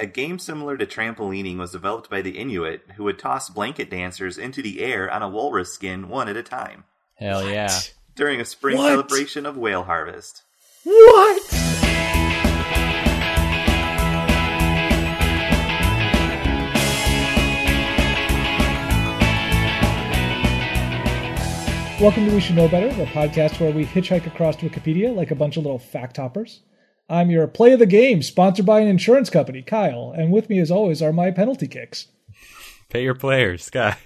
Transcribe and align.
A 0.00 0.06
game 0.06 0.38
similar 0.38 0.78
to 0.78 0.86
trampolining 0.86 1.58
was 1.58 1.72
developed 1.72 2.08
by 2.08 2.22
the 2.22 2.38
Inuit, 2.38 2.80
who 2.96 3.04
would 3.04 3.18
toss 3.18 3.50
blanket 3.50 3.90
dancers 3.90 4.38
into 4.38 4.62
the 4.62 4.80
air 4.80 5.10
on 5.10 5.20
a 5.20 5.28
walrus 5.28 5.74
skin 5.74 6.08
one 6.08 6.26
at 6.26 6.38
a 6.38 6.42
time 6.42 6.84
Hell 7.16 7.46
yeah. 7.46 7.68
during 8.16 8.40
a 8.40 8.46
spring 8.46 8.78
What? 8.78 8.88
celebration 8.88 9.44
of 9.44 9.58
whale 9.58 9.82
harvest. 9.82 10.42
What? 10.84 11.42
Welcome 22.00 22.24
to 22.26 22.34
We 22.34 22.40
Should 22.40 22.56
Know 22.56 22.68
Better, 22.68 22.88
the 22.94 23.04
podcast 23.04 23.60
where 23.60 23.70
we 23.70 23.84
hitchhike 23.84 24.26
across 24.26 24.56
Wikipedia 24.56 25.14
like 25.14 25.30
a 25.30 25.34
bunch 25.34 25.58
of 25.58 25.64
little 25.64 25.78
fact 25.78 26.16
hoppers. 26.16 26.60
I'm 27.10 27.28
your 27.28 27.48
play 27.48 27.72
of 27.72 27.80
the 27.80 27.86
game, 27.86 28.22
sponsored 28.22 28.64
by 28.64 28.78
an 28.78 28.86
insurance 28.86 29.30
company, 29.30 29.62
Kyle, 29.62 30.14
and 30.16 30.30
with 30.30 30.48
me 30.48 30.60
as 30.60 30.70
always 30.70 31.02
are 31.02 31.12
my 31.12 31.32
penalty 31.32 31.66
kicks. 31.66 32.06
Pay 32.88 33.02
your 33.02 33.16
players, 33.16 33.64
Sky. 33.64 33.96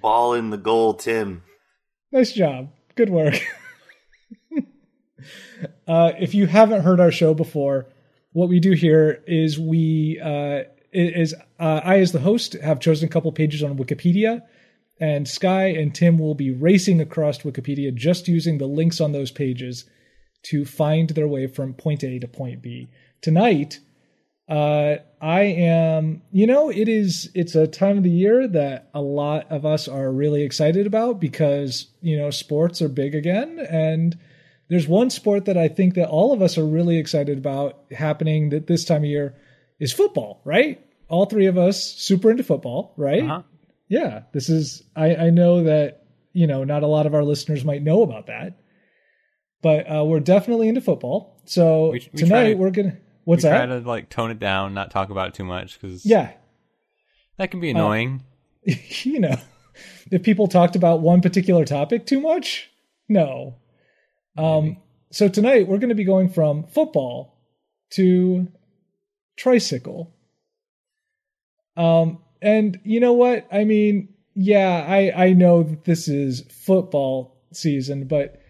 Ball 0.00 0.32
in 0.32 0.48
the 0.48 0.56
goal, 0.56 0.94
Tim. 0.94 1.42
Nice 2.10 2.32
job. 2.32 2.70
Good 2.94 3.10
work. 3.10 3.34
uh, 5.86 6.12
if 6.18 6.34
you 6.34 6.46
haven't 6.46 6.82
heard 6.82 6.98
our 6.98 7.12
show 7.12 7.34
before, 7.34 7.86
what 8.32 8.48
we 8.48 8.60
do 8.60 8.72
here 8.72 9.22
is 9.26 9.58
we 9.58 10.18
uh, 10.18 10.62
is 10.92 11.34
uh, 11.60 11.80
I, 11.84 11.98
as 11.98 12.12
the 12.12 12.20
host, 12.20 12.54
have 12.54 12.80
chosen 12.80 13.06
a 13.06 13.10
couple 13.10 13.30
pages 13.32 13.62
on 13.62 13.76
Wikipedia, 13.76 14.42
and 15.00 15.28
Sky 15.28 15.66
and 15.66 15.94
Tim 15.94 16.18
will 16.18 16.34
be 16.34 16.50
racing 16.50 17.00
across 17.00 17.38
Wikipedia 17.38 17.94
just 17.94 18.28
using 18.28 18.58
the 18.58 18.66
links 18.66 19.00
on 19.00 19.12
those 19.12 19.30
pages 19.30 19.84
to 20.44 20.64
find 20.64 21.10
their 21.10 21.28
way 21.28 21.46
from 21.46 21.74
point 21.74 22.02
A 22.04 22.18
to 22.18 22.28
point 22.28 22.62
B. 22.62 22.88
Tonight, 23.20 23.80
uh, 24.48 24.96
I 25.20 25.42
am, 25.42 26.22
you 26.32 26.46
know, 26.46 26.70
it 26.70 26.88
is, 26.88 27.30
it's 27.34 27.54
a 27.54 27.66
time 27.66 27.98
of 27.98 28.04
the 28.04 28.10
year 28.10 28.48
that 28.48 28.88
a 28.94 29.00
lot 29.00 29.50
of 29.50 29.66
us 29.66 29.88
are 29.88 30.10
really 30.10 30.42
excited 30.42 30.86
about 30.86 31.20
because, 31.20 31.88
you 32.00 32.16
know, 32.16 32.30
sports 32.30 32.80
are 32.80 32.88
big 32.88 33.14
again. 33.14 33.58
And 33.70 34.16
there's 34.68 34.88
one 34.88 35.10
sport 35.10 35.44
that 35.46 35.56
I 35.56 35.68
think 35.68 35.94
that 35.94 36.08
all 36.08 36.32
of 36.32 36.40
us 36.40 36.56
are 36.56 36.64
really 36.64 36.98
excited 36.98 37.36
about 37.38 37.84
happening 37.90 38.50
that 38.50 38.66
this 38.66 38.84
time 38.84 39.02
of 39.02 39.10
year 39.10 39.34
is 39.80 39.92
football, 39.92 40.40
right? 40.44 40.84
All 41.08 41.26
three 41.26 41.46
of 41.46 41.58
us 41.58 41.82
super 41.82 42.30
into 42.30 42.44
football, 42.44 42.94
right? 42.96 43.24
Uh-huh. 43.24 43.42
Yeah. 43.88 44.22
This 44.32 44.48
is, 44.48 44.82
I, 44.94 45.14
I 45.16 45.30
know 45.30 45.64
that, 45.64 46.04
you 46.32 46.46
know, 46.46 46.64
not 46.64 46.82
a 46.82 46.86
lot 46.86 47.06
of 47.06 47.14
our 47.14 47.24
listeners 47.24 47.64
might 47.64 47.82
know 47.82 48.02
about 48.02 48.26
that, 48.26 48.58
but 49.62 49.90
uh, 49.90 50.04
we're 50.04 50.20
definitely 50.20 50.68
into 50.68 50.80
football. 50.80 51.40
So 51.46 51.90
We- 51.92 52.08
we 52.12 52.18
tonight 52.18 52.48
to- 52.50 52.54
we're 52.54 52.70
going 52.70 52.90
to, 52.92 52.96
what's 53.24 53.44
we 53.44 53.50
that? 53.50 53.66
try 53.66 53.78
to 53.78 53.86
like 53.86 54.08
tone 54.10 54.30
it 54.30 54.38
down, 54.38 54.74
not 54.74 54.90
talk 54.90 55.10
about 55.10 55.28
it 55.28 55.34
too 55.34 55.44
much 55.44 55.80
because 55.80 56.04
Yeah. 56.04 56.32
that 57.38 57.50
can 57.50 57.60
be 57.60 57.70
annoying. 57.70 58.22
you 58.64 59.20
know, 59.20 59.36
if 60.10 60.22
people 60.22 60.46
talked 60.48 60.76
about 60.76 61.00
one 61.00 61.20
particular 61.22 61.64
topic 61.64 62.04
too 62.06 62.20
much, 62.20 62.70
no. 63.08 63.54
Um, 64.36 64.76
so 65.10 65.28
tonight 65.28 65.66
we're 65.66 65.78
going 65.78 65.88
to 65.88 65.94
be 65.94 66.04
going 66.04 66.28
from 66.28 66.64
football 66.66 67.38
to 67.92 68.48
tricycle. 69.36 70.14
Um, 71.76 72.18
and 72.42 72.78
you 72.84 73.00
know 73.00 73.12
what? 73.12 73.46
I 73.52 73.64
mean, 73.64 74.08
yeah, 74.34 74.84
I 74.88 75.12
I 75.26 75.32
know 75.32 75.62
that 75.62 75.84
this 75.84 76.08
is 76.08 76.42
football 76.50 77.36
season, 77.52 78.06
but 78.06 78.40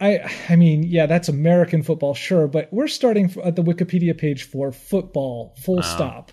I 0.00 0.20
I 0.48 0.56
mean, 0.56 0.82
yeah, 0.82 1.06
that's 1.06 1.28
American 1.28 1.82
football, 1.82 2.14
sure, 2.14 2.46
but 2.48 2.72
we're 2.72 2.88
starting 2.88 3.32
at 3.44 3.56
the 3.56 3.62
Wikipedia 3.62 4.16
page 4.16 4.44
for 4.44 4.72
football, 4.72 5.54
full 5.58 5.78
Oh. 5.78 5.82
stop. 5.82 6.32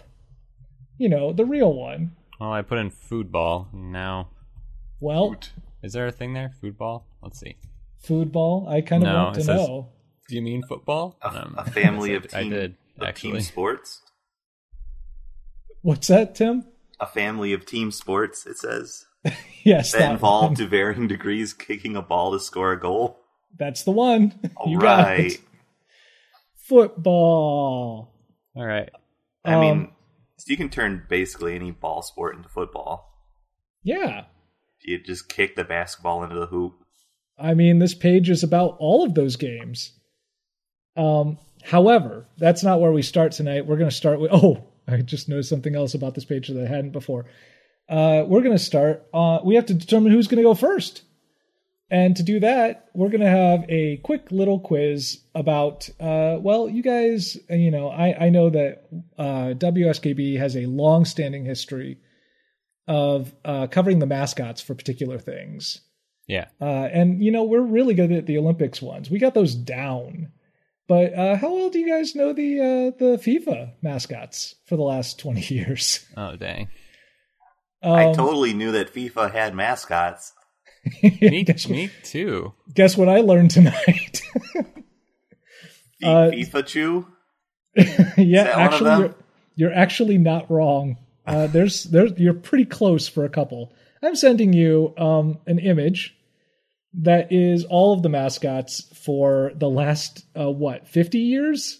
You 0.97 1.07
know, 1.09 1.31
the 1.33 1.45
real 1.45 1.73
one. 1.73 2.15
well, 2.39 2.51
I 2.51 2.61
put 2.61 2.77
in 2.77 2.89
food 2.89 3.31
ball. 3.31 3.67
Now, 3.73 4.29
Well, 4.99 5.35
is 5.81 5.93
there 5.93 6.07
a 6.07 6.11
thing 6.11 6.33
there? 6.33 6.51
Food 6.61 6.77
ball? 6.77 7.05
Let's 7.21 7.39
see. 7.39 7.55
food 7.99 8.31
ball. 8.31 8.65
I 8.69 8.79
kind 8.81 9.03
of 9.03 9.09
No, 9.09 9.15
want 9.23 9.35
to 9.35 9.41
says- 9.41 9.47
know. 9.67 9.89
Do 10.29 10.35
you 10.35 10.41
mean 10.41 10.61
football? 10.63 11.17
A, 11.21 11.27
Um, 11.43 11.55
a 11.57 11.69
family 11.69 12.13
of 12.17 12.27
I 12.33 12.43
did 12.47 12.75
actually. 13.01 13.31
team 13.33 13.41
sports. 13.41 14.01
What's 15.81 16.07
that, 16.07 16.35
Tim? 16.35 16.65
A 16.99 17.05
family 17.07 17.53
of 17.53 17.65
team 17.65 17.91
sports, 17.91 18.45
it 18.45 18.57
says. 18.57 19.05
Yes, 19.63 19.91
That 19.91 19.99
that 19.99 20.11
involve 20.13 20.43
one. 20.51 20.55
to 20.55 20.67
varying 20.67 21.07
degrees 21.09 21.53
kicking 21.53 21.97
a 21.97 22.01
ball 22.01 22.31
to 22.31 22.39
score 22.39 22.71
a 22.71 22.79
goal. 22.79 23.19
That's 23.57 23.83
the 23.83 23.91
one. 23.91 24.33
All 24.55 24.67
you 24.71 24.79
got 24.79 25.05
right. 25.05 25.33
it. 25.33 25.41
Football. 26.55 28.13
All 28.55 28.65
right. 28.65 28.89
I 29.43 29.53
Um, 29.55 29.61
mean, 29.61 29.91
you 30.47 30.55
can 30.55 30.69
turn 30.69 31.03
basically 31.09 31.55
any 31.55 31.71
ball 31.71 32.01
sport 32.01 32.35
into 32.37 32.47
football. 32.47 33.11
Yeah. 33.83 34.25
You 34.81 34.99
just 35.03 35.27
kick 35.29 35.55
the 35.55 35.63
basketball 35.65 36.23
into 36.23 36.39
the 36.39 36.45
hoop. 36.45 36.75
I 37.37 37.53
mean, 37.53 37.79
this 37.79 37.93
page 37.95 38.29
is 38.29 38.43
about 38.43 38.77
all 38.79 39.03
of 39.03 39.13
those 39.13 39.35
games. 39.35 39.91
Um, 40.95 41.37
however, 41.63 42.27
that's 42.37 42.63
not 42.63 42.79
where 42.79 42.91
we 42.91 43.01
start 43.01 43.31
tonight. 43.33 43.65
We're 43.65 43.77
going 43.77 43.89
to 43.89 43.95
start 43.95 44.19
with. 44.19 44.31
Oh, 44.33 44.63
I 44.89 45.01
just 45.01 45.29
noticed 45.29 45.49
something 45.49 45.75
else 45.75 45.93
about 45.93 46.15
this 46.15 46.25
page 46.25 46.47
that 46.47 46.61
I 46.61 46.67
hadn't 46.67 46.91
before. 46.91 47.25
Uh, 47.87 48.23
we're 48.27 48.41
going 48.41 48.57
to 48.57 48.63
start. 48.63 49.07
Uh, 49.13 49.39
we 49.43 49.55
have 49.55 49.65
to 49.67 49.73
determine 49.73 50.11
who's 50.11 50.27
going 50.27 50.37
to 50.37 50.47
go 50.47 50.53
first. 50.53 51.03
And 51.91 52.15
to 52.17 52.23
do 52.23 52.39
that, 52.41 52.89
we're 52.93 53.09
going 53.09 53.21
to 53.21 53.27
have 53.27 53.65
a 53.67 53.97
quick 53.97 54.31
little 54.31 54.59
quiz 54.59 55.23
about, 55.33 55.89
uh, 55.99 56.37
well, 56.39 56.69
you 56.69 56.83
guys, 56.83 57.35
you 57.49 57.71
know, 57.71 57.89
I, 57.89 58.25
I 58.25 58.29
know 58.29 58.51
that 58.51 58.87
uh, 59.17 59.55
WSKB 59.55 60.37
has 60.37 60.55
a 60.55 60.67
long 60.67 61.05
standing 61.05 61.45
history 61.45 61.97
of 62.87 63.33
uh, 63.43 63.67
covering 63.67 63.99
the 63.99 64.05
mascots 64.05 64.61
for 64.61 64.75
particular 64.75 65.17
things. 65.17 65.81
Yeah. 66.29 66.45
Uh, 66.61 66.87
and 66.93 67.23
you 67.23 67.31
know 67.31 67.43
we're 67.43 67.61
really 67.61 67.95
good 67.95 68.11
at 68.11 68.27
the 68.27 68.37
Olympics 68.37 68.81
ones. 68.81 69.09
We 69.09 69.17
got 69.19 69.33
those 69.33 69.55
down. 69.55 70.31
But 70.89 71.13
uh, 71.13 71.35
how 71.37 71.53
well 71.55 71.69
do 71.69 71.79
you 71.79 71.87
guys 71.87 72.15
know 72.15 72.33
the 72.33 72.59
uh, 72.59 72.97
the 72.97 73.17
FIFA 73.17 73.73
mascots 73.81 74.55
for 74.65 74.75
the 74.75 74.81
last 74.83 75.19
twenty 75.19 75.41
years? 75.55 76.05
Oh 76.17 76.35
dang. 76.35 76.67
I 77.81 78.07
Um, 78.07 78.15
totally 78.15 78.53
knew 78.53 78.73
that 78.73 78.93
FIFA 78.93 79.31
had 79.31 79.55
mascots. 79.55 80.33
Me, 81.03 81.43
guess, 81.43 81.69
me 81.69 81.89
too. 82.03 82.53
guess 82.73 82.97
what 82.97 83.07
I 83.07 83.19
learned 83.21 83.51
tonight? 83.51 84.21
Uh, 86.03 86.31
FIFA 86.31 86.65
Chew? 86.65 87.07
yeah, 88.17 88.43
that 88.45 88.55
one 88.57 88.67
of 88.67 88.73
actually, 88.73 88.99
you're, 88.99 89.15
you're 89.55 89.73
actually 89.73 90.17
not 90.17 90.49
wrong. 90.49 90.97
Uh, 91.27 91.47
there's 91.47 91.83
there's 91.83 92.13
you're 92.17 92.33
pretty 92.33 92.65
close 92.65 93.07
for 93.07 93.25
a 93.25 93.29
couple. 93.29 93.73
I'm 94.01 94.15
sending 94.15 94.53
you 94.53 94.93
um, 94.97 95.39
an 95.45 95.59
image 95.59 96.15
that 96.93 97.31
is 97.31 97.65
all 97.65 97.93
of 97.93 98.01
the 98.01 98.09
mascots 98.09 98.88
for 99.03 99.51
the 99.55 99.69
last 99.69 100.25
uh, 100.39 100.49
what 100.49 100.87
50 100.87 101.19
years. 101.19 101.79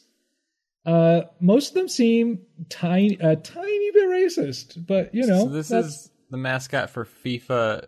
Uh, 0.86 1.22
most 1.40 1.70
of 1.70 1.74
them 1.76 1.90
seem 1.90 2.40
tiny, 2.70 3.18
a 3.20 3.36
tiny 3.36 3.92
bit 3.92 4.08
racist, 4.10 4.86
but 4.88 5.14
you 5.14 5.26
know 5.28 5.44
so 5.46 5.50
this 5.50 5.72
is 5.72 6.10
the 6.32 6.38
mascot 6.38 6.90
for 6.90 7.06
FIFA. 7.06 7.86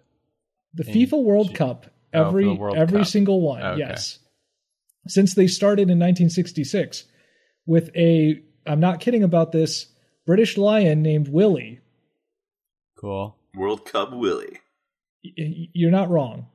the 0.73 0.83
FIFA 0.83 1.23
World 1.23 1.49
G- 1.49 1.53
Cup. 1.55 1.85
Oh, 2.13 2.27
Every 2.27 2.43
the 2.43 2.53
World 2.55 2.77
every 2.77 2.99
Cup. 2.99 3.07
single 3.07 3.41
one, 3.41 3.61
Okay. 3.63 3.79
yes. 3.79 4.19
Since 5.07 5.33
they 5.33 5.47
started 5.47 5.83
in 5.83 5.97
1966 5.97 7.05
with 7.65 7.89
a, 7.95 8.43
I'm 8.67 8.79
not 8.81 8.99
kidding 8.99 9.23
about 9.23 9.51
this, 9.51 9.87
British 10.27 10.57
lion 10.57 11.01
named 11.01 11.27
Willie. 11.29 11.79
Cool. 12.99 13.35
World 13.55 13.85
Cup 13.85 14.13
Willie. 14.13 14.59
Y- 15.23 15.31
y- 15.37 15.67
You're 15.73 15.89
not 15.91 16.09
wrong. 16.09 16.47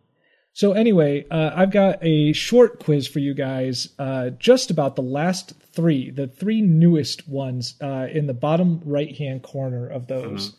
So 0.57 0.73
anyway, 0.73 1.27
uh, 1.31 1.51
I've 1.55 1.71
got 1.71 1.99
a 2.01 2.33
short 2.33 2.83
quiz 2.83 3.07
for 3.07 3.19
you 3.19 3.35
guys, 3.35 3.91
uh, 3.99 4.31
just 4.31 4.71
about 4.71 4.97
the 4.97 5.03
last 5.03 5.53
three, 5.75 6.11
the 6.11 6.29
three 6.29 6.63
newest 6.63 7.29
ones 7.29 7.75
uh, 7.83 8.07
in 8.11 8.27
the 8.27 8.33
bottom 8.33 8.81
right 8.87 9.15
hand 9.15 9.43
corner 9.43 9.87
of 9.87 10.07
those, 10.07 10.57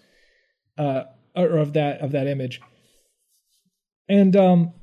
uh, 0.77 1.05
or 1.35 1.57
of 1.57 1.73
that 1.73 2.01
of 2.01 2.11
that 2.11 2.27
image. 2.27 2.61
And 4.07 4.35
um, 4.35 4.73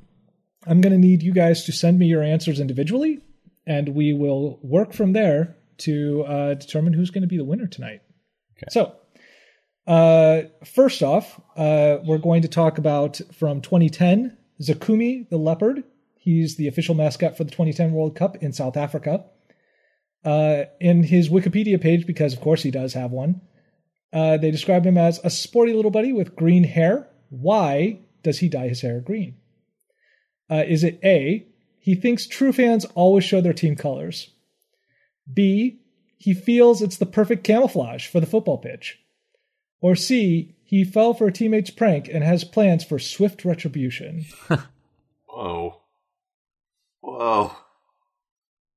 I'm 0.67 0.81
going 0.81 0.91
to 0.91 0.99
need 0.99 1.23
you 1.23 1.31
guys 1.31 1.63
to 1.63 1.71
send 1.71 1.97
me 1.97 2.07
your 2.07 2.21
answers 2.21 2.59
individually, 2.59 3.21
and 3.65 3.95
we 3.95 4.11
will 4.11 4.59
work 4.63 4.91
from 4.91 5.13
there 5.13 5.55
to 5.77 6.25
uh, 6.25 6.53
determine 6.55 6.91
who's 6.91 7.09
going 7.09 7.21
to 7.21 7.27
be 7.29 7.37
the 7.37 7.45
winner 7.45 7.67
tonight. 7.67 8.01
Okay. 8.57 8.67
So, 8.67 8.97
uh, 9.87 10.49
first 10.65 11.01
off, 11.01 11.39
uh, 11.55 11.99
we're 12.03 12.17
going 12.17 12.41
to 12.41 12.49
talk 12.49 12.79
about 12.79 13.21
from 13.31 13.61
2010 13.61 14.35
Zakumi 14.61 15.29
the 15.29 15.37
leopard. 15.37 15.83
He's 16.15 16.55
the 16.55 16.67
official 16.67 16.95
mascot 16.95 17.37
for 17.37 17.43
the 17.43 17.51
2010 17.51 17.91
World 17.91 18.15
Cup 18.15 18.37
in 18.37 18.53
South 18.53 18.77
Africa. 18.77 19.25
Uh, 20.23 20.63
in 20.79 21.03
his 21.03 21.29
Wikipedia 21.29 21.79
page, 21.79 22.07
because 22.07 22.33
of 22.33 22.41
course 22.41 22.63
he 22.63 22.71
does 22.71 22.93
have 22.93 23.11
one, 23.11 23.41
uh, 24.11 24.37
they 24.37 24.49
describe 24.49 24.85
him 24.85 24.97
as 24.97 25.19
a 25.23 25.29
sporty 25.29 25.73
little 25.73 25.91
buddy 25.91 26.13
with 26.13 26.35
green 26.35 26.63
hair. 26.63 27.07
Why 27.29 27.99
does 28.23 28.39
he 28.39 28.49
dye 28.49 28.69
his 28.69 28.81
hair 28.81 29.01
green? 29.01 29.35
Uh, 30.49 30.63
is 30.67 30.83
it 30.83 30.99
A, 31.03 31.47
he 31.79 31.93
thinks 31.93 32.25
true 32.25 32.51
fans 32.51 32.85
always 32.95 33.23
show 33.23 33.41
their 33.41 33.53
team 33.53 33.75
colors? 33.75 34.31
B. 35.31 35.81
He 36.17 36.33
feels 36.33 36.81
it's 36.81 36.97
the 36.97 37.05
perfect 37.05 37.43
camouflage 37.43 38.07
for 38.07 38.19
the 38.19 38.25
football 38.25 38.57
pitch. 38.57 38.99
Or 39.81 39.95
C. 39.95 40.54
He 40.65 40.83
fell 40.83 41.13
for 41.13 41.27
a 41.27 41.31
teammate's 41.31 41.69
prank 41.69 42.09
and 42.11 42.23
has 42.23 42.43
plans 42.43 42.83
for 42.83 42.97
swift 42.97 43.45
retribution. 43.45 44.25
Whoa. 45.27 45.81
Whoa. 47.01 47.51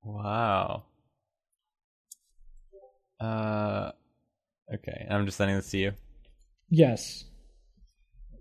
Wow. 0.04 0.84
Uh, 3.18 3.92
okay. 4.74 5.06
I'm 5.10 5.24
just 5.24 5.38
sending 5.38 5.56
this 5.56 5.70
to 5.70 5.78
you. 5.78 5.92
Yes. 6.68 7.24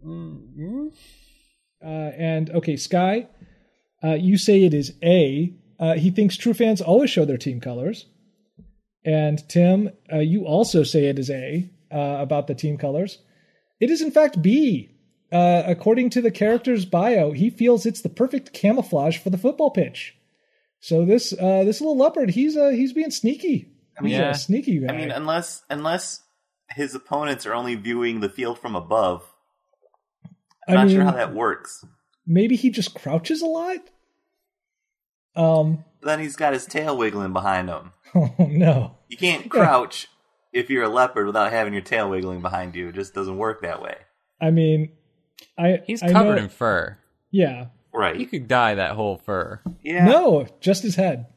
Mm-hmm. 0.06 0.88
Uh, 1.84 1.88
and 1.88 2.50
okay, 2.50 2.76
Sky, 2.76 3.28
uh, 4.04 4.14
you 4.14 4.38
say 4.38 4.64
it 4.64 4.74
is 4.74 4.94
A. 5.04 5.54
Uh, 5.80 5.94
he 5.94 6.12
thinks 6.12 6.36
true 6.36 6.54
fans 6.54 6.82
always 6.82 7.10
show 7.10 7.24
their 7.24 7.38
team 7.38 7.62
colors. 7.62 8.08
And 9.06 9.48
Tim, 9.48 9.92
uh, 10.12 10.18
you 10.18 10.46
also 10.46 10.84
say 10.84 11.06
it 11.06 11.18
is 11.18 11.30
A 11.30 11.70
uh, 11.94 12.18
about 12.20 12.48
the 12.48 12.56
team 12.56 12.78
colors. 12.78 13.20
It 13.80 13.90
is 13.90 14.02
in 14.02 14.12
fact 14.12 14.42
B. 14.42 14.92
Uh, 15.32 15.62
according 15.66 16.10
to 16.12 16.22
the 16.22 16.32
character's 16.32 16.86
bio, 16.86 17.32
he 17.32 17.50
feels 17.50 17.86
it's 17.86 18.02
the 18.02 18.08
perfect 18.10 18.54
camouflage 18.54 19.18
for 19.18 19.30
the 19.30 19.38
football 19.38 19.70
pitch. 19.72 20.16
So 20.80 21.04
this 21.06 21.34
uh, 21.34 21.64
this 21.66 21.82
little 21.82 21.98
leopard, 21.98 22.30
he's 22.30 22.56
uh, 22.56 22.70
he's 22.70 22.94
being 22.94 23.12
sneaky. 23.12 23.70
I 24.00 24.04
mean, 24.04 24.12
He's 24.14 24.20
Yeah. 24.20 24.30
a 24.30 24.36
sneaky 24.36 24.80
guy. 24.80 24.94
I 24.94 24.98
mean, 24.98 25.12
unless 25.12 25.64
unless 25.70 26.22
his 26.70 26.96
opponents 26.96 27.46
are 27.46 27.54
only 27.54 27.76
viewing 27.76 28.20
the 28.22 28.30
field 28.30 28.58
from 28.60 28.76
above, 28.76 29.24
I'm 30.68 30.78
I 30.78 30.84
not 30.84 30.92
sure 30.92 31.04
how 31.04 31.12
that 31.12 31.34
works. 31.34 31.84
maybe 32.26 32.56
he 32.56 32.70
just 32.70 32.94
crouches 32.96 33.42
a 33.42 33.48
lot. 33.48 33.80
Um. 35.36 35.84
Then 36.02 36.20
he's 36.20 36.36
got 36.36 36.54
his 36.54 36.66
tail 36.66 36.96
wiggling 36.98 37.34
behind 37.34 37.70
him. 37.70 37.92
Oh 38.16 38.34
no. 38.40 38.96
You 39.10 39.18
can't 39.18 39.50
crouch 39.50 40.08
if 40.58 40.70
you're 40.70 40.84
a 40.84 40.90
leopard 40.90 41.26
without 41.28 41.52
having 41.52 41.74
your 41.74 41.82
tail 41.82 42.10
wiggling 42.10 42.42
behind 42.42 42.76
you. 42.76 42.90
It 42.90 42.96
just 42.96 43.14
doesn't 43.14 43.38
work 43.38 43.62
that 43.62 43.82
way. 43.82 43.96
I 44.42 44.52
mean, 44.52 44.92
I 45.58 45.82
He's 45.86 46.02
I 46.04 46.12
covered 46.12 46.36
know- 46.38 46.44
in 46.44 46.50
fur. 46.50 46.98
Yeah. 47.32 47.68
Right. 47.94 48.16
You 48.20 48.28
could 48.28 48.48
dye 48.48 48.76
that 48.76 48.92
whole 48.96 49.18
fur. 49.18 49.62
yeah. 49.84 50.06
No, 50.06 50.46
just 50.60 50.84
his 50.84 50.96
head. 50.96 51.28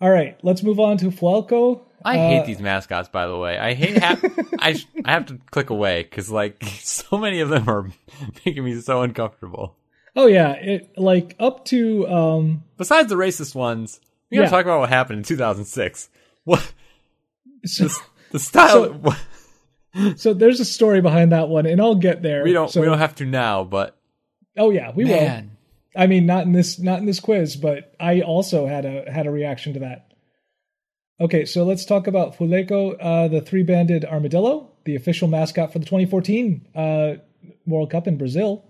All 0.00 0.10
right, 0.10 0.38
let's 0.42 0.62
move 0.62 0.78
on 0.80 0.96
to 0.98 1.06
Fuleco. 1.06 1.80
I 2.04 2.18
Uh, 2.18 2.28
hate 2.28 2.46
these 2.46 2.60
mascots, 2.60 3.08
by 3.08 3.26
the 3.26 3.36
way. 3.38 3.56
I 3.58 3.72
hate. 3.74 4.02
Ha- 4.02 4.20
I 4.58 4.74
sh- 4.74 4.86
I 5.04 5.12
have 5.12 5.26
to 5.26 5.38
click 5.50 5.70
away 5.70 6.02
because 6.02 6.30
like 6.30 6.62
so 6.80 7.16
many 7.16 7.40
of 7.40 7.48
them 7.48 7.68
are 7.68 7.88
making 8.44 8.64
me 8.64 8.78
so 8.80 9.02
uncomfortable. 9.02 9.76
Oh 10.14 10.26
yeah, 10.26 10.52
it 10.52 10.92
like 10.98 11.34
up 11.40 11.64
to 11.66 12.06
um 12.08 12.64
Besides 12.76 13.08
the 13.08 13.14
racist 13.16 13.54
ones, 13.54 14.00
we 14.30 14.36
gotta 14.36 14.46
Yeah. 14.46 14.50
talk 14.50 14.64
about 14.66 14.80
what 14.80 14.88
happened 14.90 15.18
in 15.18 15.24
2006. 15.24 16.10
What 16.44 16.72
so, 17.64 17.88
the 18.30 18.38
style? 18.38 19.16
so 20.16 20.34
there's 20.34 20.60
a 20.60 20.64
story 20.64 21.00
behind 21.00 21.32
that 21.32 21.48
one 21.48 21.66
and 21.66 21.80
I'll 21.80 21.94
get 21.94 22.22
there. 22.22 22.44
we 22.44 22.52
don't. 22.52 22.70
So, 22.70 22.80
we 22.80 22.86
don't 22.86 22.98
have 22.98 23.14
to 23.16 23.26
now, 23.26 23.64
but 23.64 23.96
Oh 24.56 24.70
yeah, 24.70 24.92
we 24.94 25.04
will. 25.04 25.42
I 25.96 26.06
mean 26.06 26.26
not 26.26 26.44
in 26.44 26.52
this 26.52 26.78
not 26.78 26.98
in 26.98 27.06
this 27.06 27.20
quiz, 27.20 27.56
but 27.56 27.94
I 28.00 28.20
also 28.20 28.66
had 28.66 28.84
a 28.84 29.10
had 29.10 29.26
a 29.26 29.30
reaction 29.30 29.74
to 29.74 29.80
that. 29.80 30.12
Okay, 31.20 31.44
so 31.44 31.64
let's 31.64 31.84
talk 31.84 32.08
about 32.08 32.36
Fuleco, 32.36 32.96
uh, 33.00 33.28
the 33.28 33.40
three-banded 33.40 34.04
armadillo, 34.04 34.72
the 34.84 34.96
official 34.96 35.28
mascot 35.28 35.72
for 35.72 35.78
the 35.78 35.84
2014 35.84 36.66
uh, 36.74 37.12
World 37.66 37.90
Cup 37.92 38.08
in 38.08 38.18
Brazil. 38.18 38.64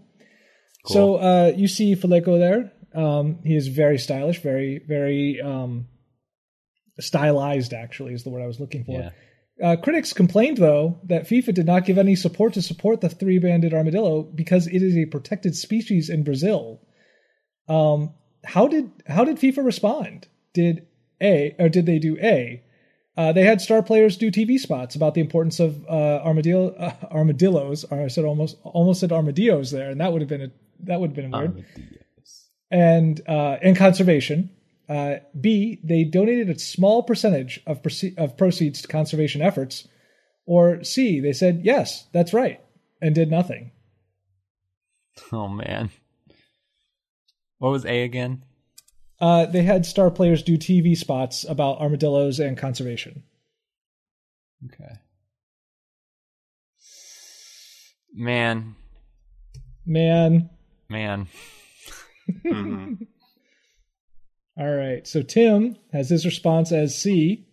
So 0.86 1.16
uh, 1.16 1.52
you 1.56 1.66
see 1.66 1.96
Fuleco 1.96 2.38
there. 2.38 2.70
Um, 2.94 3.38
he 3.42 3.56
is 3.56 3.68
very 3.68 3.98
stylish, 3.98 4.42
very 4.42 4.78
very 4.86 5.40
um, 5.40 5.88
stylized. 7.00 7.72
Actually, 7.72 8.14
is 8.14 8.24
the 8.24 8.30
word 8.30 8.42
I 8.42 8.46
was 8.46 8.60
looking 8.60 8.84
for. 8.84 9.00
Yeah. 9.00 9.10
Uh, 9.62 9.76
critics 9.76 10.12
complained, 10.12 10.56
though, 10.56 10.98
that 11.04 11.28
FIFA 11.28 11.54
did 11.54 11.66
not 11.66 11.84
give 11.84 11.96
any 11.96 12.16
support 12.16 12.54
to 12.54 12.62
support 12.62 13.00
the 13.00 13.08
three-banded 13.08 13.72
armadillo 13.72 14.22
because 14.22 14.66
it 14.66 14.82
is 14.82 14.96
a 14.96 15.06
protected 15.06 15.54
species 15.54 16.10
in 16.10 16.24
Brazil. 16.24 16.80
Um, 17.68 18.14
how 18.44 18.66
did 18.66 18.90
how 19.06 19.24
did 19.24 19.36
FIFA 19.36 19.64
respond? 19.64 20.28
Did 20.52 20.86
a 21.20 21.54
or 21.58 21.68
did 21.68 21.86
they 21.86 21.98
do 21.98 22.16
a? 22.20 22.62
Uh, 23.16 23.32
they 23.32 23.44
had 23.44 23.60
star 23.60 23.82
players 23.82 24.16
do 24.16 24.30
TV 24.30 24.58
spots 24.58 24.96
about 24.96 25.14
the 25.14 25.20
importance 25.20 25.60
of 25.60 25.84
uh, 25.86 26.20
armadillo 26.24 26.74
uh, 26.74 26.92
armadillos. 27.10 27.84
Or 27.84 28.02
I 28.02 28.08
said 28.08 28.24
almost 28.24 28.56
almost 28.64 29.00
said 29.00 29.12
armadillos 29.12 29.70
there, 29.70 29.90
and 29.90 30.00
that 30.00 30.12
would 30.12 30.20
have 30.20 30.28
been 30.28 30.42
a 30.42 30.50
that 30.80 31.00
would 31.00 31.10
have 31.10 31.16
been 31.16 31.30
weird. 31.30 31.64
And 32.70 33.20
uh, 33.28 33.58
and 33.62 33.76
conservation. 33.76 34.50
Uh, 34.88 35.16
B, 35.40 35.80
they 35.82 36.04
donated 36.04 36.50
a 36.50 36.58
small 36.58 37.02
percentage 37.02 37.60
of 37.66 37.82
proce- 37.82 38.16
of 38.18 38.36
proceeds 38.36 38.82
to 38.82 38.88
conservation 38.88 39.40
efforts. 39.42 39.88
Or 40.46 40.84
C, 40.84 41.20
they 41.20 41.32
said 41.32 41.62
yes, 41.64 42.06
that's 42.12 42.34
right, 42.34 42.60
and 43.00 43.14
did 43.14 43.30
nothing. 43.30 43.70
oh 45.32 45.48
man. 45.48 45.90
What 47.58 47.70
was 47.70 47.86
A 47.86 48.02
again? 48.02 48.44
Uh, 49.20 49.46
they 49.46 49.62
had 49.62 49.86
star 49.86 50.10
players 50.10 50.42
do 50.42 50.58
TV 50.58 50.94
spots 50.96 51.44
about 51.48 51.80
armadillos 51.80 52.40
and 52.40 52.58
conservation. 52.58 53.22
Okay. 54.66 54.92
Man, 58.12 58.74
Man, 59.86 60.50
man. 60.88 61.28
Mhm. 62.44 63.06
All 64.56 64.72
right. 64.74 65.06
So 65.06 65.22
Tim 65.22 65.76
has 65.92 66.08
his 66.10 66.24
response 66.24 66.70
as 66.72 66.96
C, 66.98 67.46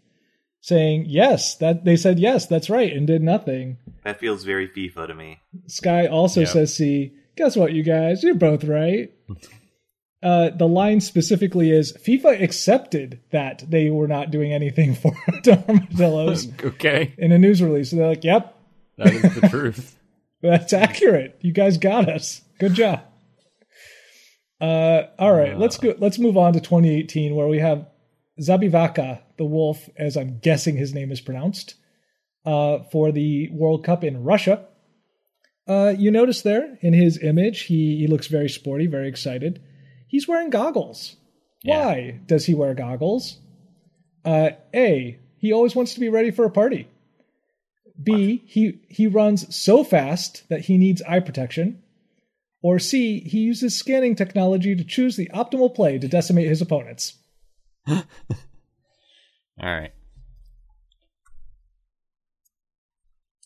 saying 0.61 1.05
yes. 1.07 1.55
That 1.57 1.83
they 1.85 1.95
said 1.95 2.19
yes, 2.19 2.45
that's 2.45 2.69
right, 2.69 2.91
and 2.93 3.07
did 3.07 3.23
nothing. 3.23 3.77
That 4.03 4.19
feels 4.19 4.43
very 4.43 4.67
FIFA 4.67 5.07
to 5.07 5.13
me. 5.15 5.39
Sky 5.67 6.05
also 6.07 6.41
Yeah. 6.41 6.47
says 6.47 6.75
C. 6.75 7.13
Guess 7.37 7.55
what, 7.55 7.73
you 7.73 7.81
guys? 7.83 8.23
You're 8.23 8.35
both 8.35 8.63
right. 8.63 9.11
Uh, 10.23 10.51
the 10.51 10.67
line 10.67 11.01
specifically 11.01 11.71
is 11.71 11.93
FIFA 11.93 12.39
accepted 12.43 13.19
that 13.31 13.63
they 13.67 13.89
were 13.89 14.07
not 14.07 14.29
doing 14.29 14.53
anything 14.53 14.93
for 15.01 15.11
armadillos 15.47 16.47
Okay, 16.63 17.15
in 17.17 17.31
a 17.31 17.39
news 17.39 17.59
release. 17.59 17.89
So 17.89 17.95
they're 17.95 18.09
like, 18.09 18.23
"Yep, 18.23 18.55
that 18.97 19.13
is 19.15 19.21
the 19.41 19.49
truth. 19.49 19.97
That's 20.43 20.73
accurate. 20.73 21.37
You 21.41 21.51
guys 21.53 21.79
got 21.79 22.07
us. 22.07 22.41
Good 22.59 22.75
job. 22.75 23.01
Uh, 24.61 25.07
all 25.17 25.33
right, 25.33 25.57
let's 25.57 25.77
go. 25.77 25.95
Let's 25.97 26.19
move 26.19 26.37
on 26.37 26.53
to 26.53 26.59
2018, 26.59 27.35
where 27.35 27.47
we 27.47 27.59
have 27.59 27.87
Zabivaka, 28.39 29.19
the 29.37 29.45
wolf, 29.45 29.89
as 29.97 30.15
I'm 30.15 30.37
guessing 30.37 30.77
his 30.77 30.93
name 30.93 31.11
is 31.11 31.19
pronounced, 31.19 31.75
uh, 32.45 32.79
for 32.91 33.11
the 33.11 33.49
World 33.51 33.83
Cup 33.83 34.03
in 34.03 34.23
Russia. 34.23 34.65
Uh, 35.67 35.93
you 35.97 36.11
notice 36.11 36.41
there 36.41 36.77
in 36.81 36.93
his 36.93 37.17
image, 37.21 37.61
he, 37.61 37.97
he 37.97 38.07
looks 38.07 38.27
very 38.27 38.49
sporty, 38.49 38.87
very 38.87 39.07
excited. 39.07 39.61
He's 40.07 40.27
wearing 40.27 40.49
goggles. 40.49 41.15
Yeah. 41.63 41.85
Why 41.85 42.19
does 42.25 42.45
he 42.45 42.53
wear 42.53 42.73
goggles? 42.73 43.39
Uh, 44.23 44.51
a, 44.73 45.19
he 45.37 45.53
always 45.53 45.75
wants 45.75 45.93
to 45.95 45.99
be 45.99 46.09
ready 46.09 46.31
for 46.31 46.45
a 46.45 46.51
party. 46.51 46.87
B, 48.01 48.43
he 48.45 48.79
he 48.89 49.07
runs 49.07 49.55
so 49.55 49.83
fast 49.83 50.47
that 50.49 50.61
he 50.61 50.77
needs 50.77 51.01
eye 51.03 51.19
protection. 51.19 51.81
Or 52.61 52.77
C, 52.77 53.19
he 53.21 53.39
uses 53.39 53.77
scanning 53.77 54.15
technology 54.15 54.75
to 54.75 54.83
choose 54.83 55.15
the 55.15 55.29
optimal 55.33 55.73
play 55.73 55.97
to 55.97 56.07
decimate 56.07 56.47
his 56.47 56.61
opponents. 56.61 57.17
All 57.87 58.03
right. 59.59 59.93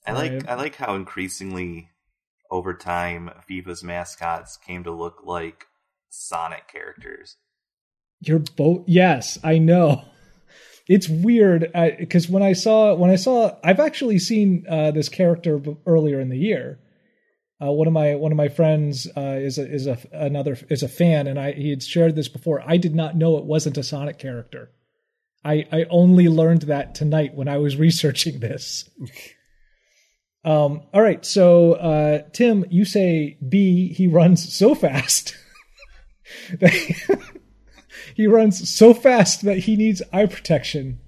I 0.05 0.11
like 0.11 0.31
Right. 0.31 0.49
I 0.49 0.55
like 0.55 0.75
how 0.75 0.95
increasingly 0.95 1.89
over 2.51 2.73
time 2.73 3.31
FIFA's 3.49 3.83
mascots 3.83 4.57
came 4.57 4.83
to 4.83 4.91
look 4.91 5.21
like 5.23 5.65
Sonic 6.09 6.67
characters. 6.67 7.37
You're 8.21 8.39
both 8.39 8.83
yes, 8.87 9.37
I 9.43 9.57
know. 9.57 10.05
It's 10.87 11.09
weird 11.09 11.71
because 11.97 12.29
when 12.29 12.43
I 12.43 12.53
saw 12.53 12.93
when 12.93 13.09
I 13.09 13.15
saw 13.15 13.57
I've 13.63 13.79
actually 13.79 14.19
seen 14.19 14.67
uh, 14.69 14.91
this 14.91 15.09
character 15.09 15.59
earlier 15.87 16.19
in 16.19 16.29
the 16.29 16.37
year. 16.37 16.77
Uh, 17.61 17.71
one 17.71 17.87
of 17.87 17.93
my 17.93 18.15
one 18.15 18.31
of 18.33 18.37
my 18.37 18.49
friends 18.49 19.07
uh, 19.15 19.37
is 19.39 19.57
a, 19.57 19.71
is 19.71 19.87
a 19.87 19.97
another 20.11 20.57
is 20.69 20.83
a 20.83 20.89
fan, 20.89 21.25
and 21.27 21.39
I 21.39 21.53
he 21.53 21.69
had 21.69 21.81
shared 21.81 22.15
this 22.15 22.27
before. 22.27 22.61
I 22.65 22.77
did 22.77 22.93
not 22.93 23.15
know 23.15 23.37
it 23.37 23.45
wasn't 23.45 23.77
a 23.77 23.83
Sonic 23.83 24.19
character. 24.19 24.71
I 25.43 25.65
I 25.71 25.85
only 25.89 26.27
learned 26.27 26.63
that 26.63 26.95
tonight 26.95 27.33
when 27.33 27.47
I 27.47 27.57
was 27.57 27.75
researching 27.77 28.39
this. 28.39 28.89
um. 30.43 30.81
All 30.93 31.01
right. 31.01 31.25
So 31.25 31.73
uh, 31.73 32.23
Tim, 32.33 32.65
you 32.69 32.83
say 32.83 33.37
B. 33.47 33.93
He 33.93 34.07
runs 34.07 34.53
so 34.53 34.75
fast. 34.75 35.35
that- 36.59 37.31
he 38.15 38.27
runs 38.27 38.69
so 38.73 38.93
fast 38.93 39.41
that 39.43 39.59
he 39.59 39.75
needs 39.75 40.01
eye 40.13 40.25
protection. 40.25 40.99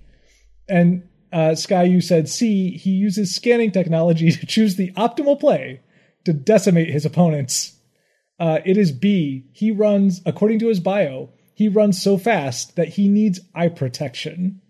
And 0.67 1.07
uh, 1.31 1.55
Sky, 1.55 1.83
you 1.83 2.01
said 2.01 2.27
C, 2.27 2.71
he 2.77 2.91
uses 2.91 3.33
scanning 3.33 3.71
technology 3.71 4.31
to 4.31 4.45
choose 4.45 4.75
the 4.75 4.91
optimal 4.93 5.39
play 5.39 5.81
to 6.27 6.33
decimate 6.33 6.89
his 6.89 7.05
opponents. 7.05 7.77
Uh, 8.37 8.59
it 8.65 8.75
is 8.75 8.91
B, 8.91 9.45
he 9.53 9.71
runs, 9.71 10.21
according 10.25 10.59
to 10.59 10.67
his 10.67 10.81
bio, 10.81 11.29
he 11.55 11.69
runs 11.69 12.03
so 12.03 12.17
fast 12.17 12.75
that 12.75 12.89
he 12.89 13.07
needs 13.07 13.39
eye 13.55 13.69
protection. 13.69 14.61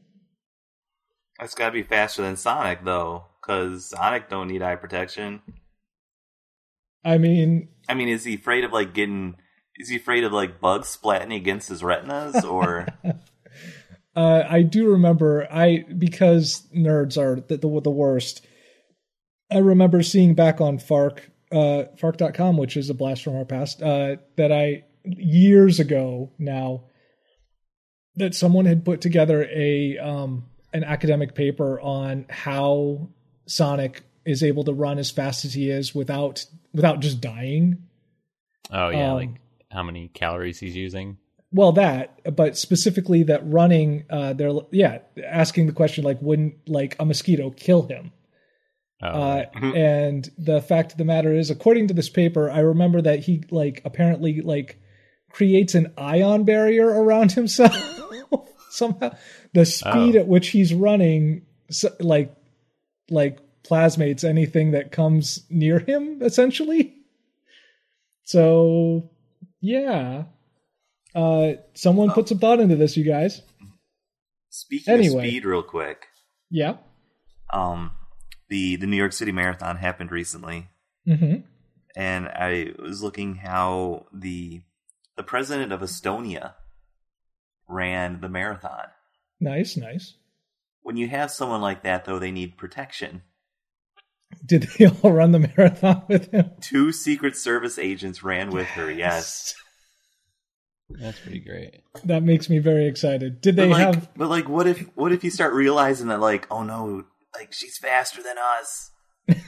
That's 1.39 1.55
got 1.55 1.65
to 1.65 1.71
be 1.71 1.81
faster 1.81 2.21
than 2.21 2.37
Sonic, 2.37 2.83
though, 2.83 3.25
because 3.41 3.89
Sonic 3.89 4.29
don't 4.29 4.47
need 4.47 4.61
eye 4.61 4.75
protection. 4.75 5.41
I 7.03 7.17
mean, 7.17 7.69
I 7.89 7.95
mean, 7.95 8.07
is 8.07 8.23
he 8.23 8.35
afraid 8.35 8.63
of 8.63 8.71
like 8.71 8.93
getting? 8.93 9.35
Is 9.77 9.89
he 9.89 9.95
afraid 9.95 10.23
of 10.23 10.31
like 10.31 10.61
bugs 10.61 10.95
splatting 10.95 11.35
against 11.35 11.69
his 11.69 11.83
retinas, 11.83 12.45
or 12.45 12.87
uh, 14.15 14.43
I 14.47 14.61
do 14.61 14.91
remember 14.91 15.47
I 15.51 15.85
because 15.97 16.67
nerds 16.75 17.17
are 17.17 17.41
the, 17.41 17.57
the, 17.57 17.81
the 17.81 17.91
worst. 17.91 18.45
I 19.51 19.57
remember 19.57 20.03
seeing 20.03 20.35
back 20.35 20.61
on 20.61 20.77
Fark, 20.77 21.31
uh, 21.51 21.83
Fark.com, 21.97 22.57
which 22.57 22.77
is 22.77 22.89
a 22.89 22.93
blast 22.93 23.23
from 23.23 23.35
our 23.35 23.45
past, 23.45 23.81
uh, 23.81 24.17
that 24.35 24.51
I 24.51 24.83
years 25.03 25.79
ago 25.79 26.31
now 26.37 26.83
that 28.15 28.35
someone 28.35 28.65
had 28.65 28.83
put 28.83 29.01
together 29.01 29.47
a 29.51 29.97
um, 29.97 30.45
an 30.73 30.83
academic 30.83 31.35
paper 31.35 31.79
on 31.79 32.25
how 32.29 33.09
Sonic 33.45 34.03
is 34.25 34.43
able 34.43 34.65
to 34.65 34.73
run 34.73 34.97
as 34.99 35.09
fast 35.09 35.45
as 35.45 35.53
he 35.53 35.69
is 35.69 35.95
without 35.95 36.45
without 36.73 36.99
just 36.99 37.21
dying. 37.21 37.83
Oh 38.71 38.89
yeah, 38.89 39.11
Um, 39.11 39.15
like 39.15 39.29
how 39.71 39.83
many 39.83 40.09
calories 40.09 40.59
he's 40.59 40.75
using. 40.75 41.17
Well, 41.53 41.71
that, 41.73 42.35
but 42.35 42.57
specifically 42.57 43.23
that 43.23 43.41
running, 43.45 44.03
uh, 44.09 44.33
they're 44.33 44.51
yeah 44.71 44.99
asking 45.23 45.67
the 45.67 45.73
question 45.73 46.03
like, 46.03 46.21
wouldn't 46.21 46.67
like 46.67 46.95
a 46.99 47.05
mosquito 47.05 47.51
kill 47.51 47.83
him? 47.83 48.11
Oh, 49.01 49.07
Uh, 49.07 49.45
right. 49.61 49.75
and 49.75 50.29
the 50.37 50.61
fact 50.61 50.91
of 50.93 50.97
the 50.97 51.05
matter 51.05 51.33
is, 51.33 51.49
according 51.51 51.87
to 51.89 51.93
this 51.93 52.09
paper, 52.09 52.49
I 52.49 52.59
remember 52.59 53.01
that 53.01 53.19
he 53.19 53.43
like 53.51 53.81
apparently 53.85 54.41
like 54.41 54.79
creates 55.29 55.75
an 55.75 55.93
ion 55.97 56.43
barrier 56.45 56.87
around 56.87 57.31
himself 57.33 57.75
somehow. 58.71 59.15
The 59.53 59.65
speed 59.65 60.15
Oh. 60.15 60.19
at 60.21 60.27
which 60.27 60.49
he's 60.49 60.73
running, 60.73 61.45
so, 61.69 61.89
like 61.99 62.33
like 63.09 63.39
plasmates 63.63 64.23
anything 64.23 64.71
that 64.71 64.91
comes 64.91 65.45
near 65.49 65.79
him, 65.79 66.21
essentially. 66.21 66.93
So, 68.23 69.09
yeah. 69.61 70.23
Uh, 71.15 71.53
someone 71.73 72.11
put 72.11 72.27
some 72.29 72.39
thought 72.39 72.59
into 72.59 72.75
this, 72.75 72.97
you 72.97 73.03
guys. 73.03 73.41
speaking 74.49 74.93
Anyway. 74.93 75.23
of 75.25 75.29
speed, 75.29 75.45
real 75.45 75.63
quick, 75.63 76.05
Yeah. 76.49 76.77
um, 77.53 77.91
the 78.49 78.75
the 78.75 78.87
New 78.87 78.97
York 78.97 79.13
City 79.13 79.31
Marathon 79.31 79.77
happened 79.77 80.11
recently, 80.11 80.69
hmm 81.05 81.37
and 81.97 82.27
I 82.27 82.73
was 82.77 83.01
looking 83.01 83.35
how 83.35 84.05
the 84.13 84.61
the 85.15 85.23
president 85.23 85.73
of 85.73 85.81
Estonia 85.81 86.53
ran 87.67 88.21
the 88.21 88.29
marathon. 88.29 88.85
Nice, 89.39 89.75
nice. 89.75 90.13
When 90.83 90.95
you 90.95 91.07
have 91.07 91.31
someone 91.31 91.59
like 91.59 91.81
that, 91.83 92.05
though, 92.05 92.19
they 92.19 92.31
need 92.31 92.55
protection. 92.55 93.23
Did 94.45 94.69
they 94.77 94.85
all 95.03 95.11
run 95.11 95.31
the 95.31 95.51
marathon 95.57 96.03
with 96.07 96.31
him? 96.31 96.51
Two 96.61 96.91
Secret 96.91 97.35
Service 97.35 97.79
agents 97.79 98.23
ran 98.23 98.51
with 98.51 98.67
her. 98.67 98.91
Yes, 98.91 99.55
that's 100.89 101.19
pretty 101.19 101.39
great. 101.39 101.81
That 102.05 102.21
makes 102.23 102.47
me 102.47 102.59
very 102.59 102.87
excited. 102.87 103.41
Did 103.41 103.55
they 103.55 103.67
but 103.67 103.71
like, 103.71 103.95
have 103.95 104.09
but 104.15 104.29
like, 104.29 104.47
what 104.47 104.67
if 104.67 104.81
what 104.95 105.11
if 105.11 105.23
you 105.23 105.31
start 105.31 105.53
realizing 105.53 106.07
that, 106.07 106.19
like, 106.19 106.45
oh 106.51 106.63
no, 106.63 107.05
like 107.37 107.53
she's 107.53 107.77
faster 107.77 108.21
than 108.23 108.35
us. 108.59 108.91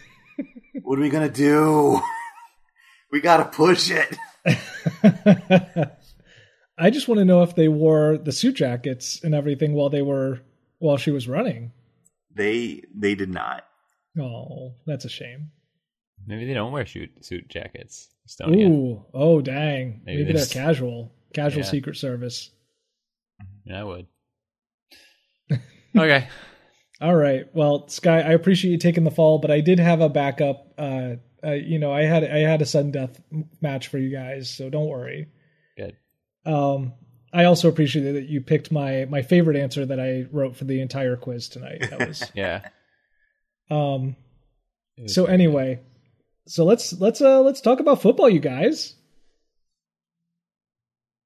what 0.84 0.98
are 1.00 1.02
we 1.02 1.10
gonna 1.10 1.30
do? 1.30 2.00
we 3.12 3.22
gotta 3.22 3.46
push 3.46 3.92
it. 3.92 4.18
I 6.78 6.90
just 6.92 7.08
want 7.08 7.20
to 7.20 7.26
know 7.26 7.44
if 7.44 7.56
they 7.56 7.68
wore 7.68 8.18
the 8.18 8.32
suit 8.32 8.56
jackets 8.56 9.22
and 9.24 9.36
everything 9.36 9.74
while 9.74 9.90
they 9.90 10.02
were 10.02 10.40
while 10.78 10.98
she 10.98 11.12
was 11.12 11.28
running. 11.28 11.72
They 12.34 12.84
they 12.96 13.16
did 13.16 13.30
not. 13.30 13.64
Oh, 14.20 14.74
that's 14.88 15.06
a 15.06 15.10
shame. 15.10 15.52
Maybe 16.26 16.46
they 16.46 16.54
don't 16.54 16.72
wear 16.72 16.86
shoot 16.86 17.10
suit 17.26 17.50
jackets. 17.50 18.10
Estonia. 18.28 18.70
Ooh, 18.70 19.06
oh 19.14 19.42
dang. 19.42 20.02
Maybe 20.06 20.18
Maybe, 20.20 20.24
they're 20.26 20.34
there's- 20.34 20.54
casual. 20.54 21.12
Casual 21.34 21.62
Yeah. 21.64 21.70
Secret 21.70 21.96
Service. 21.96 22.50
Yeah, 23.64 23.82
I 23.82 23.84
would. 23.84 24.08
okay. 25.96 26.28
All 27.02 27.16
right. 27.16 27.48
Well, 27.54 27.88
Sky, 27.88 28.20
I 28.20 28.32
appreciate 28.32 28.72
you 28.72 28.78
taking 28.78 29.06
the 29.06 29.12
fall, 29.12 29.40
but 29.40 29.52
I 29.52 29.62
did 29.62 29.80
have 29.80 30.02
a 30.02 30.10
backup. 30.10 30.74
Uh, 30.78 31.16
uh, 31.44 31.52
you 31.54 31.80
know, 31.80 31.94
I 31.94 32.04
had 32.04 32.24
I 32.24 32.40
had 32.40 32.62
a 32.62 32.66
sudden 32.66 32.92
death 32.92 33.22
match 33.62 33.88
for 33.88 33.98
you 33.98 34.10
guys, 34.10 34.50
so 34.50 34.70
don't 34.70 34.88
worry. 34.88 35.28
Good. 35.78 35.96
Um, 36.46 36.94
I 37.32 37.46
also 37.46 37.70
appreciate 37.70 38.12
that 38.12 38.28
you 38.28 38.42
picked 38.42 38.72
my 38.72 39.06
my 39.06 39.22
favorite 39.22 39.56
answer 39.56 39.86
that 39.86 40.00
I 40.00 40.26
wrote 40.32 40.58
for 40.58 40.66
the 40.66 40.82
entire 40.82 41.16
quiz 41.16 41.48
tonight. 41.48 41.86
That 41.90 42.08
was 42.08 42.30
Yeah. 42.36 42.62
um. 43.70 44.16
So 45.06 45.26
anyway, 45.26 45.80
so 46.46 46.66
let's 46.66 46.92
let's 47.00 47.22
uh 47.22 47.40
let's 47.40 47.62
talk 47.62 47.80
about 47.80 48.02
football, 48.02 48.30
you 48.30 48.42
guys. 48.42 48.96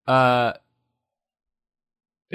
uh, 0.05 0.53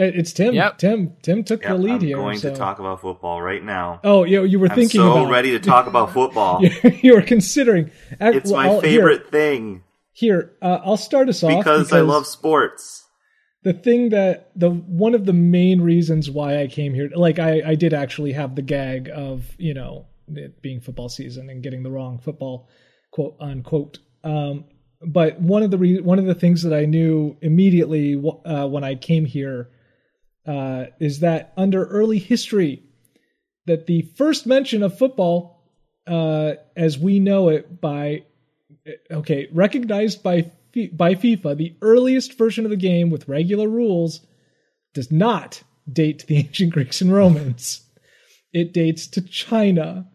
It's 0.01 0.33
Tim. 0.33 0.55
Yep. 0.55 0.79
Tim. 0.79 1.13
Tim 1.23 1.43
took 1.45 1.63
Yeah, 1.63 1.73
the 1.73 1.79
lead 1.79 1.93
I'm 1.95 2.01
here. 2.01 2.17
going 2.17 2.39
so- 2.39 2.51
to 2.51 2.57
talk 2.57 2.79
about 2.79 3.01
football 3.01 3.43
right 3.43 3.63
now. 3.63 4.01
Oh, 4.05 4.25
you 4.25 4.45
you 4.45 4.59
were 4.59 4.69
I'm 4.69 4.75
thinking 4.77 5.01
so 5.01 5.13
about 5.13 5.31
ready 5.31 5.51
to 5.53 5.59
talk 5.61 5.87
about 5.87 6.13
football. 6.15 6.63
you, 6.65 6.71
you 7.03 7.15
were 7.15 7.23
considering. 7.23 7.91
It's 8.21 8.51
well, 8.51 8.63
my 8.63 8.69
I'll- 8.69 8.81
favorite 8.81 9.31
thing 9.31 9.83
Here, 10.13 10.37
here 10.37 10.53
uh, 10.63 10.79
I'll 10.85 10.97
start 10.97 11.29
us 11.29 11.43
off 11.43 11.59
because 11.65 11.93
I 11.93 12.01
love 12.01 12.27
sports. 12.27 13.05
the 13.65 13.73
thing 13.73 14.11
that 14.11 14.51
the 14.55 14.71
one 14.71 15.15
of 15.15 15.25
the 15.27 15.33
main 15.33 15.81
reasons 15.81 16.31
why 16.31 16.61
I 16.61 16.69
came 16.69 16.95
here. 16.95 17.11
Like 17.15 17.39
I 17.39 17.63
I 17.67 17.75
did 17.75 17.93
actually 17.93 18.33
have 18.33 18.55
the 18.55 18.63
gag 18.63 19.11
of 19.13 19.45
you 19.59 19.75
know 19.75 20.07
it 20.29 20.63
being 20.63 20.81
football 20.81 21.09
season 21.09 21.51
and 21.51 21.63
getting 21.63 21.83
the 21.83 21.91
wrong 21.91 22.19
football 22.19 22.69
quote 23.11 23.35
unquote. 23.41 23.99
Um, 24.23 24.65
but 25.01 25.41
one 25.41 25.63
of 25.63 25.71
the 25.71 25.79
re- 25.79 26.01
one 26.01 26.19
of 26.19 26.27
the 26.27 26.35
things 26.35 26.63
that 26.63 26.73
I 26.73 26.85
knew 26.85 27.37
immediately 27.41 28.15
w- 28.15 28.41
uh, 28.45 28.67
when 28.69 28.85
I 28.85 28.95
came 28.95 29.25
here 29.25 29.71
uh, 30.49 30.87
is 30.99 31.21
that 31.21 31.53
under 31.59 31.85
early 31.85 32.19
history, 32.19 32.83
that 33.67 33.87
the 33.87 34.03
first 34.17 34.47
mention 34.47 34.83
of 34.83 34.97
football, 34.97 35.63
uh, 36.07 36.55
as 36.75 36.99
we 36.99 37.21
know 37.21 37.51
it 37.51 37.83
by, 37.83 38.25
okay, 39.11 39.49
recognized 39.53 40.23
by 40.23 40.51
by 40.93 41.15
FIFA, 41.15 41.57
the 41.57 41.75
earliest 41.83 42.39
version 42.39 42.65
of 42.65 42.71
the 42.71 42.77
game 42.77 43.11
with 43.11 43.29
regular 43.29 43.69
rules, 43.69 44.21
does 44.95 45.11
not 45.11 45.63
date 45.91 46.21
to 46.21 46.27
the 46.27 46.37
ancient 46.45 46.73
Greeks 46.73 47.01
and 47.03 47.13
Romans. 47.13 47.83
It 48.53 48.73
dates 48.73 49.07
to 49.09 49.21
China. 49.21 50.09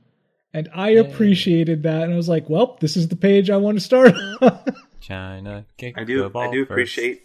And 0.55 0.69
I 0.73 0.89
appreciated 0.89 1.83
that, 1.83 2.03
and 2.03 2.13
I 2.13 2.15
was 2.15 2.29
like, 2.29 2.47
"Well, 2.49 2.77
this 2.79 2.95
is 2.95 3.07
the 3.07 3.15
page 3.15 3.49
I 3.49 3.57
want 3.57 3.77
to 3.77 3.83
start." 3.83 4.13
China 5.01 5.65
kick 5.77 5.97
I 5.97 6.03
do 6.03 6.21
the 6.21 6.29
ball 6.29 6.49
I 6.49 6.51
do 6.51 6.63
first. 6.65 6.71
appreciate 6.71 7.21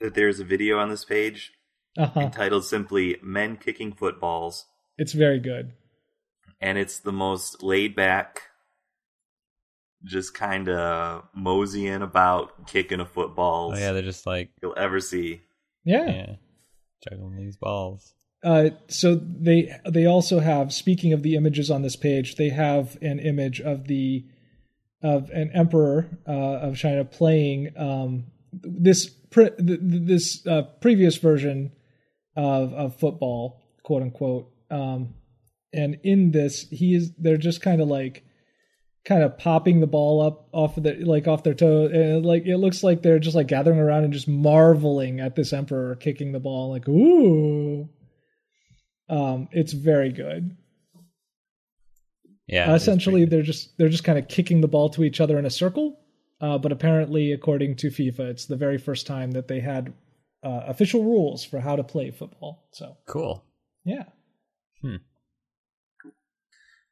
that 0.00 0.14
there's 0.14 0.40
a 0.40 0.44
video 0.44 0.78
on 0.78 0.88
this 0.88 1.04
page 1.04 1.52
uh-huh. 1.96 2.20
entitled 2.20 2.64
simply 2.64 3.16
"Men 3.22 3.56
Kicking 3.56 3.92
Footballs," 3.92 4.66
It's 4.98 5.12
very 5.12 5.40
good. 5.40 5.72
and 6.60 6.78
it's 6.78 6.98
the 7.00 7.12
most 7.12 7.62
laid 7.62 7.94
back, 7.96 8.42
just 10.04 10.34
kind 10.34 10.68
of 10.68 11.24
moseying 11.34 12.02
about 12.02 12.66
kicking 12.66 13.00
a 13.00 13.06
football. 13.06 13.72
Oh 13.74 13.78
yeah, 13.78 13.92
they're 13.92 14.02
just 14.02 14.26
like 14.26 14.50
you'll 14.62 14.74
ever 14.76 15.00
see. 15.00 15.42
Yeah. 15.84 16.06
yeah, 16.06 16.34
juggling 17.08 17.36
these 17.36 17.56
balls. 17.56 18.12
Uh, 18.44 18.70
so 18.88 19.14
they 19.14 19.74
they 19.88 20.06
also 20.06 20.40
have 20.40 20.72
speaking 20.72 21.12
of 21.12 21.22
the 21.22 21.34
images 21.36 21.70
on 21.70 21.82
this 21.82 21.96
page, 21.96 22.36
they 22.36 22.50
have 22.50 22.96
an 23.02 23.18
image 23.18 23.60
of 23.60 23.86
the 23.86 24.24
of 25.02 25.30
an 25.30 25.50
emperor 25.54 26.08
uh, 26.28 26.32
of 26.32 26.76
China 26.76 27.04
playing 27.04 27.70
um, 27.76 28.24
this 28.52 29.08
pre- 29.08 29.50
th- 29.50 29.58
th- 29.58 29.80
this 29.80 30.46
uh, 30.46 30.62
previous 30.80 31.16
version 31.16 31.72
of 32.36 32.72
of 32.74 32.96
football, 32.96 33.62
quote 33.82 34.02
unquote. 34.02 34.50
Um, 34.70 35.14
and 35.72 35.98
in 36.02 36.30
this, 36.32 36.68
he 36.70 36.94
is 36.94 37.12
they're 37.18 37.36
just 37.36 37.60
kind 37.60 37.80
of 37.80 37.88
like 37.88 38.24
kind 39.06 39.22
of 39.22 39.38
popping 39.38 39.80
the 39.80 39.86
ball 39.86 40.20
up 40.20 40.48
off 40.52 40.76
of 40.76 40.82
the 40.82 40.94
like 41.04 41.28
off 41.28 41.44
their 41.44 41.54
toe 41.54 41.86
and 41.86 42.26
like 42.26 42.44
it 42.44 42.56
looks 42.56 42.82
like 42.82 43.02
they're 43.02 43.20
just 43.20 43.36
like 43.36 43.46
gathering 43.46 43.78
around 43.78 44.02
and 44.02 44.12
just 44.12 44.26
marveling 44.26 45.20
at 45.20 45.36
this 45.36 45.52
emperor 45.52 45.94
kicking 45.94 46.32
the 46.32 46.40
ball 46.40 46.70
like 46.70 46.88
ooh. 46.88 47.88
Um 49.08 49.48
it's 49.52 49.72
very 49.72 50.10
good. 50.10 50.56
Yeah, 52.48 52.72
uh, 52.72 52.74
essentially 52.74 53.24
they're 53.24 53.42
just 53.42 53.78
they're 53.78 53.88
just 53.88 54.04
kind 54.04 54.18
of 54.18 54.26
kicking 54.26 54.60
the 54.60 54.68
ball 54.68 54.88
to 54.90 55.04
each 55.04 55.20
other 55.20 55.38
in 55.38 55.46
a 55.46 55.50
circle. 55.50 56.00
Uh, 56.40 56.58
but 56.58 56.72
apparently 56.72 57.32
according 57.32 57.76
to 57.76 57.88
fifa 57.88 58.20
it's 58.20 58.46
the 58.46 58.56
very 58.56 58.76
first 58.76 59.06
time 59.06 59.30
that 59.30 59.46
they 59.46 59.60
had 59.60 59.94
uh, 60.46 60.62
official 60.72 61.02
rules 61.04 61.44
for 61.50 61.58
how 61.60 61.74
to 61.76 61.84
play 61.84 62.10
football 62.10 62.52
so 62.72 62.96
cool. 63.06 63.44
yeah 63.84 64.04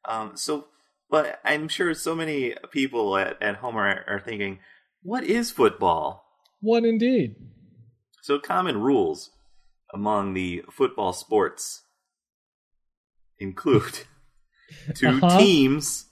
Um, 0.07 0.37
so, 0.37 0.67
but 1.09 1.39
I'm 1.43 1.67
sure 1.67 1.93
so 1.93 2.15
many 2.15 2.53
people 2.71 3.17
at, 3.17 3.41
at 3.41 3.55
home 3.57 3.75
are, 3.75 4.03
are 4.07 4.19
thinking, 4.19 4.59
what 5.01 5.23
is 5.23 5.51
football? 5.51 6.23
what 6.61 6.83
indeed 6.85 7.35
So, 8.21 8.39
common 8.39 8.79
rules 8.81 9.31
among 9.93 10.33
the 10.33 10.63
football 10.71 11.13
sports 11.13 11.83
include 13.39 13.99
two 14.95 15.17
Uh-huh. 15.21 15.37
teams, 15.39 16.05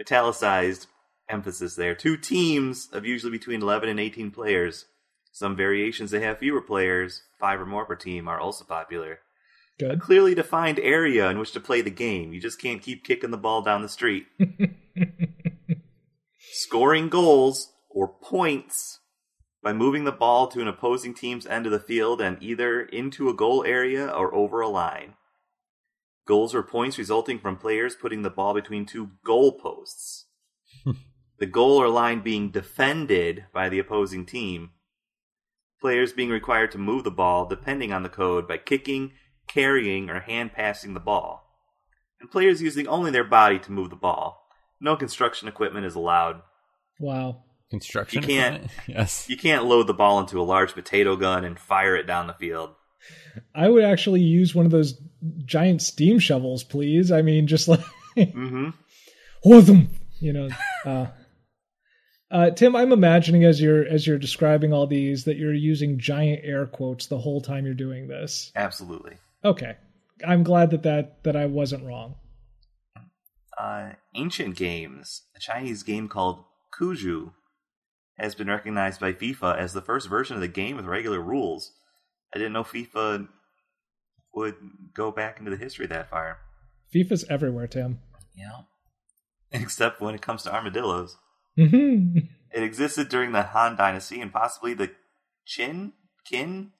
italicized 0.00 0.86
emphasis 1.28 1.74
there, 1.76 1.94
two 1.94 2.16
teams 2.16 2.88
of 2.92 3.04
usually 3.06 3.32
between 3.32 3.62
11 3.62 3.88
and 3.88 4.00
18 4.00 4.30
players. 4.30 4.86
Some 5.32 5.56
variations 5.56 6.10
that 6.10 6.22
have 6.22 6.38
fewer 6.38 6.60
players, 6.60 7.22
five 7.38 7.60
or 7.60 7.66
more 7.66 7.84
per 7.84 7.94
team, 7.94 8.28
are 8.28 8.40
also 8.40 8.64
popular. 8.64 9.20
Good. 9.78 10.00
Clearly 10.00 10.34
defined 10.34 10.78
area 10.78 11.30
in 11.30 11.38
which 11.38 11.52
to 11.52 11.60
play 11.60 11.80
the 11.80 11.90
game. 11.90 12.32
You 12.32 12.40
just 12.40 12.60
can't 12.60 12.82
keep 12.82 13.04
kicking 13.04 13.30
the 13.30 13.38
ball 13.38 13.62
down 13.62 13.82
the 13.82 13.88
street. 13.88 14.26
Scoring 16.52 17.08
goals 17.08 17.72
or 17.88 18.08
points 18.08 18.98
by 19.62 19.72
moving 19.72 20.04
the 20.04 20.12
ball 20.12 20.48
to 20.48 20.60
an 20.60 20.68
opposing 20.68 21.14
team's 21.14 21.46
end 21.46 21.66
of 21.66 21.72
the 21.72 21.80
field 21.80 22.20
and 22.20 22.42
either 22.42 22.82
into 22.82 23.28
a 23.28 23.34
goal 23.34 23.64
area 23.64 24.06
or 24.06 24.34
over 24.34 24.60
a 24.60 24.68
line. 24.68 25.14
Goals 26.26 26.54
or 26.54 26.62
points 26.62 26.98
resulting 26.98 27.38
from 27.38 27.56
players 27.56 27.94
putting 27.94 28.22
the 28.22 28.30
ball 28.30 28.54
between 28.54 28.86
two 28.86 29.12
goal 29.24 29.58
posts. 29.58 30.26
the 31.38 31.46
goal 31.46 31.80
or 31.80 31.88
line 31.88 32.20
being 32.20 32.50
defended 32.50 33.46
by 33.52 33.68
the 33.68 33.78
opposing 33.78 34.26
team. 34.26 34.70
Players 35.80 36.12
being 36.12 36.28
required 36.30 36.70
to 36.72 36.78
move 36.78 37.04
the 37.04 37.10
ball, 37.10 37.46
depending 37.46 37.92
on 37.92 38.02
the 38.02 38.08
code, 38.08 38.46
by 38.46 38.58
kicking, 38.58 39.12
carrying, 39.48 40.10
or 40.10 40.20
hand 40.20 40.52
passing 40.52 40.94
the 40.94 41.00
ball. 41.00 41.46
And 42.20 42.30
players 42.30 42.60
using 42.60 42.86
only 42.86 43.10
their 43.10 43.24
body 43.24 43.58
to 43.60 43.72
move 43.72 43.88
the 43.90 43.96
ball. 43.96 44.46
No 44.80 44.94
construction 44.96 45.48
equipment 45.48 45.86
is 45.86 45.94
allowed. 45.94 46.42
Wow. 46.98 47.44
Construction. 47.70 48.22
You 48.22 48.28
can't- 48.28 48.54
equipment? 48.56 48.72
Yes. 48.88 49.26
You 49.30 49.36
can't 49.38 49.64
load 49.64 49.86
the 49.86 49.94
ball 49.94 50.20
into 50.20 50.40
a 50.40 50.42
large 50.44 50.74
potato 50.74 51.16
gun 51.16 51.44
and 51.44 51.58
fire 51.58 51.96
it 51.96 52.06
down 52.06 52.26
the 52.26 52.34
field. 52.34 52.70
I 53.54 53.68
would 53.68 53.84
actually 53.84 54.20
use 54.20 54.54
one 54.54 54.66
of 54.66 54.72
those 54.72 55.00
giant 55.46 55.80
steam 55.80 56.18
shovels, 56.18 56.62
please. 56.64 57.10
I 57.10 57.22
mean, 57.22 57.46
just 57.46 57.68
like 57.68 57.80
hmm 58.16 58.70
Whotham, 59.42 59.88
you 60.18 60.34
know. 60.34 60.48
Uh, 60.84 61.06
uh, 62.30 62.50
Tim, 62.50 62.76
I'm 62.76 62.92
imagining 62.92 63.44
as 63.44 63.60
you're 63.60 63.84
as 63.86 64.06
you're 64.06 64.18
describing 64.18 64.72
all 64.72 64.86
these 64.86 65.24
that 65.24 65.36
you're 65.36 65.54
using 65.54 65.98
giant 65.98 66.40
air 66.44 66.66
quotes 66.66 67.06
the 67.06 67.18
whole 67.18 67.40
time 67.40 67.64
you're 67.64 67.74
doing 67.74 68.08
this. 68.08 68.52
Absolutely. 68.54 69.16
Okay, 69.44 69.76
I'm 70.26 70.42
glad 70.42 70.70
that 70.70 70.84
that 70.84 71.24
that 71.24 71.36
I 71.36 71.46
wasn't 71.46 71.84
wrong. 71.84 72.14
Uh, 73.58 73.90
ancient 74.14 74.56
games. 74.56 75.22
A 75.36 75.40
Chinese 75.40 75.82
game 75.82 76.08
called 76.08 76.44
Cuju 76.78 77.32
has 78.18 78.34
been 78.34 78.48
recognized 78.48 79.00
by 79.00 79.12
FIFA 79.12 79.58
as 79.58 79.72
the 79.72 79.82
first 79.82 80.08
version 80.08 80.36
of 80.36 80.40
the 80.40 80.48
game 80.48 80.76
with 80.76 80.86
regular 80.86 81.20
rules. 81.20 81.72
I 82.34 82.38
didn't 82.38 82.52
know 82.52 82.64
FIFA 82.64 83.28
would 84.34 84.54
go 84.94 85.10
back 85.10 85.38
into 85.38 85.50
the 85.50 85.56
history 85.56 85.86
that 85.86 86.10
far. 86.10 86.38
FIFA's 86.94 87.24
everywhere, 87.28 87.66
Tim. 87.66 88.00
Yeah. 88.34 88.62
Except 89.52 90.00
when 90.00 90.14
it 90.14 90.22
comes 90.22 90.42
to 90.44 90.54
armadillos. 90.54 91.16
Hmm 91.56 92.18
It 92.52 92.62
existed 92.62 93.08
during 93.08 93.32
the 93.32 93.42
Han 93.42 93.76
Dynasty 93.76 94.20
and 94.20 94.32
possibly 94.32 94.74
the 94.74 94.90
Qin? 95.46 95.92
Qin? 96.30 96.70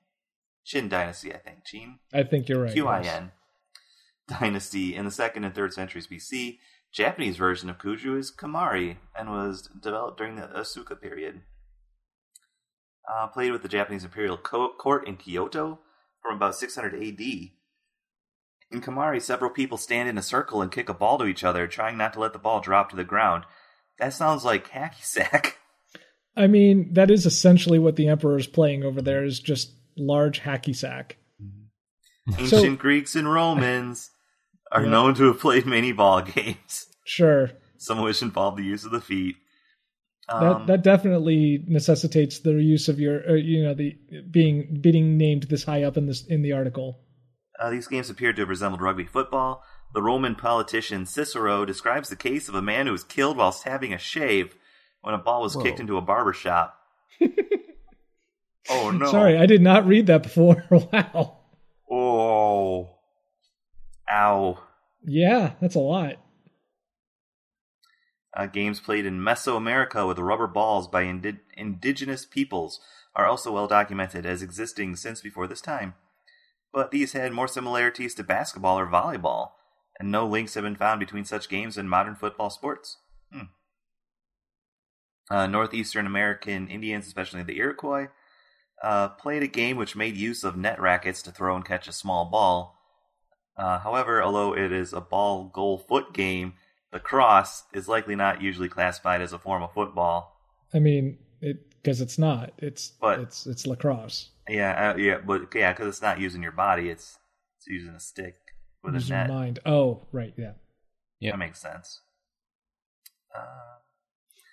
Qin 0.67 0.89
Dynasty, 0.89 1.33
I 1.33 1.39
think. 1.39 1.59
Qin? 1.65 1.99
I 2.13 2.23
think 2.23 2.49
you're 2.49 2.63
right. 2.63 2.75
QIN 2.75 3.05
yes. 3.05 4.41
dynasty 4.41 4.95
in 4.95 5.05
the 5.05 5.11
second 5.11 5.45
and 5.45 5.55
third 5.55 5.73
centuries 5.73 6.07
BC. 6.07 6.59
Japanese 6.93 7.37
version 7.37 7.71
of 7.71 7.79
Cuju 7.79 8.19
is 8.19 8.33
Kemari 8.33 8.97
and 9.17 9.31
was 9.31 9.69
developed 9.81 10.19
during 10.19 10.37
the 10.37 10.49
Asuka 10.49 11.01
period. 11.01 11.43
Uh, 13.09 13.29
played 13.29 13.53
with 13.53 13.63
the 13.63 13.69
Japanese 13.69 14.05
imperial 14.05 14.37
co- 14.37 14.73
court 14.77 15.07
in 15.07 15.17
Kyoto 15.17 15.81
from 16.21 16.37
about 16.37 16.57
600 16.57 16.95
AD. 16.95 17.21
In 18.73 18.81
Kemari, 18.81 19.21
several 19.21 19.51
people 19.51 19.79
stand 19.79 20.09
in 20.09 20.19
a 20.19 20.23
circle 20.23 20.63
and 20.63 20.71
kick 20.71 20.89
a 20.89 20.95
ball 20.95 21.19
to 21.19 21.27
each 21.27 21.43
other, 21.43 21.67
trying 21.67 21.97
not 21.97 22.13
to 22.13 22.21
let 22.21 22.33
the 22.33 22.39
ball 22.39 22.61
drop 22.61 22.91
to 22.91 22.97
the 22.97 23.05
ground. 23.05 23.45
That 24.01 24.13
sounds 24.15 24.45
like 24.45 24.71
hacky 24.71 25.03
sack. 25.05 25.59
I 26.37 26.47
mean, 26.47 26.95
that 26.95 27.11
is 27.11 27.27
essentially 27.27 27.79
what 27.79 27.97
the 27.97 28.09
Emperor 28.09 28.37
is 28.39 28.47
playing 28.47 28.83
over 28.83 29.03
there 29.03 29.25
is 29.25 29.39
just 29.41 29.73
large 29.97 30.41
hacky 30.41 30.75
sack. 30.75 31.17
Ancient 32.39 32.79
Greeks 32.79 33.15
and 33.17 33.31
Romans 33.31 34.11
are 34.73 34.83
Yeah. 34.85 34.91
known 34.91 35.15
to 35.15 35.25
have 35.25 35.41
played 35.41 35.67
many 35.67 35.93
ball 35.93 36.23
games, 36.23 36.87
Sure, 37.05 37.51
some 37.77 37.99
of 37.99 38.05
which 38.05 38.23
involve 38.23 38.57
the 38.57 38.63
use 38.65 38.85
of 38.85 38.93
the 38.93 39.01
feet. 39.01 39.37
that 40.29 40.43
Um, 40.43 40.67
that 40.67 40.83
definitely 40.83 41.65
necessitates 41.67 42.39
the 42.39 42.53
use 42.53 42.89
of 42.89 43.01
your, 43.01 43.29
uh, 43.29 43.35
you 43.35 43.65
know, 43.65 43.75
the 43.75 43.97
being 44.31 44.79
being 44.81 45.17
named 45.19 45.45
this 45.45 45.65
high 45.65 45.83
up 45.83 45.97
in 45.97 46.07
this 46.07 46.25
in 46.27 46.43
the 46.43 46.53
article. 46.53 47.01
Uh, 47.59 47.69
these 47.71 47.89
games 47.89 48.09
appear 48.09 48.33
to 48.33 48.43
have 48.43 48.49
resembled 48.49 48.81
rugby 48.81 49.05
football. 49.05 49.65
The 49.93 50.03
Roman 50.03 50.37
politician 50.37 51.05
Cicero 51.05 51.65
describes 51.65 52.09
the 52.09 52.17
case 52.17 52.49
of 52.49 52.55
a 52.55 52.63
man 52.63 52.87
who 52.87 52.93
was 52.93 53.05
killed 53.05 53.37
whilst 53.37 53.65
having 53.65 53.93
a 53.93 53.99
shave 53.99 54.55
when 55.03 55.15
a 55.15 55.19
ball 55.19 55.43
was 55.43 55.57
Whoa. 55.57 55.63
kicked 55.63 55.81
into 55.81 55.97
a 55.97 56.03
barber 56.03 56.33
shop. 56.33 56.77
oh 58.71 58.91
no! 58.91 59.11
Sorry, 59.11 59.37
I 59.37 59.47
did 59.47 59.63
not 59.63 59.87
read 59.87 60.07
that 60.07 60.23
before. 60.23 60.65
wow. 60.71 61.39
Oh, 61.91 62.97
ow! 64.09 64.59
Yeah, 65.05 65.53
that's 65.61 65.75
a 65.75 65.81
lot. 65.81 66.17
Uh, 68.37 68.47
games 68.47 68.79
played 68.79 69.05
in 69.05 69.21
Mesoamerica 69.21 70.07
with 70.07 70.19
rubber 70.19 70.47
balls 70.47 70.87
by 70.87 71.03
indi- 71.03 71.41
indigenous 71.57 72.25
peoples 72.25 72.81
are 73.17 73.27
also 73.27 73.53
well 73.53 73.67
documented 73.67 74.25
as 74.25 74.41
existing 74.41 74.95
since 74.95 75.21
before 75.21 75.49
this 75.49 75.61
time. 75.61 75.95
But 76.73 76.93
these 76.93 77.13
had 77.13 77.33
more 77.33 77.49
similarities 77.49 78.15
to 78.15 78.23
basketball 78.23 78.79
or 78.79 78.87
volleyball, 78.87 79.51
and 80.01 80.11
no 80.11 80.27
links 80.27 80.55
have 80.55 80.65
been 80.65 80.75
found 80.75 80.99
between 80.99 81.27
such 81.27 81.51
games 81.51 81.77
and 81.77 81.89
modern 81.89 82.15
football 82.17 82.49
sports. 82.49 82.97
Hmm. 83.31 83.43
Uh, 85.31 85.47
Northeastern 85.47 86.07
American 86.07 86.69
Indians, 86.69 87.07
especially 87.07 87.43
the 87.43 87.59
Iroquois, 87.59 88.09
uh, 88.83 89.11
played 89.11 89.43
a 89.43 89.47
game 89.47 89.77
which 89.77 89.95
made 89.95 90.17
use 90.17 90.43
of 90.43 90.57
net 90.57 90.81
rackets 90.81 91.21
to 91.23 91.31
throw 91.31 91.55
and 91.55 91.67
catch 91.67 91.87
a 91.87 91.93
small 91.93 92.25
ball. 92.25 92.79
Uh, 93.59 93.79
however, 93.81 94.23
although 94.23 94.57
it 94.57 94.73
is 94.73 94.95
a 94.95 95.03
ball 95.03 95.51
goal 95.53 95.77
foot 95.79 96.15
game, 96.15 96.55
lacrosse 96.95 97.65
is 97.75 97.87
likely 97.87 98.17
not 98.17 98.41
usually 98.41 98.71
classified 98.71 99.21
as 99.21 99.35
a 99.35 99.39
form 99.39 99.63
of 99.63 99.75
football. 99.75 100.35
I 100.73 100.79
mean, 100.79 101.19
it 101.43 101.69
because 101.83 102.01
it's 102.01 102.19
not. 102.19 102.53
It's 102.57 102.89
But- 102.89 103.21
it's 103.21 103.47
it's 103.47 103.67
lacrosse. 103.67 104.31
Yeah, 104.49 104.93
uh, 104.93 104.97
yeah, 104.97 105.19
but 105.19 105.55
yeah, 105.55 105.73
because 105.73 105.89
it's 105.89 106.03
not 106.03 106.19
using 106.19 106.43
your 106.43 106.53
body; 106.53 106.89
it's 106.89 107.19
it's 107.59 107.67
using 107.69 107.95
a 107.95 108.01
stick 108.01 108.35
with 108.83 108.95
Use 108.95 109.07
a 109.11 109.15
your 109.15 109.19
net. 109.19 109.29
mind. 109.31 109.59
Oh, 109.67 110.07
right, 110.13 110.33
yeah. 110.37 110.53
Yeah, 111.21 111.33
That 111.33 111.39
makes 111.39 111.61
sense. 111.61 112.01
Uh, 113.35 113.41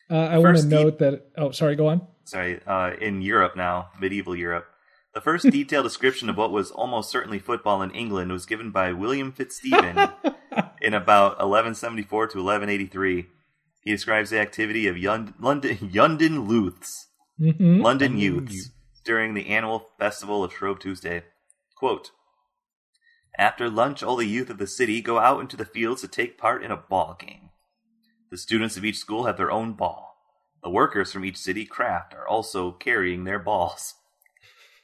Uh, 0.09 0.15
I 0.15 0.37
want 0.37 0.55
to 0.55 0.61
First, 0.63 0.69
the- 0.69 0.75
note 0.75 0.99
that. 0.99 1.27
Oh, 1.37 1.51
sorry. 1.51 1.75
Go 1.75 1.87
on. 1.87 2.07
sorry, 2.23 2.61
uh, 2.65 2.91
in 3.01 3.21
Europe 3.21 3.55
now, 3.57 3.89
medieval 3.99 4.35
Europe, 4.35 4.65
the 5.13 5.19
first 5.21 5.49
detailed 5.51 5.85
description 5.85 6.29
of 6.29 6.37
what 6.37 6.51
was 6.51 6.71
almost 6.71 7.09
certainly 7.11 7.39
football 7.39 7.81
in 7.81 7.91
England 7.91 8.31
was 8.31 8.45
given 8.45 8.71
by 8.71 8.93
William 8.93 9.31
Fitzstephen 9.33 9.97
in 10.81 10.93
about 10.93 11.31
1174 11.39 12.27
to 12.27 12.37
1183. 12.37 13.25
He 13.83 13.91
describes 13.91 14.29
the 14.29 14.39
activity 14.39 14.87
of 14.87 14.95
Yund- 14.95 15.33
London 15.39 15.77
London 15.93 16.47
Luths, 16.47 17.07
hmm 17.37 17.47
London 17.49 17.81
London 17.81 18.17
youths, 18.17 18.71
during 19.03 19.33
the 19.33 19.47
annual 19.49 19.87
festival 19.99 20.43
of 20.43 20.53
Shrove 20.53 20.79
Tuesday. 20.79 21.23
Quote, 21.77 22.11
After 23.37 23.69
lunch, 23.69 24.01
all 24.01 24.15
the 24.15 24.25
youth 24.25 24.49
of 24.49 24.57
the 24.57 24.67
city 24.67 25.01
go 25.01 25.19
out 25.19 25.41
into 25.41 25.55
the 25.55 25.65
fields 25.65 26.01
to 26.01 26.07
take 26.07 26.37
part 26.37 26.63
in 26.63 26.71
a 26.71 26.77
ball 26.77 27.15
game. 27.19 27.49
The 28.31 28.37
students 28.37 28.77
of 28.77 28.83
each 28.83 28.97
school 28.97 29.25
have 29.25 29.37
their 29.37 29.51
own 29.51 29.73
ball. 29.73 30.15
The 30.63 30.69
workers 30.69 31.11
from 31.13 31.23
each 31.23 31.37
city 31.37 31.65
craft 31.65 32.13
are 32.13 32.27
also 32.27 32.71
carrying 32.71 33.23
their 33.23 33.39
balls. 33.39 33.93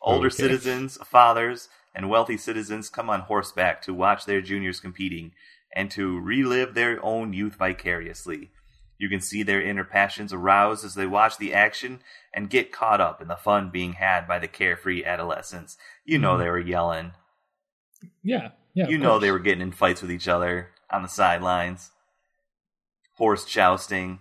Older 0.02 0.28
Okay. 0.28 0.36
citizens, 0.36 0.98
fathers, 1.04 1.68
and 1.96 2.10
wealthy 2.10 2.38
citizens 2.38 2.90
come 2.90 3.10
on 3.10 3.22
horseback 3.22 3.82
to 3.84 3.94
watch 3.94 4.26
their 4.26 4.42
juniors 4.42 4.80
competing 4.80 5.34
and 5.76 5.90
to 5.92 6.20
relive 6.20 6.74
their 6.74 7.04
own 7.04 7.34
youth 7.34 7.56
vicariously. 7.56 8.52
You 9.00 9.10
can 9.10 9.22
see 9.22 9.44
their 9.44 9.62
inner 9.62 9.84
passions 9.84 10.32
aroused 10.32 10.86
as 10.86 10.94
they 10.96 11.08
watch 11.08 11.38
the 11.38 11.54
action 11.54 12.02
and 12.34 12.50
get 12.50 12.72
caught 12.72 13.02
up 13.02 13.22
in 13.22 13.28
the 13.28 13.36
fun 13.36 13.72
being 13.72 13.94
had 13.94 14.28
by 14.28 14.40
the 14.40 14.48
carefree 14.48 15.04
adolescents. 15.04 15.78
You 16.06 16.20
know 16.20 16.36
Mhm. 16.36 16.40
they 16.40 16.50
were 16.50 16.60
yelling. 16.60 17.14
Yeah, 18.24 18.50
yeah. 18.74 18.88
you 18.88 18.96
of 18.98 19.02
know 19.02 19.20
they 19.20 19.32
were 19.32 19.40
getting 19.40 19.62
in 19.62 19.72
fights 19.72 20.02
with 20.02 20.12
each 20.12 20.28
other 20.28 20.70
on 20.92 21.02
the 21.04 21.10
sidelines. 21.10 21.92
Horse 23.18 23.46
jousting. 23.46 24.20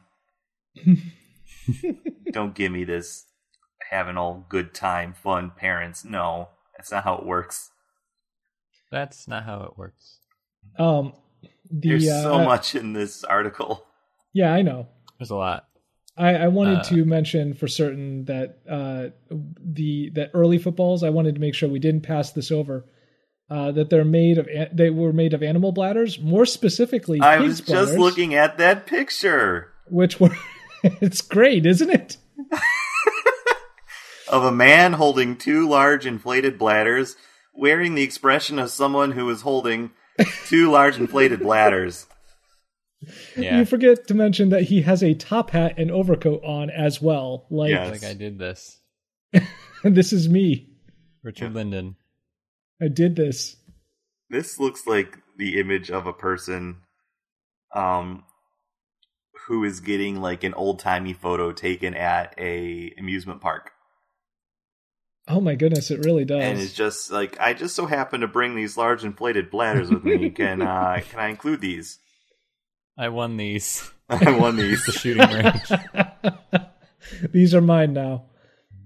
Don't 2.32 2.54
give 2.54 2.72
me 2.72 2.84
this 2.84 3.26
having 3.90 4.16
all 4.16 4.46
good 4.48 4.74
time, 4.74 5.12
fun 5.14 5.50
parents. 5.56 6.04
No, 6.04 6.48
that's 6.76 6.90
not 6.90 7.04
how 7.04 7.14
it 7.16 7.26
works. 7.26 7.70
That's 8.90 9.26
not 9.28 9.44
how 9.44 9.62
it 9.62 9.76
works. 9.78 10.18
Um, 10.78 11.12
the 11.70 11.88
There's 11.90 12.08
uh, 12.08 12.22
so 12.22 12.44
much 12.44 12.74
in 12.74 12.92
this 12.92 13.24
article. 13.24 13.86
Yeah, 14.32 14.52
I 14.52 14.62
know. 14.62 14.88
There's 15.18 15.30
a 15.30 15.36
lot. 15.36 15.66
I, 16.16 16.34
I 16.34 16.48
wanted 16.48 16.78
Uh, 16.80 16.82
to 16.84 17.04
mention 17.04 17.54
for 17.54 17.68
certain 17.68 18.26
that 18.26 18.58
uh, 18.68 19.08
the 19.30 20.10
that 20.10 20.30
early 20.34 20.58
footballs. 20.58 21.02
I 21.02 21.10
wanted 21.10 21.34
to 21.36 21.40
make 21.40 21.54
sure 21.54 21.68
we 21.68 21.78
didn't 21.78 22.02
pass 22.02 22.32
this 22.32 22.50
over. 22.50 22.84
Uh, 23.52 23.70
that 23.70 23.90
they're 23.90 24.04
made 24.04 24.38
of 24.38 24.46
an- 24.46 24.70
they 24.72 24.88
were 24.88 25.12
made 25.12 25.34
of 25.34 25.42
animal 25.42 25.72
bladders, 25.72 26.18
more 26.18 26.46
specifically 26.46 27.20
I 27.20 27.36
pig's 27.36 27.48
was 27.48 27.60
just 27.60 27.68
bladders, 27.92 27.98
looking 27.98 28.34
at 28.34 28.56
that 28.58 28.86
picture 28.86 29.72
which 29.88 30.18
were 30.18 30.34
it's 30.82 31.20
great, 31.20 31.66
isn't 31.66 31.90
it? 31.90 32.16
of 34.28 34.44
a 34.44 34.52
man 34.52 34.94
holding 34.94 35.36
two 35.36 35.68
large 35.68 36.06
inflated 36.06 36.58
bladders, 36.58 37.16
wearing 37.54 37.94
the 37.94 38.02
expression 38.02 38.58
of 38.58 38.70
someone 38.70 39.12
who 39.12 39.28
is 39.28 39.42
holding 39.42 39.90
two 40.46 40.70
large 40.70 40.96
inflated 40.96 41.40
bladders. 41.40 42.06
Yeah, 43.36 43.58
You 43.58 43.64
forget 43.64 44.06
to 44.06 44.14
mention 44.14 44.50
that 44.50 44.62
he 44.62 44.82
has 44.82 45.02
a 45.02 45.14
top 45.14 45.50
hat 45.50 45.74
and 45.76 45.90
overcoat 45.90 46.40
on 46.44 46.70
as 46.70 47.02
well. 47.02 47.46
Like 47.50 47.70
Yes. 47.70 47.90
like 47.90 48.04
I 48.04 48.14
did 48.14 48.38
this. 48.38 48.78
this 49.82 50.12
is 50.12 50.28
me. 50.28 50.68
Richard 51.24 51.52
Lindon. 51.52 51.96
I 52.82 52.88
did 52.88 53.16
this. 53.16 53.56
This 54.30 54.58
looks 54.58 54.86
like 54.86 55.18
the 55.36 55.60
image 55.60 55.90
of 55.90 56.06
a 56.06 56.12
person 56.12 56.78
um 57.74 58.24
who 59.46 59.64
is 59.64 59.80
getting 59.80 60.20
like 60.20 60.44
an 60.44 60.54
old-timey 60.54 61.12
photo 61.12 61.52
taken 61.52 61.94
at 61.94 62.34
a 62.38 62.92
amusement 62.98 63.40
park. 63.40 63.72
Oh 65.28 65.40
my 65.40 65.54
goodness, 65.54 65.90
it 65.90 66.04
really 66.04 66.24
does. 66.24 66.42
And 66.42 66.58
it's 66.58 66.74
just 66.74 67.10
like 67.10 67.38
I 67.40 67.54
just 67.54 67.76
so 67.76 67.86
happen 67.86 68.20
to 68.22 68.28
bring 68.28 68.54
these 68.54 68.76
large 68.76 69.04
inflated 69.04 69.50
bladders 69.50 69.90
with 69.90 70.04
me. 70.04 70.30
Can 70.30 70.62
uh 70.62 71.00
can 71.10 71.20
I 71.20 71.28
include 71.28 71.60
these? 71.60 71.98
I 72.98 73.08
won 73.08 73.36
these. 73.36 73.90
I 74.08 74.36
won 74.36 74.56
these. 74.56 74.84
The 74.86 74.92
shooting 74.92 75.30
range. 75.30 76.62
These 77.32 77.54
are 77.54 77.60
mine 77.60 77.92
now. 77.92 78.24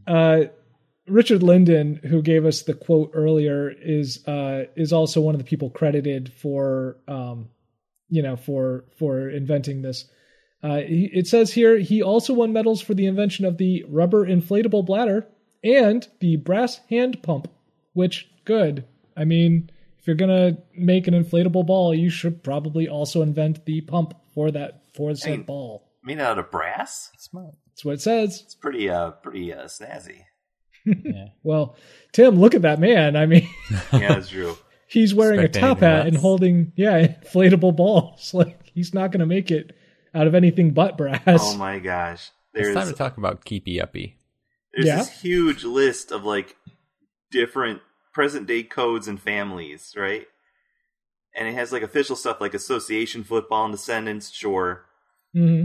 Uh, 0.07 0.45
Richard 1.09 1.43
Lindon, 1.43 1.97
who 1.97 2.23
gave 2.23 2.45
us 2.45 2.63
the 2.63 2.75
quote 2.75 3.11
earlier, 3.15 3.71
is 3.71 4.27
uh, 4.27 4.65
is 4.75 4.93
also 4.93 5.21
one 5.21 5.35
of 5.35 5.39
the 5.39 5.45
people 5.45 5.71
credited 5.71 6.33
for 6.33 6.97
um, 7.09 7.49
you 8.09 8.23
know 8.23 8.37
for 8.37 8.85
for 8.99 9.29
inventing 9.29 9.83
this. 9.83 10.05
Uh, 10.63 10.79
he, 10.79 11.11
it 11.13 11.27
says 11.27 11.53
here 11.53 11.79
he 11.79 12.03
also 12.03 12.33
won 12.35 12.53
medals 12.53 12.81
for 12.81 12.95
the 12.95 13.07
invention 13.07 13.45
of 13.45 13.59
the 13.59 13.85
rubber 13.89 14.27
inflatable 14.27 14.85
bladder 14.85 15.27
and 15.63 16.09
the 16.21 16.37
brass 16.37 16.81
hand 16.91 17.23
pump. 17.23 17.49
Which 17.93 18.29
good. 18.45 18.85
I 19.17 19.25
mean, 19.25 19.71
if 19.99 20.07
you're 20.07 20.17
gonna 20.17 20.59
make 20.75 21.07
an 21.07 21.15
inflatable 21.15 21.67
ball, 21.67 21.95
you 21.95 22.11
should 22.11 22.43
probably 22.43 22.89
also 22.89 23.23
invent 23.23 23.65
the 23.65 23.81
pump 23.83 24.15
for 24.35 24.51
that 24.51 24.83
for 24.95 25.15
said 25.15 25.31
Hey. 25.31 25.37
ball. 25.43 25.83
Made 26.03 26.21
out 26.21 26.39
of 26.39 26.51
brass? 26.51 27.11
Smart. 27.19 27.55
That's 27.69 27.85
what 27.85 27.95
it 27.95 28.01
says. 28.01 28.43
It's 28.45 28.55
pretty 28.55 28.89
uh 28.91 29.11
pretty 29.11 29.53
uh 29.53 29.65
snazzy. 29.65 30.23
Yeah. 30.87 31.29
Well, 31.43 31.77
Tim, 32.13 32.41
look 32.41 32.55
at 32.55 32.63
that 32.63 32.81
man. 32.81 33.15
I 33.17 33.27
mean, 33.27 33.49
Yeah, 33.93 34.15
that's 34.15 34.29
true. 34.31 34.57
he's 34.89 35.15
wearing 35.15 35.41
a 35.41 35.49
top 35.49 35.83
anything 35.83 35.89
hat 35.89 36.07
and 36.09 36.17
holding 36.17 36.73
yeah 36.77 37.07
inflatable 37.07 37.77
balls. 37.77 38.33
Like 38.35 38.71
he's 38.75 38.93
not 38.95 39.13
going 39.13 39.21
to 39.21 39.27
make 39.27 39.51
it 39.51 39.77
out 40.15 40.27
of 40.27 40.35
anything 40.35 40.73
but 40.73 40.97
brass. 40.97 41.21
Oh 41.27 41.57
my 41.57 41.79
gosh. 41.79 42.31
It's 42.55 42.65
There's 42.65 42.75
time 42.75 42.89
to 42.89 42.95
talk 42.95 43.17
about 43.19 43.45
Keepy 43.45 43.81
Uppy. 43.81 44.17
there's 44.73 44.87
Yeah. 44.87 44.97
this 44.99 45.21
huge 45.21 45.63
list 45.65 46.11
of 46.11 46.25
like 46.25 46.57
different 47.31 47.81
present 48.15 48.47
day 48.47 48.63
codes 48.63 49.07
and 49.09 49.21
families, 49.21 49.93
right? 49.97 50.27
And 51.37 51.47
it 51.47 51.55
has 51.55 51.71
like 51.71 51.83
official 51.83 52.17
stuff 52.17 52.41
like 52.41 52.55
association 52.55 53.23
football 53.25 53.67
and 53.67 53.75
descendants, 53.75 54.31
sure. 54.33 54.87
hmm 55.35 55.65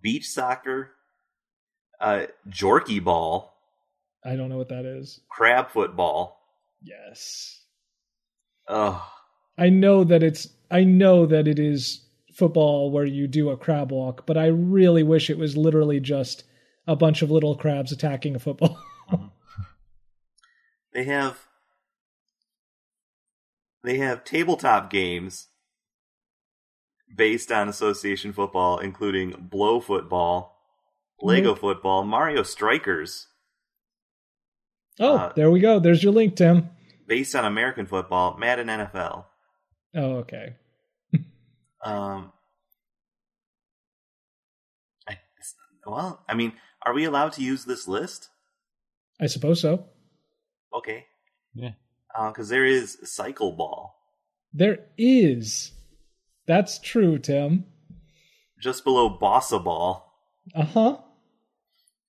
beach 0.00 0.28
soccer, 0.28 0.92
uh, 2.00 2.26
jorky 2.48 3.02
ball, 3.02 3.52
I 4.24 4.36
don't 4.36 4.48
know 4.48 4.58
what 4.58 4.68
that 4.68 4.84
is. 4.84 5.20
crab 5.30 5.70
football. 5.70 6.40
Yes, 6.82 7.62
Ugh. 8.68 9.00
I 9.58 9.68
know 9.68 10.04
that 10.04 10.22
it's. 10.22 10.48
I 10.70 10.84
know 10.84 11.26
that 11.26 11.46
it 11.48 11.58
is 11.58 12.06
football 12.34 12.90
where 12.90 13.04
you 13.04 13.26
do 13.26 13.50
a 13.50 13.56
crab 13.56 13.90
walk, 13.92 14.24
but 14.26 14.36
I 14.38 14.46
really 14.46 15.02
wish 15.02 15.28
it 15.28 15.36
was 15.38 15.56
literally 15.56 16.00
just 16.00 16.44
a 16.86 16.96
bunch 16.96 17.20
of 17.22 17.30
little 17.30 17.54
crabs 17.56 17.92
attacking 17.92 18.34
a 18.36 18.38
football. 18.38 18.78
They 20.92 21.04
have 21.04 21.38
they 23.84 23.98
have 23.98 24.24
tabletop 24.24 24.90
games 24.90 25.46
based 27.14 27.50
on 27.52 27.68
association 27.68 28.32
football, 28.32 28.78
including 28.78 29.34
blow 29.38 29.80
football, 29.80 30.58
Lego 31.20 31.50
Nope. 31.50 31.58
football, 31.60 32.04
Mario 32.04 32.42
Strikers, 32.42 33.28
oh, 35.00 35.16
Uh, 35.16 35.32
there 35.34 35.50
we 35.50 35.58
go. 35.60 35.80
There's 35.80 36.02
your 36.02 36.12
link, 36.12 36.36
Tim. 36.36 36.68
based 37.08 37.34
on 37.34 37.44
American 37.44 37.86
football, 37.86 38.36
Madden 38.38 38.68
NFL. 38.68 39.24
Oh, 39.96 40.12
okay. 40.18 40.54
Um, 41.82 42.30
I, 45.08 45.16
well, 45.86 46.22
I 46.28 46.34
mean, 46.34 46.52
are 46.84 46.92
we 46.92 47.04
allowed 47.06 47.32
to 47.34 47.42
use 47.42 47.64
this 47.64 47.88
list? 47.88 48.28
I 49.20 49.26
suppose 49.26 49.60
so. 49.62 49.86
Okay, 50.74 51.06
Yeah. 51.54 51.70
because 52.28 52.48
there 52.50 52.64
is 52.66 52.98
cycle 53.04 53.52
ball 53.52 53.96
There 54.52 54.80
is. 54.98 55.72
That's 56.46 56.78
true, 56.78 57.18
Tim. 57.18 57.64
just 58.60 58.84
below 58.84 59.18
bossa 59.18 59.62
ball. 59.62 60.12
Uh 60.54 60.64
huh. 60.64 60.98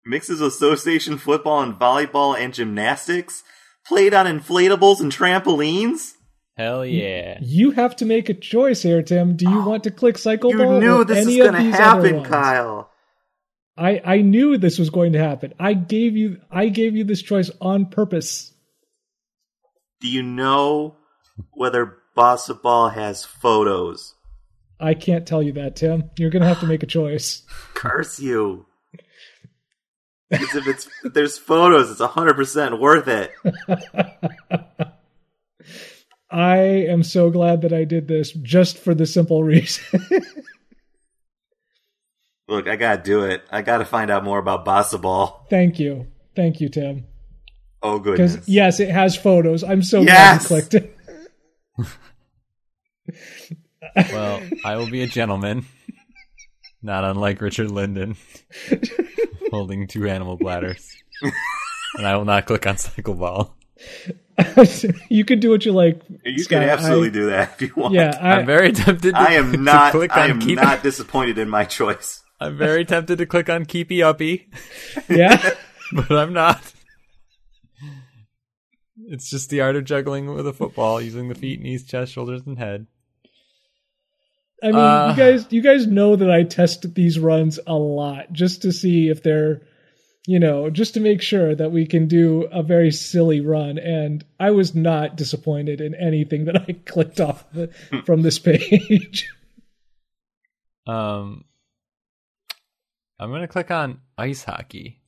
Mixes 0.05 0.41
association 0.41 1.17
football 1.17 1.61
and 1.61 1.75
volleyball 1.75 2.37
and 2.37 2.53
gymnastics. 2.53 3.43
Played 3.85 4.13
on 4.13 4.25
inflatables 4.25 4.99
and 4.99 5.11
trampolines. 5.11 6.13
Hell 6.57 6.85
yeah. 6.85 7.39
You 7.41 7.71
have 7.71 7.95
to 7.97 8.05
make 8.05 8.29
a 8.29 8.33
choice 8.33 8.83
here, 8.83 9.01
Tim. 9.01 9.35
Do 9.35 9.49
you 9.49 9.61
oh, 9.61 9.67
want 9.67 9.83
to 9.85 9.91
click 9.91 10.17
cycle 10.17 10.51
You 10.51 10.57
ball 10.57 10.79
knew 10.79 11.01
or 11.01 11.05
this 11.05 11.25
any 11.25 11.39
was 11.39 11.49
going 11.49 11.71
to 11.71 11.71
happen. 11.71 12.23
Kyle. 12.23 12.91
I 13.77 14.01
I 14.03 14.21
knew 14.21 14.57
this 14.57 14.77
was 14.77 14.89
going 14.89 15.13
to 15.13 15.19
happen. 15.19 15.53
I 15.59 15.73
gave 15.73 16.15
you 16.15 16.37
I 16.51 16.67
gave 16.67 16.95
you 16.95 17.03
this 17.03 17.21
choice 17.21 17.49
on 17.61 17.87
purpose. 17.87 18.53
Do 20.01 20.07
you 20.07 20.23
know 20.23 20.97
whether 21.51 21.97
bossa 22.17 22.59
ball 22.61 22.89
has 22.89 23.23
photos? 23.23 24.15
I 24.79 24.95
can't 24.95 25.27
tell 25.27 25.43
you 25.43 25.53
that, 25.53 25.75
Tim. 25.75 26.09
You're 26.17 26.31
going 26.31 26.41
to 26.41 26.47
have 26.47 26.59
to 26.61 26.65
make 26.65 26.81
a 26.81 26.87
choice. 26.87 27.43
Curse 27.75 28.19
you. 28.19 28.65
Because 30.31 30.55
if 30.55 30.67
it's 30.67 30.87
if 31.03 31.13
there's 31.13 31.37
photos, 31.37 31.91
it's 31.91 32.01
hundred 32.01 32.33
percent 32.35 32.79
worth 32.79 33.07
it. 33.07 33.31
I 36.31 36.57
am 36.57 37.03
so 37.03 37.29
glad 37.29 37.61
that 37.63 37.73
I 37.73 37.83
did 37.83 38.07
this 38.07 38.31
just 38.31 38.77
for 38.77 38.95
the 38.95 39.05
simple 39.05 39.43
reason. 39.43 39.83
Look, 42.47 42.67
I 42.67 42.75
gotta 42.77 43.01
do 43.01 43.25
it. 43.25 43.43
I 43.51 43.61
gotta 43.61 43.85
find 43.85 44.09
out 44.09 44.23
more 44.23 44.39
about 44.39 44.65
bossa 44.65 45.01
ball. 45.01 45.45
Thank 45.49 45.79
you. 45.79 46.07
Thank 46.35 46.61
you, 46.61 46.69
Tim. 46.69 47.05
Oh 47.83 47.99
goodness. 47.99 48.33
Because 48.33 48.47
yes, 48.49 48.79
it 48.79 48.89
has 48.89 49.15
photos. 49.17 49.63
I'm 49.63 49.81
so 49.83 50.01
Yes! 50.01 50.47
glad 50.47 50.63
you 50.63 50.69
clicked 50.69 50.73
it. 50.75 50.97
Well, 53.95 54.41
I 54.63 54.77
will 54.77 54.89
be 54.89 55.01
a 55.01 55.07
gentleman, 55.07 55.65
not 56.81 57.03
unlike 57.03 57.41
Richard 57.41 57.71
Lindon, 57.71 58.15
holding 59.51 59.87
two 59.87 60.07
animal 60.07 60.37
bladders. 60.37 60.89
and 61.97 62.07
I 62.07 62.15
will 62.17 62.25
not 62.25 62.45
click 62.45 62.65
on 62.65 62.77
cycle 62.77 63.13
ball. 63.15 63.55
you 65.09 65.25
can 65.25 65.39
do 65.39 65.49
what 65.49 65.65
you 65.65 65.71
like. 65.71 66.01
you 66.25 66.39
Scott. 66.43 66.61
can 66.61 66.69
absolutely 66.69 67.09
I- 67.09 67.11
do 67.11 67.25
that 67.31 67.53
if 67.53 67.61
you 67.61 67.73
want. 67.75 67.93
Yeah, 67.93 68.17
I, 68.19 68.33
I'm 68.39 68.45
very 68.45 68.71
tempted 68.71 69.13
to, 69.13 69.19
I 69.19 69.33
am 69.33 69.51
to 69.53 69.57
not. 69.57 69.91
click 69.91 70.15
I 70.15 70.23
on 70.25 70.29
am 70.31 70.39
keep, 70.39 70.55
not 70.55 70.81
disappointed 70.83 71.37
in 71.37 71.49
my 71.49 71.65
choice. 71.65 72.21
I'm 72.39 72.57
very 72.57 72.85
tempted 72.85 73.17
to 73.19 73.25
click 73.27 73.49
on 73.49 73.65
Keepy 73.65 74.01
Uppy, 74.01 74.49
yeah. 75.09 75.51
but 75.93 76.11
I'm 76.11 76.33
not. 76.33 76.59
It's 79.07 79.29
just 79.29 79.49
the 79.49 79.61
art 79.61 79.75
of 79.75 79.83
juggling 79.83 80.33
with 80.33 80.47
a 80.47 80.53
football 80.53 81.01
using 81.01 81.27
the 81.27 81.35
feet, 81.35 81.59
knees, 81.61 81.85
chest, 81.85 82.13
shoulders, 82.13 82.41
and 82.45 82.57
head. 82.57 82.87
I 84.63 84.67
mean, 84.67 84.75
Uh, 84.75 85.07
you 85.15 85.17
guys, 85.17 85.47
you 85.49 85.61
guys 85.61 85.87
know 85.87 86.15
that 86.15 86.29
I 86.29 86.43
test 86.43 86.93
these 86.93 87.17
runs 87.19 87.59
a 87.65 87.73
lot 87.75 88.31
just 88.31 88.61
to 88.63 88.71
see 88.71 89.09
if 89.09 89.23
they're, 89.23 89.61
you 90.27 90.39
know, 90.39 90.69
just 90.69 90.93
to 90.93 90.99
make 90.99 91.21
sure 91.21 91.55
that 91.55 91.71
we 91.71 91.85
can 91.87 92.07
do 92.07 92.43
a 92.51 92.61
very 92.61 92.91
silly 92.91 93.41
run. 93.41 93.79
And 93.79 94.23
I 94.39 94.51
was 94.51 94.75
not 94.75 95.15
disappointed 95.15 95.81
in 95.81 95.95
anything 95.95 96.45
that 96.45 96.57
I 96.67 96.73
clicked 96.85 97.19
off 97.19 97.43
the, 97.53 97.69
from 98.05 98.21
this 98.21 98.37
page. 98.39 99.29
Um, 100.87 101.45
I'm 103.19 103.29
gonna 103.31 103.47
click 103.47 103.69
on 103.71 103.99
ice 104.17 104.43
hockey. 104.43 104.99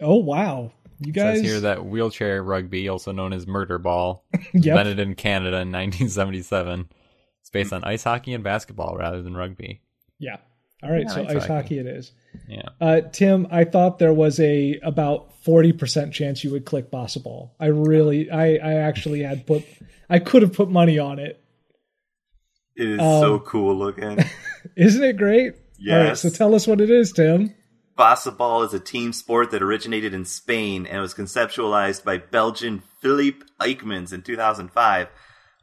oh 0.00 0.16
wow, 0.16 0.72
you 1.00 1.10
It 1.10 1.14
guys, 1.14 1.38
says 1.38 1.46
here 1.46 1.60
that 1.60 1.84
wheelchair 1.84 2.42
rugby, 2.42 2.88
also 2.88 3.10
known 3.12 3.32
as 3.32 3.46
murder 3.46 3.78
ball, 3.78 4.24
yep, 4.32 4.54
invented 4.54 5.00
in 5.00 5.16
Canada 5.16 5.56
in 5.60 5.72
1977. 5.72 6.88
It's 7.40 7.50
based 7.50 7.72
on 7.72 7.84
ice 7.84 8.04
hockey 8.04 8.32
and 8.34 8.44
basketball 8.44 8.96
rather 8.96 9.22
than 9.22 9.36
rugby. 9.36 9.80
yeah, 10.18 10.36
All 10.82 10.90
right, 10.90 11.04
Yeah, 11.06 11.14
so 11.14 11.22
ice 11.22 11.28
ice 11.28 11.46
hockey. 11.46 11.52
hockey 11.52 11.78
it 11.78 11.86
is. 11.86 12.12
Yeah. 12.48 12.62
Uh, 12.80 13.00
Tim, 13.00 13.46
I 13.50 13.64
thought 13.64 13.98
there 13.98 14.12
was 14.14 14.38
a 14.40 14.78
about 14.82 15.42
forty 15.42 15.72
percent 15.72 16.12
chance 16.12 16.44
you 16.44 16.50
would 16.52 16.64
click 16.64 16.90
Bossaball. 16.90 17.50
I 17.58 17.66
really, 17.66 18.30
I, 18.30 18.54
I 18.56 18.74
actually 18.74 19.22
had 19.22 19.46
put, 19.46 19.64
I 20.08 20.18
could 20.20 20.42
have 20.42 20.52
put 20.52 20.70
money 20.70 20.98
on 20.98 21.18
it. 21.18 21.42
It 22.76 22.88
is 22.88 23.00
Um, 23.00 23.20
so 23.20 23.38
cool 23.40 23.74
looking. 23.76 24.18
Isn't 24.76 25.02
it 25.02 25.16
great? 25.16 25.54
All 25.54 25.96
right, 25.96 26.06
Yes. 26.08 26.20
so 26.22 26.30
tell 26.30 26.54
us 26.54 26.66
what 26.66 26.80
it 26.80 26.90
is, 26.90 27.10
Tim. 27.12 27.54
Bossaball 27.98 28.64
is 28.66 28.72
a 28.72 28.80
team 28.80 29.12
sport 29.12 29.50
that 29.50 29.62
originated 29.62 30.14
in 30.14 30.24
Spain 30.24 30.86
and 30.86 31.00
was 31.02 31.12
conceptualized 31.14 32.04
by 32.04 32.16
Belgian 32.18 32.82
Filip 33.02 33.42
Eyckmans 33.60 34.12
in 34.12 34.22
2005. 34.22 35.08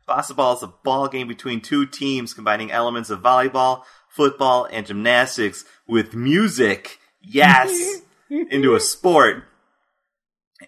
Bossaball 0.08 0.56
is 0.56 0.64
a 0.64 0.68
ball 0.68 1.08
game 1.08 1.28
between 1.28 1.62
two 1.62 1.86
teams 1.86 2.34
combining 2.34 2.72
elements 2.72 3.10
of 3.10 3.22
volleyball, 3.22 3.84
football, 4.08 4.68
and 4.72 4.86
gymnastics 4.86 5.66
with 5.88 6.14
music. 6.14 7.00
Yes! 7.22 8.02
into 8.30 8.76
a 8.76 8.80
sport. 8.80 9.44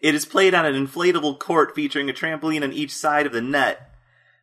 It 0.01 0.15
is 0.15 0.25
played 0.25 0.53
on 0.53 0.65
an 0.65 0.75
inflatable 0.75 1.39
court 1.39 1.75
featuring 1.75 2.09
a 2.09 2.13
trampoline 2.13 2.63
on 2.63 2.73
each 2.73 2.95
side 2.95 3.25
of 3.25 3.33
the 3.33 3.41
net. 3.41 3.89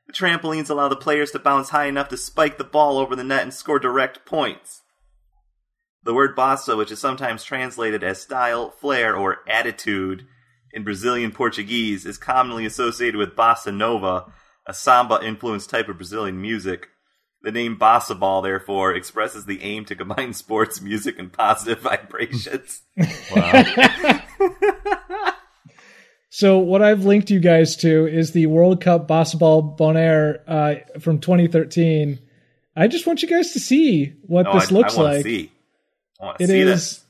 The 0.06 0.12
trampolines 0.12 0.70
allow 0.70 0.88
the 0.88 0.96
players 0.96 1.30
to 1.32 1.38
bounce 1.38 1.70
high 1.70 1.86
enough 1.86 2.08
to 2.10 2.16
spike 2.16 2.58
the 2.58 2.64
ball 2.64 2.98
over 2.98 3.16
the 3.16 3.24
net 3.24 3.42
and 3.42 3.54
score 3.54 3.78
direct 3.78 4.24
points. 4.24 4.82
The 6.04 6.14
word 6.14 6.36
bossa, 6.36 6.76
which 6.76 6.92
is 6.92 7.00
sometimes 7.00 7.42
translated 7.42 8.04
as 8.04 8.22
style, 8.22 8.70
flair, 8.70 9.16
or 9.16 9.38
attitude 9.48 10.26
in 10.72 10.84
Brazilian 10.84 11.32
Portuguese, 11.32 12.06
is 12.06 12.18
commonly 12.18 12.64
associated 12.64 13.16
with 13.16 13.34
bossa 13.34 13.74
nova, 13.74 14.32
a 14.66 14.74
samba 14.74 15.20
influenced 15.22 15.70
type 15.70 15.88
of 15.88 15.96
Brazilian 15.96 16.40
music. 16.40 16.88
The 17.42 17.52
name 17.52 17.76
bossa 17.78 18.18
ball, 18.18 18.42
therefore, 18.42 18.94
expresses 18.94 19.44
the 19.44 19.62
aim 19.62 19.84
to 19.86 19.94
combine 19.94 20.32
sports, 20.34 20.80
music, 20.80 21.18
and 21.18 21.32
positive 21.32 21.80
vibrations. 21.80 22.82
Wow. 23.34 23.64
So 26.28 26.58
what 26.58 26.82
I've 26.82 27.04
linked 27.04 27.30
you 27.30 27.40
guys 27.40 27.76
to 27.76 28.06
is 28.06 28.32
the 28.32 28.46
World 28.46 28.82
Cup 28.82 29.08
Bossaball 29.08 29.78
Bonaire 29.78 30.40
uh, 30.46 31.00
from 31.00 31.18
2013. 31.20 32.18
I 32.76 32.88
just 32.88 33.06
want 33.06 33.22
you 33.22 33.28
guys 33.28 33.52
to 33.52 33.60
see 33.60 34.12
what 34.22 34.42
No, 34.42 34.52
this 34.54 34.70
I, 34.70 34.74
looks 34.74 34.98
I 34.98 35.02
like. 35.02 35.24
see. 35.24 35.50
I 36.20 36.34
It 36.38 36.48
see 36.48 36.58
is 36.60 37.00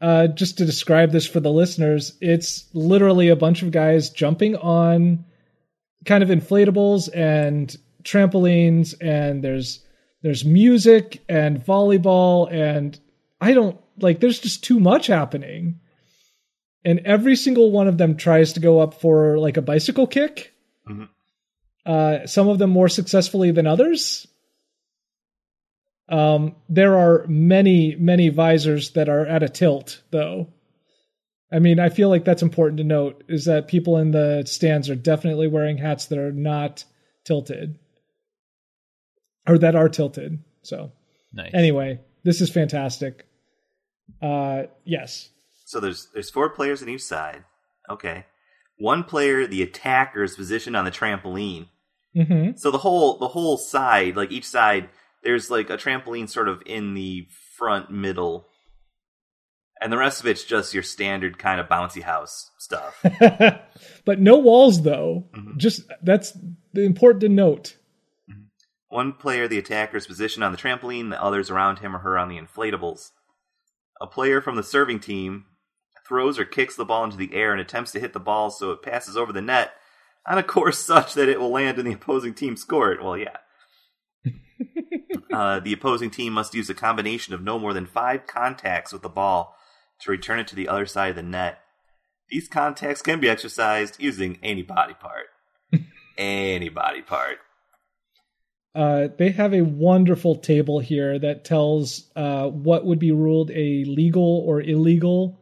uh, 0.00 0.28
just 0.28 0.56
to 0.58 0.64
describe 0.64 1.10
this 1.10 1.26
for 1.26 1.40
the 1.40 1.50
listeners. 1.52 2.16
It's 2.22 2.64
literally 2.72 3.28
a 3.28 3.36
bunch 3.36 3.62
of 3.62 3.72
guys 3.72 4.08
jumping 4.08 4.56
on 4.56 5.26
kind 6.04 6.22
of 6.22 6.28
inflatables 6.28 7.08
and 7.14 7.76
trampolines, 8.02 8.94
and 9.00 9.42
there's 9.42 9.84
there's 10.22 10.44
music 10.44 11.22
and 11.28 11.64
volleyball, 11.64 12.50
and 12.52 12.98
I 13.40 13.52
don't 13.52 13.78
like. 14.00 14.20
There's 14.20 14.40
just 14.40 14.64
too 14.64 14.80
much 14.80 15.06
happening, 15.06 15.80
and 16.84 17.00
every 17.00 17.36
single 17.36 17.70
one 17.70 17.88
of 17.88 17.98
them 17.98 18.16
tries 18.16 18.52
to 18.54 18.60
go 18.60 18.80
up 18.80 18.94
for 19.00 19.38
like 19.38 19.56
a 19.56 19.62
bicycle 19.62 20.06
kick. 20.06 20.52
Mhm. 20.88 21.08
Uh, 21.86 22.26
some 22.26 22.48
of 22.48 22.58
them 22.58 22.70
more 22.70 22.88
successfully 22.88 23.50
than 23.50 23.66
others. 23.66 24.26
Um, 26.08 26.56
there 26.68 26.98
are 26.98 27.24
many, 27.28 27.94
many 27.94 28.30
visors 28.30 28.90
that 28.90 29.08
are 29.08 29.24
at 29.26 29.42
a 29.42 29.48
tilt, 29.48 30.02
though. 30.10 30.48
I 31.52 31.58
mean, 31.58 31.80
I 31.80 31.88
feel 31.88 32.08
like 32.08 32.24
that's 32.24 32.42
important 32.42 32.78
to 32.78 32.84
note 32.84 33.24
is 33.28 33.46
that 33.46 33.66
people 33.68 33.96
in 33.98 34.12
the 34.12 34.44
stands 34.46 34.88
are 34.88 34.94
definitely 34.94 35.48
wearing 35.48 35.78
hats 35.78 36.06
that 36.06 36.18
are 36.18 36.32
not 36.32 36.84
tilted 37.24 37.78
or 39.48 39.58
that 39.58 39.74
are 39.74 39.88
tilted. 39.88 40.44
So, 40.62 40.92
Nice. 41.32 41.50
anyway, 41.54 42.00
this 42.22 42.40
is 42.40 42.50
fantastic. 42.50 43.26
Uh, 44.22 44.64
yes. 44.84 45.30
So 45.64 45.80
there's 45.80 46.08
there's 46.14 46.30
four 46.30 46.50
players 46.50 46.82
on 46.82 46.88
each 46.88 47.02
side. 47.02 47.44
Okay. 47.88 48.26
One 48.78 49.04
player, 49.04 49.46
the 49.46 49.62
attacker, 49.62 50.22
is 50.22 50.36
positioned 50.36 50.76
on 50.76 50.84
the 50.84 50.90
trampoline. 50.90 51.68
hmm 52.14 52.50
So 52.56 52.70
the 52.70 52.78
whole 52.78 53.18
the 53.18 53.28
whole 53.28 53.56
side, 53.56 54.16
like 54.16 54.32
each 54.32 54.46
side, 54.46 54.88
there's 55.22 55.50
like 55.50 55.70
a 55.70 55.76
trampoline 55.76 56.28
sort 56.28 56.48
of 56.48 56.62
in 56.66 56.94
the 56.94 57.28
front 57.56 57.90
middle. 57.90 58.46
And 59.80 59.92
the 59.92 59.96
rest 59.98 60.20
of 60.20 60.26
it's 60.26 60.44
just 60.44 60.74
your 60.74 60.82
standard 60.82 61.38
kind 61.38 61.58
of 61.58 61.68
bouncy 61.68 62.02
house 62.02 62.50
stuff. 62.58 63.02
but 64.04 64.20
no 64.20 64.36
walls, 64.36 64.82
though. 64.82 65.26
Mhm. 65.34 65.56
Just 65.56 65.82
that's 66.02 66.36
important 66.74 67.22
to 67.22 67.28
note. 67.28 67.76
One 68.88 69.12
player, 69.12 69.46
the 69.46 69.58
attacker, 69.58 69.96
is 69.96 70.06
positioned 70.06 70.44
on 70.44 70.52
the 70.52 70.58
trampoline, 70.58 71.10
the 71.10 71.22
others 71.22 71.48
around 71.48 71.78
him 71.78 71.94
or 71.94 72.00
her 72.00 72.18
on 72.18 72.28
the 72.28 72.38
inflatables. 72.38 73.10
A 74.00 74.06
player 74.06 74.40
from 74.40 74.56
the 74.56 74.62
serving 74.62 74.98
team 75.00 75.44
throws 76.06 76.38
or 76.38 76.44
kicks 76.44 76.74
the 76.74 76.84
ball 76.84 77.04
into 77.04 77.16
the 77.16 77.32
air 77.32 77.52
and 77.52 77.60
attempts 77.60 77.92
to 77.92 78.00
hit 78.00 78.12
the 78.12 78.18
ball 78.18 78.50
so 78.50 78.72
it 78.72 78.82
passes 78.82 79.16
over 79.16 79.32
the 79.32 79.40
net 79.40 79.72
on 80.26 80.38
a 80.38 80.42
course 80.42 80.78
such 80.84 81.14
that 81.14 81.28
it 81.28 81.40
will 81.40 81.50
land 81.50 81.78
in 81.78 81.86
the 81.86 81.92
opposing 81.92 82.34
team's 82.34 82.64
court. 82.64 83.02
Well, 83.02 83.16
yeah. 83.16 83.36
uh, 85.32 85.60
the 85.60 85.72
opposing 85.72 86.10
team 86.10 86.32
must 86.32 86.54
use 86.54 86.68
a 86.68 86.74
combination 86.74 87.32
of 87.32 87.42
no 87.42 87.58
more 87.58 87.72
than 87.72 87.86
five 87.86 88.26
contacts 88.26 88.92
with 88.92 89.02
the 89.02 89.08
ball 89.08 89.54
to 90.02 90.10
return 90.10 90.38
it 90.38 90.46
to 90.48 90.56
the 90.56 90.68
other 90.68 90.86
side 90.86 91.10
of 91.10 91.16
the 91.16 91.22
net. 91.22 91.60
These 92.28 92.48
contacts 92.48 93.02
can 93.02 93.20
be 93.20 93.28
exercised 93.28 94.00
using 94.00 94.38
any 94.42 94.62
body 94.62 94.94
part. 94.94 95.26
any 96.18 96.68
body 96.68 97.02
part. 97.02 97.38
Uh, 98.74 99.08
they 99.18 99.30
have 99.30 99.52
a 99.52 99.62
wonderful 99.62 100.36
table 100.36 100.78
here 100.78 101.18
that 101.18 101.44
tells 101.44 102.08
uh, 102.14 102.46
what 102.46 102.86
would 102.86 103.00
be 103.00 103.10
ruled 103.10 103.50
a 103.50 103.84
legal 103.84 104.44
or 104.46 104.60
illegal 104.60 105.40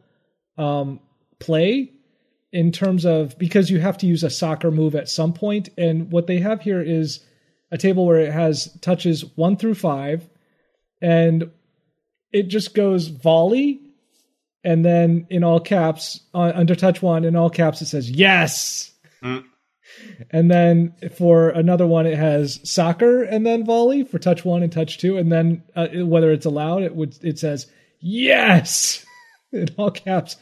um, 0.57 0.99
play 1.37 1.91
in 2.51 2.71
terms 2.71 3.05
of 3.05 3.37
because 3.37 3.69
you 3.69 3.79
have 3.79 3.99
to 3.99 4.07
use 4.07 4.23
a 4.23 4.29
soccer 4.29 4.71
move 4.71 4.95
at 4.95 5.09
some 5.09 5.33
point. 5.33 5.69
And 5.77 6.11
what 6.11 6.25
they 6.25 6.39
have 6.39 6.61
here 6.61 6.81
is 6.81 7.23
a 7.71 7.77
table 7.77 8.05
where 8.05 8.19
it 8.19 8.33
has 8.33 8.75
touches 8.81 9.23
one 9.35 9.57
through 9.57 9.75
five, 9.75 10.27
and 11.01 11.51
it 12.31 12.47
just 12.47 12.73
goes 12.73 13.07
volley, 13.07 13.79
and 14.63 14.83
then 14.83 15.27
in 15.29 15.43
all 15.43 15.59
caps 15.59 16.21
uh, 16.33 16.51
under 16.53 16.75
touch 16.75 17.01
one 17.01 17.23
in 17.23 17.35
all 17.35 17.49
caps 17.49 17.81
it 17.81 17.87
says 17.87 18.09
yes. 18.09 18.91
Mm. 19.23 19.45
And 20.31 20.49
then 20.49 20.93
for 21.15 21.49
another 21.49 21.87
one, 21.87 22.05
it 22.05 22.17
has 22.17 22.59
soccer 22.63 23.23
and 23.23 23.45
then 23.45 23.65
volley 23.65 24.03
for 24.03 24.19
touch 24.19 24.45
one 24.45 24.63
and 24.63 24.71
touch 24.71 24.97
two. 24.97 25.17
And 25.17 25.31
then 25.31 25.63
uh, 25.75 25.87
whether 26.05 26.31
it's 26.31 26.45
allowed, 26.45 26.83
it 26.83 26.95
would 26.95 27.17
it 27.23 27.39
says 27.39 27.67
yes 27.99 29.05
in 29.51 29.69
all 29.77 29.91
caps. 29.91 30.37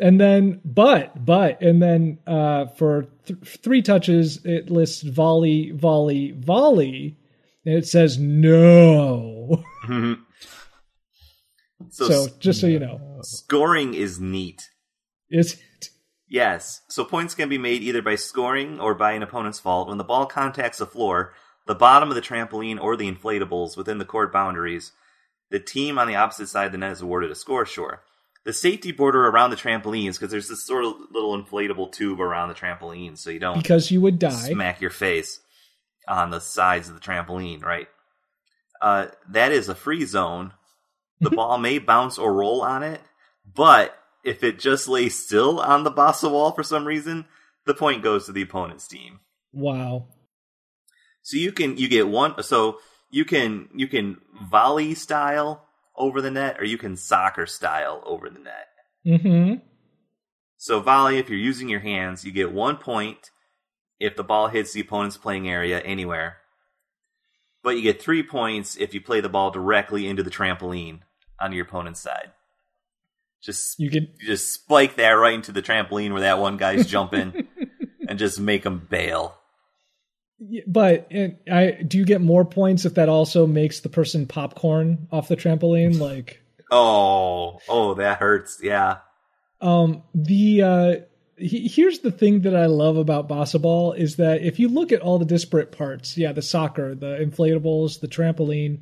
And 0.00 0.20
then 0.20 0.60
but 0.64 1.24
but 1.24 1.60
and 1.62 1.80
then 1.80 2.18
uh, 2.26 2.66
for 2.66 3.06
th- 3.26 3.38
three 3.62 3.82
touches, 3.82 4.44
it 4.44 4.70
lists 4.70 5.02
volley 5.02 5.70
volley 5.72 6.32
volley, 6.32 7.16
and 7.64 7.74
it 7.74 7.86
says 7.86 8.18
no. 8.18 9.62
So, 11.90 12.08
So 12.08 12.28
just 12.38 12.60
so 12.60 12.66
you 12.66 12.78
know, 12.78 13.18
scoring 13.22 13.94
is 13.94 14.18
neat. 14.20 14.70
is 15.30 15.54
it? 15.54 15.90
Yes. 16.28 16.82
So 16.88 17.04
points 17.04 17.34
can 17.34 17.48
be 17.48 17.58
made 17.58 17.82
either 17.82 18.02
by 18.02 18.16
scoring 18.16 18.80
or 18.80 18.94
by 18.94 19.12
an 19.12 19.22
opponent's 19.22 19.60
fault. 19.60 19.88
When 19.88 19.98
the 19.98 20.04
ball 20.04 20.26
contacts 20.26 20.78
the 20.78 20.86
floor, 20.86 21.32
the 21.66 21.74
bottom 21.74 22.08
of 22.08 22.14
the 22.16 22.20
trampoline, 22.20 22.80
or 22.80 22.96
the 22.96 23.10
inflatables 23.10 23.76
within 23.76 23.98
the 23.98 24.04
court 24.04 24.32
boundaries, 24.32 24.92
the 25.50 25.60
team 25.60 25.98
on 25.98 26.08
the 26.08 26.16
opposite 26.16 26.48
side 26.48 26.66
of 26.66 26.72
the 26.72 26.78
net 26.78 26.92
is 26.92 27.00
awarded 27.00 27.30
a 27.30 27.34
score. 27.36 27.64
Sure. 27.64 28.02
The 28.44 28.52
safety 28.52 28.92
border 28.92 29.26
around 29.26 29.50
the 29.50 29.56
trampolines, 29.56 30.14
because 30.14 30.30
there's 30.30 30.48
this 30.48 30.64
sort 30.64 30.84
of 30.84 30.94
little 31.12 31.40
inflatable 31.40 31.92
tube 31.92 32.20
around 32.20 32.48
the 32.48 32.54
trampoline, 32.54 33.16
so 33.18 33.30
you 33.30 33.40
don't 33.40 33.56
Because 33.60 33.90
you 33.90 34.00
would 34.00 34.18
die. 34.18 34.30
smack 34.30 34.80
your 34.80 34.90
face 34.90 35.40
on 36.08 36.30
the 36.30 36.40
sides 36.40 36.88
of 36.88 36.94
the 36.94 37.00
trampoline, 37.00 37.62
right? 37.64 37.88
Uh, 38.80 39.06
that 39.30 39.50
is 39.52 39.68
a 39.68 39.74
free 39.74 40.04
zone. 40.04 40.52
The 41.20 41.30
ball 41.30 41.58
may 41.58 41.78
bounce 41.78 42.18
or 42.18 42.34
roll 42.34 42.62
on 42.62 42.82
it, 42.82 43.00
but 43.54 43.96
if 44.22 44.42
it 44.42 44.58
just 44.58 44.88
lays 44.88 45.18
still 45.18 45.60
on 45.60 45.84
the 45.84 45.90
bossa 45.90 46.30
wall 46.30 46.52
for 46.52 46.62
some 46.62 46.84
reason, 46.84 47.24
the 47.64 47.74
point 47.74 48.02
goes 48.02 48.26
to 48.26 48.32
the 48.32 48.42
opponent's 48.42 48.86
team. 48.86 49.20
Wow. 49.52 50.08
So 51.22 51.36
you 51.36 51.52
can 51.52 51.76
you 51.76 51.88
get 51.88 52.08
one 52.08 52.42
so 52.42 52.78
you 53.10 53.24
can 53.24 53.68
you 53.74 53.88
can 53.88 54.18
volley 54.50 54.94
style 54.94 55.66
over 55.96 56.20
the 56.20 56.30
net 56.30 56.60
or 56.60 56.64
you 56.64 56.76
can 56.76 56.96
soccer 56.96 57.46
style 57.46 58.02
over 58.04 58.28
the 58.28 58.40
net. 58.40 58.68
Mm-hmm. 59.06 59.54
So 60.58 60.80
volley, 60.80 61.18
if 61.18 61.28
you're 61.28 61.38
using 61.38 61.68
your 61.68 61.80
hands, 61.80 62.24
you 62.24 62.32
get 62.32 62.52
one 62.52 62.76
point 62.76 63.30
if 63.98 64.16
the 64.16 64.24
ball 64.24 64.48
hits 64.48 64.72
the 64.72 64.80
opponent's 64.80 65.16
playing 65.16 65.48
area 65.48 65.80
anywhere. 65.80 66.38
But 67.62 67.76
you 67.76 67.82
get 67.82 68.02
three 68.02 68.22
points 68.22 68.76
if 68.76 68.94
you 68.94 69.00
play 69.00 69.20
the 69.20 69.28
ball 69.28 69.50
directly 69.50 70.06
into 70.06 70.22
the 70.22 70.30
trampoline 70.30 71.00
on 71.40 71.52
your 71.52 71.64
opponent's 71.64 72.00
side. 72.00 72.30
Just 73.42 73.78
You 73.78 73.90
can 73.90 74.08
you 74.20 74.26
just 74.26 74.52
spike 74.52 74.96
that 74.96 75.10
right 75.10 75.34
into 75.34 75.52
the 75.52 75.62
trampoline 75.62 76.12
where 76.12 76.22
that 76.22 76.38
one 76.38 76.56
guy's 76.56 76.86
jumping 76.86 77.46
and 78.08 78.18
just 78.18 78.40
make 78.40 78.64
him 78.64 78.86
bail. 78.90 79.36
But 80.66 81.06
and 81.10 81.36
I 81.50 81.70
do 81.86 81.98
you 81.98 82.04
get 82.04 82.20
more 82.20 82.44
points 82.44 82.84
if 82.84 82.94
that 82.94 83.08
also 83.08 83.46
makes 83.46 83.80
the 83.80 83.88
person 83.88 84.26
popcorn 84.26 85.08
off 85.12 85.28
the 85.28 85.36
trampoline? 85.36 85.98
Like, 86.00 86.42
Oh, 86.70 87.60
oh, 87.68 87.94
that 87.94 88.18
hurts. 88.18 88.58
Yeah. 88.62 88.98
um, 89.60 90.02
the 90.14 90.62
uh, 90.62 90.94
he, 91.38 91.68
here's 91.68 92.00
the 92.00 92.10
thing 92.10 92.40
that 92.42 92.56
I 92.56 92.66
love 92.66 92.96
about 92.96 93.28
Ball 93.28 93.92
is 93.92 94.16
that 94.16 94.42
if 94.42 94.58
you 94.58 94.68
look 94.68 94.90
at 94.90 95.00
all 95.00 95.18
the 95.18 95.24
disparate 95.24 95.70
parts, 95.70 96.18
yeah, 96.18 96.32
the 96.32 96.42
soccer, 96.42 96.94
the 96.94 97.18
inflatables, 97.18 98.00
the 98.00 98.08
trampoline, 98.08 98.80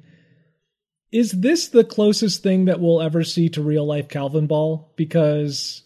is 1.14 1.30
this 1.30 1.68
the 1.68 1.84
closest 1.84 2.42
thing 2.42 2.64
that 2.64 2.80
we'll 2.80 3.00
ever 3.00 3.22
see 3.22 3.48
to 3.50 3.62
real 3.62 3.86
life 3.86 4.08
Calvin 4.08 4.48
Ball? 4.48 4.92
Because 4.96 5.84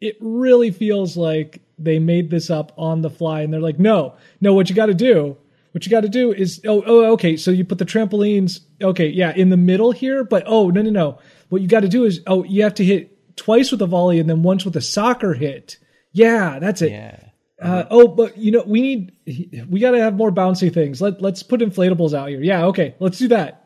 it 0.00 0.16
really 0.20 0.70
feels 0.70 1.16
like 1.16 1.60
they 1.78 1.98
made 1.98 2.30
this 2.30 2.48
up 2.48 2.72
on 2.78 3.02
the 3.02 3.10
fly 3.10 3.40
and 3.40 3.52
they're 3.52 3.60
like, 3.60 3.80
no, 3.80 4.14
no, 4.40 4.54
what 4.54 4.70
you 4.70 4.76
got 4.76 4.86
to 4.86 4.94
do, 4.94 5.36
what 5.72 5.84
you 5.84 5.90
got 5.90 6.02
to 6.02 6.08
do 6.08 6.32
is, 6.32 6.60
oh, 6.64 6.80
oh, 6.86 7.12
okay, 7.14 7.36
so 7.36 7.50
you 7.50 7.64
put 7.64 7.78
the 7.78 7.84
trampolines, 7.84 8.60
okay, 8.80 9.08
yeah, 9.08 9.32
in 9.34 9.50
the 9.50 9.56
middle 9.56 9.90
here, 9.90 10.22
but 10.22 10.44
oh, 10.46 10.70
no, 10.70 10.80
no, 10.80 10.90
no. 10.90 11.18
What 11.48 11.60
you 11.60 11.66
got 11.66 11.80
to 11.80 11.88
do 11.88 12.04
is, 12.04 12.20
oh, 12.28 12.44
you 12.44 12.62
have 12.62 12.74
to 12.74 12.84
hit 12.84 13.36
twice 13.36 13.72
with 13.72 13.82
a 13.82 13.86
volley 13.86 14.20
and 14.20 14.30
then 14.30 14.44
once 14.44 14.64
with 14.64 14.76
a 14.76 14.80
soccer 14.80 15.34
hit. 15.34 15.76
Yeah, 16.12 16.60
that's 16.60 16.82
it. 16.82 16.92
Yeah. 16.92 17.18
Uh, 17.60 17.84
oh, 17.90 18.06
but 18.06 18.38
you 18.38 18.52
know, 18.52 18.62
we 18.64 18.80
need, 18.80 19.66
we 19.68 19.80
got 19.80 19.90
to 19.90 20.00
have 20.00 20.14
more 20.14 20.30
bouncy 20.30 20.72
things. 20.72 21.02
Let, 21.02 21.20
let's 21.20 21.42
put 21.42 21.60
inflatables 21.60 22.14
out 22.14 22.28
here. 22.28 22.40
Yeah, 22.40 22.66
okay, 22.66 22.94
let's 23.00 23.18
do 23.18 23.26
that. 23.28 23.65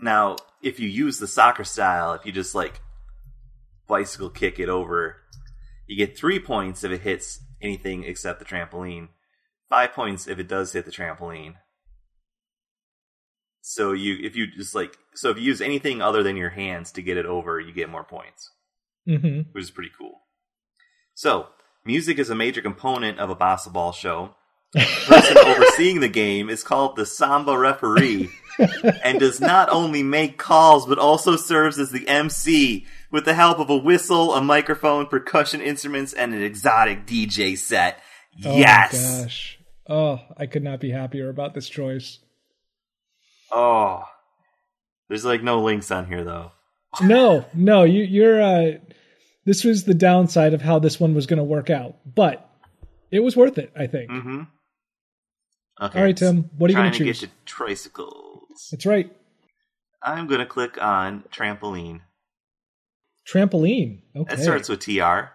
Now, 0.00 0.36
if 0.62 0.78
you 0.78 0.88
use 0.88 1.18
the 1.18 1.26
soccer 1.26 1.64
style, 1.64 2.12
if 2.12 2.24
you 2.24 2.32
just 2.32 2.54
like 2.54 2.80
bicycle 3.86 4.30
kick 4.30 4.58
it 4.58 4.68
over, 4.68 5.16
you 5.86 5.96
get 5.96 6.16
three 6.16 6.38
points 6.38 6.84
if 6.84 6.92
it 6.92 7.02
hits 7.02 7.40
anything 7.60 8.04
except 8.04 8.38
the 8.38 8.44
trampoline. 8.44 9.08
Five 9.68 9.92
points 9.92 10.26
if 10.28 10.38
it 10.38 10.48
does 10.48 10.72
hit 10.72 10.84
the 10.84 10.90
trampoline. 10.90 11.54
So 13.60 13.92
you, 13.92 14.16
if 14.22 14.34
you 14.34 14.46
just 14.46 14.74
like, 14.74 14.96
so 15.14 15.30
if 15.30 15.36
you 15.36 15.42
use 15.42 15.60
anything 15.60 16.00
other 16.00 16.22
than 16.22 16.36
your 16.36 16.50
hands 16.50 16.92
to 16.92 17.02
get 17.02 17.16
it 17.16 17.26
over, 17.26 17.60
you 17.60 17.72
get 17.72 17.90
more 17.90 18.04
points, 18.04 18.50
hmm 19.06 19.40
which 19.52 19.64
is 19.64 19.70
pretty 19.70 19.90
cool. 19.98 20.22
So, 21.14 21.48
music 21.84 22.18
is 22.18 22.30
a 22.30 22.34
major 22.34 22.62
component 22.62 23.18
of 23.18 23.28
a 23.28 23.36
Bossaball 23.36 23.92
show. 23.94 24.36
The 24.72 24.80
person 25.06 25.38
overseeing 25.38 26.00
the 26.00 26.08
game 26.08 26.50
is 26.50 26.62
called 26.62 26.96
the 26.96 27.06
samba 27.06 27.56
referee 27.56 28.30
and 29.02 29.18
does 29.18 29.40
not 29.40 29.70
only 29.70 30.02
make 30.02 30.36
calls 30.36 30.86
but 30.86 30.98
also 30.98 31.36
serves 31.36 31.78
as 31.78 31.90
the 31.90 32.06
MC 32.06 32.86
with 33.10 33.24
the 33.24 33.34
help 33.34 33.58
of 33.58 33.70
a 33.70 33.76
whistle, 33.76 34.34
a 34.34 34.42
microphone, 34.42 35.06
percussion 35.06 35.60
instruments, 35.60 36.12
and 36.12 36.34
an 36.34 36.42
exotic 36.42 37.06
DJ 37.06 37.56
set. 37.56 38.00
Oh 38.44 38.56
yes. 38.56 39.22
gosh. 39.22 39.58
Oh, 39.88 40.20
I 40.36 40.46
could 40.46 40.62
not 40.62 40.80
be 40.80 40.90
happier 40.90 41.30
about 41.30 41.54
this 41.54 41.68
choice. 41.68 42.18
Oh. 43.50 44.04
There's 45.08 45.24
like 45.24 45.42
no 45.42 45.62
links 45.62 45.90
on 45.90 46.06
here 46.06 46.24
though. 46.24 46.52
No, 47.02 47.44
no, 47.54 47.84
you, 47.84 48.02
you're. 48.02 48.42
Uh, 48.42 48.78
this 49.44 49.62
was 49.62 49.84
the 49.84 49.92
downside 49.92 50.54
of 50.54 50.62
how 50.62 50.78
this 50.78 50.98
one 50.98 51.14
was 51.14 51.26
going 51.26 51.36
to 51.36 51.44
work 51.44 51.68
out, 51.68 51.96
but 52.06 52.50
it 53.10 53.20
was 53.20 53.36
worth 53.36 53.58
it. 53.58 53.70
I 53.76 53.86
think. 53.86 54.10
Mm-hmm. 54.10 54.42
Okay. 55.80 55.98
All 55.98 56.04
right, 56.04 56.16
Tim. 56.16 56.50
What 56.58 56.70
are 56.70 56.72
you 56.72 56.78
going 56.78 56.90
to 56.92 56.98
choose? 56.98 57.06
Trying 57.06 57.14
to 57.14 57.26
get 57.26 57.46
to 57.46 57.54
tricycles. 57.54 58.68
That's 58.70 58.86
right. 58.86 59.12
I'm 60.02 60.26
gonna 60.28 60.46
click 60.46 60.80
on 60.80 61.24
trampoline. 61.32 62.00
Trampoline. 63.32 64.02
Okay. 64.16 64.36
That 64.36 64.42
starts 64.42 64.68
with 64.68 64.80
TR. 64.80 65.30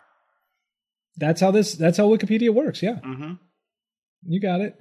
that's 1.17 1.41
how 1.41 1.51
this. 1.51 1.73
That's 1.75 1.97
how 1.97 2.08
Wikipedia 2.08 2.49
works. 2.49 2.82
Yeah, 2.82 2.95
Mm-hmm. 3.06 3.34
you 4.27 4.39
got 4.41 4.62
it. 4.62 4.75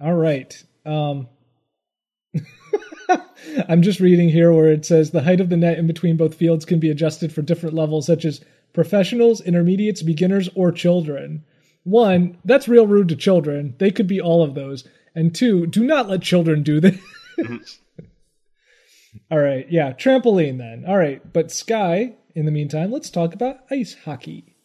All 0.00 0.14
right. 0.14 0.54
Um, 0.84 1.28
I'm 3.68 3.82
just 3.82 4.00
reading 4.00 4.28
here 4.28 4.52
where 4.52 4.70
it 4.70 4.84
says 4.84 5.10
the 5.10 5.22
height 5.22 5.40
of 5.40 5.48
the 5.48 5.56
net 5.56 5.78
in 5.78 5.86
between 5.86 6.16
both 6.16 6.34
fields 6.34 6.64
can 6.64 6.78
be 6.80 6.90
adjusted 6.90 7.32
for 7.32 7.42
different 7.42 7.74
levels, 7.74 8.06
such 8.06 8.24
as 8.24 8.44
professionals, 8.72 9.40
intermediates, 9.40 10.02
beginners, 10.02 10.48
or 10.54 10.72
children. 10.72 11.44
One, 11.86 12.38
that's 12.44 12.66
real 12.66 12.88
rude 12.88 13.08
to 13.10 13.16
children. 13.16 13.76
They 13.78 13.92
could 13.92 14.08
be 14.08 14.20
all 14.20 14.42
of 14.42 14.56
those. 14.56 14.88
And 15.14 15.32
two, 15.32 15.68
do 15.68 15.84
not 15.84 16.08
let 16.08 16.20
children 16.20 16.64
do 16.64 16.80
this. 16.80 16.98
all 19.30 19.38
right, 19.38 19.66
yeah, 19.70 19.92
trampoline 19.92 20.58
then. 20.58 20.84
All 20.86 20.96
right, 20.98 21.22
but 21.32 21.52
Sky, 21.52 22.14
in 22.34 22.44
the 22.44 22.50
meantime, 22.50 22.90
let's 22.90 23.08
talk 23.08 23.34
about 23.34 23.60
ice 23.70 23.94
hockey. 24.04 24.56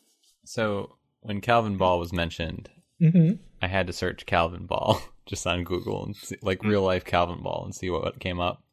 So 0.45 0.95
when 1.19 1.41
Calvin 1.41 1.77
Ball 1.77 1.99
was 1.99 2.11
mentioned, 2.11 2.69
hmm 2.99 3.33
I 3.61 3.67
had 3.67 3.85
to 3.85 3.93
search 3.93 4.25
Calvin 4.25 4.65
Ball 4.65 4.99
just 5.27 5.45
on 5.45 5.63
Google 5.63 6.03
and 6.03 6.15
see, 6.15 6.37
like 6.41 6.63
real 6.63 6.81
life 6.81 7.05
Calvin 7.05 7.43
Ball 7.43 7.61
and 7.65 7.75
see 7.75 7.91
what, 7.91 8.19
came 8.19 8.39
up. 8.39 8.63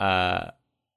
Uh, 0.00 0.46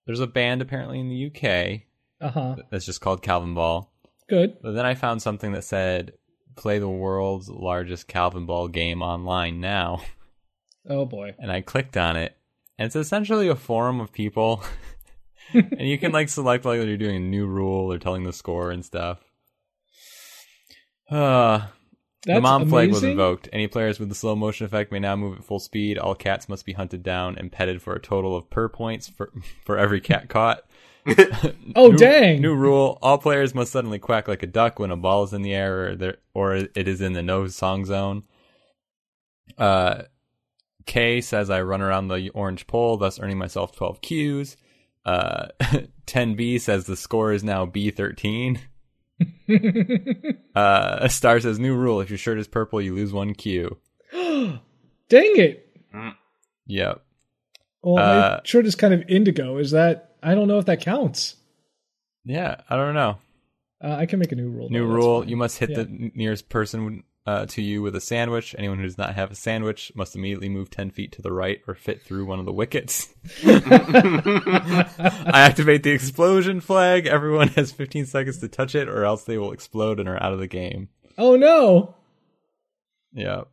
there's 0.05 0.21
a 0.21 0.27
band 0.27 0.61
apparently 0.61 0.99
in 1.01 1.09
the 1.09 1.25
UK 1.27 1.81
Uh 2.21 2.31
huh. 2.31 2.55
that's 2.71 2.85
just 2.85 3.01
called 3.01 3.21
Calvin 3.21 3.53
Ball. 3.53 3.91
Good. 4.29 4.57
But 4.61 4.73
then 4.73 4.85
I 4.85 4.93
found 4.93 5.21
something 5.21 5.53
that 5.53 5.63
said 5.63 6.13
play 6.55 6.77
the 6.77 6.89
world's 6.89 7.49
largest 7.49 8.07
Calvin 8.07 8.45
Ball 8.45 8.67
game 8.67 9.01
online 9.01 9.59
now. 9.59 10.01
Oh 10.87 11.05
boy. 11.05 11.35
And 11.39 11.51
I 11.51 11.61
clicked 11.61 11.97
on 11.97 12.15
it. 12.15 12.35
And 12.77 12.85
it's 12.85 12.95
essentially 12.95 13.47
a 13.47 13.55
forum 13.55 13.99
of 13.99 14.11
people. 14.11 14.63
and 15.53 15.87
you 15.87 15.97
can 15.97 16.11
like 16.11 16.29
select 16.29 16.65
like 16.65 16.77
you're 16.77 16.97
doing 16.97 17.15
a 17.15 17.19
new 17.19 17.47
rule 17.47 17.91
or 17.91 17.97
telling 17.97 18.23
the 18.23 18.33
score 18.33 18.71
and 18.71 18.85
stuff. 18.85 19.19
Uh 21.09 21.65
That's 22.23 22.37
the 22.37 22.41
mom 22.41 22.69
flag 22.69 22.91
was 22.91 23.01
invoked. 23.01 23.49
Any 23.51 23.67
players 23.67 23.99
with 23.99 24.09
the 24.09 24.15
slow 24.15 24.35
motion 24.35 24.65
effect 24.65 24.91
may 24.91 24.99
now 24.99 25.15
move 25.15 25.39
at 25.39 25.43
full 25.43 25.59
speed. 25.59 25.97
All 25.97 26.13
cats 26.13 26.47
must 26.47 26.67
be 26.67 26.73
hunted 26.73 27.01
down 27.01 27.35
and 27.35 27.51
petted 27.51 27.81
for 27.81 27.95
a 27.95 27.99
total 27.99 28.35
of 28.35 28.47
per 28.51 28.69
points 28.69 29.07
for 29.07 29.31
for 29.65 29.75
every 29.75 30.01
cat 30.01 30.29
caught. 30.29 30.68
Oh 31.75 31.89
New- 31.89 31.97
dang! 31.97 32.41
New 32.41 32.55
rule: 32.55 32.97
All 33.01 33.17
players 33.17 33.53
must 33.55 33.71
suddenly 33.71 33.99
quack 33.99 34.27
like 34.27 34.43
a 34.43 34.47
duck 34.47 34.79
when 34.79 34.91
a 34.91 34.97
ball 34.97 35.23
is 35.23 35.33
in 35.33 35.41
the 35.43 35.53
air 35.53 35.95
or, 36.01 36.13
or 36.33 36.55
it 36.55 36.87
is 36.87 36.99
in 37.01 37.13
the 37.13 37.21
no 37.23 37.47
song 37.47 37.85
zone. 37.85 38.23
Uh, 39.57 40.03
K 40.85 41.21
says 41.21 41.49
I 41.49 41.61
run 41.61 41.81
around 41.81 42.07
the 42.07 42.29
orange 42.29 42.65
pole, 42.67 42.97
thus 42.97 43.19
earning 43.19 43.37
myself 43.37 43.75
12 43.75 44.01
Qs. 44.01 44.55
Uh, 45.05 45.47
10B 46.07 46.59
says 46.59 46.85
the 46.85 46.95
score 46.95 47.31
is 47.31 47.43
now 47.43 47.65
B13. 47.65 48.59
uh, 50.55 51.07
Star 51.07 51.39
says 51.39 51.59
new 51.59 51.75
rule: 51.75 52.01
if 52.01 52.09
your 52.09 52.17
shirt 52.17 52.39
is 52.39 52.47
purple, 52.47 52.81
you 52.81 52.95
lose 52.95 53.13
one 53.13 53.33
Q. 53.33 53.77
Dang 54.13 54.59
it! 55.09 55.65
Yep. 56.67 57.01
Well, 57.81 57.95
my 57.95 58.01
Uh, 58.01 58.39
shirt 58.43 58.65
is 58.65 58.75
kind 58.75 58.93
of 58.93 59.03
indigo. 59.07 59.57
Is 59.57 59.71
that? 59.71 60.08
I 60.21 60.35
don't 60.35 60.47
know 60.47 60.59
if 60.59 60.65
that 60.65 60.81
counts. 60.81 61.35
Yeah, 62.25 62.61
I 62.69 62.75
don't 62.75 62.93
know. 62.93 63.17
Uh, 63.83 63.95
I 63.95 64.05
can 64.05 64.19
make 64.19 64.31
a 64.31 64.35
new 64.35 64.49
rule. 64.49 64.69
New 64.69 64.87
though, 64.87 64.93
rule: 64.93 65.25
you 65.27 65.37
must 65.37 65.57
hit 65.57 65.69
Yeah. 65.69 65.77
the 65.83 66.11
nearest 66.13 66.49
person 66.49 67.03
uh, 67.25 67.45
to 67.47 67.61
you 67.61 67.81
with 67.81 67.95
a 67.95 68.01
sandwich. 68.01 68.53
Anyone 68.57 68.77
who 68.79 68.83
does 68.83 68.97
not 68.97 69.15
have 69.15 69.31
a 69.31 69.35
sandwich 69.35 69.91
must 69.95 70.15
immediately 70.15 70.49
move 70.49 70.69
ten 70.69 70.89
feet 70.91 71.13
to 71.13 71.21
the 71.21 71.31
right 71.31 71.61
or 71.67 71.75
fit 71.75 72.01
through 72.03 72.25
one 72.25 72.39
of 72.39 72.45
the 72.45 72.51
wickets. 72.51 73.07
I 73.45 75.31
activate 75.33 75.83
the 75.83 75.91
explosion 75.91 76.59
flag. 76.61 77.07
Everyone 77.07 77.47
has 77.49 77.71
15 77.71 78.05
seconds 78.05 78.39
to 78.39 78.47
touch 78.47 78.75
it, 78.75 78.89
or 78.89 79.05
else 79.05 79.23
they 79.23 79.37
will 79.37 79.51
explode 79.53 79.99
and 79.99 80.09
are 80.09 80.21
out 80.21 80.33
of 80.33 80.39
the 80.39 80.47
game. 80.47 80.89
Oh 81.17 81.35
no! 81.35 81.95
Yeah. 83.13 83.43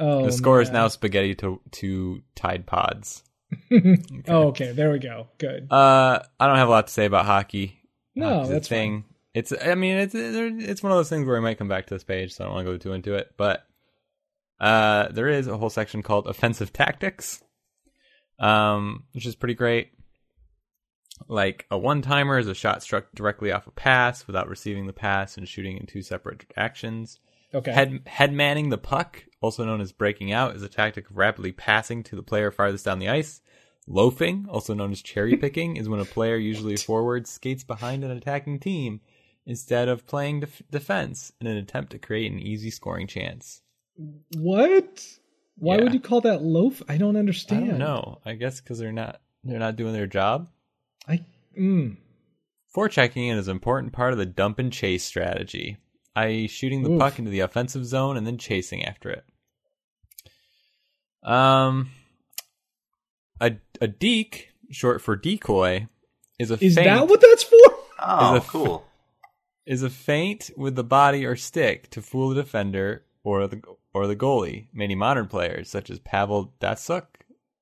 Oh, 0.00 0.24
the 0.26 0.32
score 0.32 0.60
is 0.60 0.70
now 0.70 0.88
spaghetti 0.88 1.34
to 1.36 1.60
to 1.72 2.22
Tide 2.34 2.66
Pods. 2.66 3.22
Oh, 4.28 4.48
okay. 4.48 4.72
There 4.72 4.90
we 4.92 4.98
go. 4.98 5.28
Good. 5.38 5.66
Uh, 5.70 6.20
I 6.38 6.46
don't 6.46 6.56
have 6.56 6.68
a 6.68 6.70
lot 6.70 6.86
to 6.86 6.92
say 6.92 7.06
about 7.06 7.26
hockey. 7.26 7.80
No, 8.14 8.28
Hockey's 8.28 8.48
that's 8.50 8.68
fine. 8.68 8.76
thing. 8.78 9.04
It's. 9.34 9.52
I 9.52 9.74
mean, 9.74 9.96
it's 9.96 10.14
it's 10.14 10.82
one 10.82 10.92
of 10.92 10.98
those 10.98 11.08
things 11.08 11.26
where 11.26 11.36
I 11.36 11.40
might 11.40 11.58
come 11.58 11.68
back 11.68 11.86
to 11.86 11.94
this 11.94 12.04
page, 12.04 12.34
so 12.34 12.44
I 12.44 12.46
don't 12.46 12.54
want 12.54 12.66
to 12.66 12.72
go 12.72 12.78
too 12.78 12.92
into 12.92 13.14
it. 13.14 13.32
But 13.36 13.64
uh, 14.60 15.08
there 15.08 15.28
is 15.28 15.48
a 15.48 15.56
whole 15.56 15.70
section 15.70 16.02
called 16.02 16.26
offensive 16.26 16.72
tactics, 16.72 17.42
um, 18.38 19.04
which 19.12 19.26
is 19.26 19.34
pretty 19.34 19.54
great. 19.54 19.90
Like 21.28 21.66
a 21.70 21.78
one 21.78 22.02
timer 22.02 22.38
is 22.38 22.48
a 22.48 22.54
shot 22.54 22.82
struck 22.82 23.06
directly 23.14 23.52
off 23.52 23.66
a 23.66 23.70
pass 23.70 24.26
without 24.26 24.48
receiving 24.48 24.86
the 24.86 24.92
pass 24.92 25.36
and 25.36 25.48
shooting 25.48 25.76
in 25.78 25.86
two 25.86 26.02
separate 26.02 26.44
actions. 26.56 27.18
Okay. 27.54 27.72
Head 27.72 28.00
head 28.06 28.32
manning 28.32 28.70
the 28.70 28.78
puck, 28.78 29.24
also 29.40 29.64
known 29.64 29.80
as 29.80 29.92
breaking 29.92 30.32
out, 30.32 30.56
is 30.56 30.62
a 30.62 30.68
tactic 30.68 31.10
of 31.10 31.16
rapidly 31.16 31.52
passing 31.52 32.02
to 32.04 32.16
the 32.16 32.22
player 32.22 32.50
farthest 32.50 32.84
down 32.84 32.98
the 32.98 33.08
ice. 33.08 33.40
Loafing, 33.88 34.46
also 34.48 34.74
known 34.74 34.92
as 34.92 35.02
cherry 35.02 35.36
picking, 35.36 35.76
is 35.76 35.88
when 35.88 36.00
a 36.00 36.04
player, 36.04 36.36
usually 36.36 36.74
a 36.74 36.78
forward, 36.78 37.26
skates 37.26 37.64
behind 37.64 38.04
an 38.04 38.10
attacking 38.12 38.60
team 38.60 39.00
instead 39.44 39.88
of 39.88 40.06
playing 40.06 40.40
def- 40.40 40.62
defense 40.70 41.32
in 41.40 41.48
an 41.48 41.56
attempt 41.56 41.90
to 41.92 41.98
create 41.98 42.30
an 42.30 42.38
easy 42.38 42.70
scoring 42.70 43.06
chance. 43.08 43.60
what? 44.36 45.04
Why 45.56 45.76
Yeah. 45.76 45.82
would 45.84 45.94
you 45.94 46.00
call 46.00 46.20
that 46.22 46.42
loaf? 46.42 46.82
I 46.88 46.96
don't 46.96 47.16
I 47.16 47.18
understand. 47.18 47.68
don't 47.68 47.78
know. 47.78 48.20
I 48.24 48.34
guess 48.34 48.60
because 48.60 48.78
they're 48.78 48.92
not 48.92 49.20
they're 49.44 49.58
not 49.58 49.76
doing 49.76 49.92
their 49.92 50.06
job. 50.06 50.48
I 51.06 51.24
mm. 51.58 51.96
Forechecking 52.74 53.36
is 53.36 53.48
an 53.48 53.52
important 53.52 53.92
part 53.92 54.12
of 54.12 54.18
the 54.18 54.24
dump 54.26 54.58
and 54.58 54.72
chase 54.72 55.04
strategy. 55.04 55.76
i.e., 56.16 56.46
shooting 56.48 56.82
the 56.84 56.90
Oof. 56.92 56.98
puck 57.00 57.18
into 57.18 57.30
the 57.30 57.40
offensive 57.40 57.84
zone 57.84 58.16
and 58.16 58.26
then 58.26 58.38
chasing 58.38 58.84
after 58.84 59.10
it. 59.10 59.24
Um, 61.22 61.90
a 63.46 63.56
a 63.80 63.88
deke, 63.88 64.48
short 64.70 65.00
for 65.02 65.16
decoy, 65.16 65.88
is 66.38 66.50
a 66.50 66.54
Is 66.64 66.74
feint, 66.76 66.86
that 66.86 67.08
what 67.08 67.20
that's 67.20 67.42
for? 67.42 67.58
Oh, 68.00 68.36
Is 68.36 68.44
a- 68.44 68.46
cool. 68.48 68.84
is 69.66 69.82
a 69.82 69.90
feint 69.90 70.50
with 70.56 70.74
the 70.76 70.84
body 70.84 71.24
or 71.24 71.36
stick 71.36 71.88
to 71.90 72.02
fool 72.02 72.30
the 72.30 72.42
defender 72.42 73.04
or 73.22 73.46
the 73.46 73.60
or 73.94 74.06
the 74.06 74.16
goalie. 74.16 74.68
Many 74.72 74.94
modern 74.94 75.28
players, 75.28 75.68
such 75.68 75.90
as 75.90 75.98
Pavel 75.98 76.52
Datsyuk, 76.60 77.06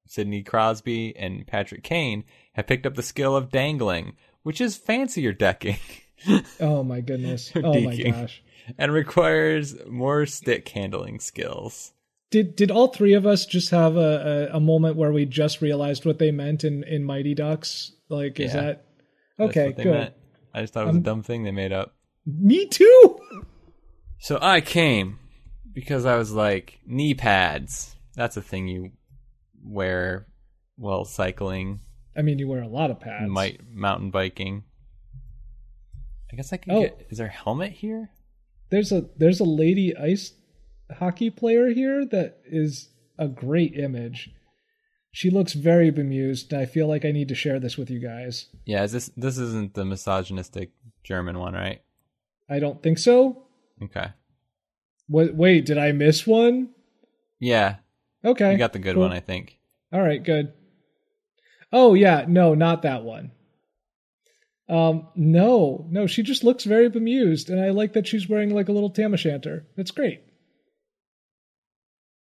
Sidney 0.07 0.43
Crosby, 0.43 1.15
and 1.17 1.47
Patrick 1.47 1.83
Kane, 1.83 2.25
have 2.55 2.67
picked 2.67 2.87
up 2.87 2.95
the 2.95 3.03
skill 3.03 3.35
of 3.37 3.51
dangling, 3.51 4.15
which 4.43 4.61
is 4.61 4.77
fancier 4.77 5.33
deking. 5.35 5.79
Oh 6.61 6.83
my 6.85 7.01
goodness. 7.01 7.51
Oh 7.57 7.81
my 7.81 7.97
gosh. 7.97 8.43
and 8.77 8.93
requires 8.93 9.75
more 9.87 10.27
stick 10.27 10.69
handling 10.69 11.19
skills. 11.19 11.93
Did 12.31 12.55
did 12.57 12.71
all 12.71 12.89
three 12.89 13.15
of 13.15 13.27
us 13.27 13.45
just 13.47 13.71
have 13.71 13.97
a, 13.97 14.49
a, 14.53 14.57
a 14.57 14.61
moment 14.61 14.97
where 14.97 15.13
we 15.13 15.25
just 15.27 15.61
realized 15.61 16.05
what 16.07 16.19
they 16.19 16.31
meant 16.31 16.63
in, 16.65 16.85
in 16.85 17.05
Mighty 17.05 17.35
Ducks? 17.35 17.93
Like, 18.09 18.39
is 18.41 18.53
that 18.53 18.85
okay? 19.39 19.73
Good. 19.73 19.87
meant. 19.87 20.15
I 20.55 20.61
just 20.63 20.73
thought 20.75 20.85
it 20.85 20.87
was 20.87 20.97
Um, 20.97 21.03
a 21.03 21.05
dumb 21.05 21.23
thing 21.23 21.43
they 21.45 21.51
made 21.51 21.73
up. 21.73 21.95
Me 22.27 22.67
too. 22.67 23.19
So 24.19 24.39
I 24.41 24.61
came 24.61 25.19
because 25.73 26.05
I 26.07 26.17
was 26.17 26.33
like, 26.33 26.79
knee 26.87 27.15
pads. 27.15 27.97
That's 28.15 28.37
a 28.37 28.43
thing 28.43 28.69
you 28.69 28.91
wear 29.65 30.27
while 30.77 31.05
cycling, 31.05 31.81
I 32.17 32.23
mean, 32.23 32.39
you 32.39 32.49
wear 32.49 32.63
a 32.63 32.69
lot 32.69 32.91
of 32.91 33.01
pads. 33.01 33.29
might 33.31 33.61
mountain 33.71 34.11
biking. 34.11 34.65
I 36.33 36.37
guess 36.37 36.53
I 36.53 36.57
could 36.59 36.73
Oh. 36.73 36.81
get. 36.83 37.07
Is 37.11 37.19
there 37.19 37.27
a 37.27 37.31
helmet 37.31 37.73
here? 37.73 38.11
There's 38.71 38.93
a 38.93 39.07
there's 39.17 39.41
a 39.41 39.45
lady 39.45 39.97
ice 39.97 40.33
hockey 40.99 41.31
player 41.31 41.69
here 41.69 42.05
that 42.07 42.39
is 42.47 42.89
a 43.19 43.29
great 43.29 43.75
image. 43.77 44.31
She 45.13 45.31
looks 45.31 45.55
very 45.55 45.91
bemused, 45.91 46.53
and 46.53 46.63
I 46.63 46.67
feel 46.67 46.87
like 46.87 47.05
I 47.05 47.11
need 47.11 47.29
to 47.29 47.35
share 47.35 47.59
this 47.59 47.77
with 47.77 47.91
you 47.91 47.99
guys. 47.99 48.47
Yeah, 48.65 48.85
is 48.85 48.93
this 48.93 49.11
this 49.17 49.39
isn't 49.39 49.75
the 49.75 49.85
misogynistic 49.85 50.71
German 51.03 51.39
one, 51.39 51.55
right? 51.55 51.81
I 52.49 52.59
don't 52.61 52.83
think 52.83 52.99
so. 52.99 53.45
Okay. 53.83 54.07
Wait, 55.09 55.35
wait 55.35 55.67
did 55.67 55.79
I 55.79 55.93
miss 55.93 56.27
one? 56.27 56.71
Yeah, 57.41 57.77
Okay, 58.25 58.53
you 58.53 58.59
got 58.59 58.73
the 58.75 58.79
good 58.79 58.95
cool. 58.95 59.03
one, 59.05 59.13
I 59.13 59.21
think. 59.21 59.59
All 59.93 60.01
right, 60.03 60.23
good. 60.23 60.53
Oh 61.73 61.95
yeah, 61.95 62.27
no, 62.29 62.55
not 62.55 62.83
that 62.83 63.03
one. 63.03 63.33
Um, 64.69 65.09
no, 65.17 65.87
no, 65.91 66.07
she 66.07 66.23
just 66.23 66.45
looks 66.45 66.63
very 66.65 66.89
bemused, 66.89 67.51
and 67.51 67.61
I 67.61 67.71
like 67.71 67.95
that 67.95 68.07
she's 68.07 68.29
wearing 68.29 68.55
like 68.55 68.69
a 68.69 68.73
little 68.73 68.91
tam 68.91 69.13
o' 69.15 69.17
shanter. 69.17 69.67
That's 69.77 69.91
great. 69.91 70.21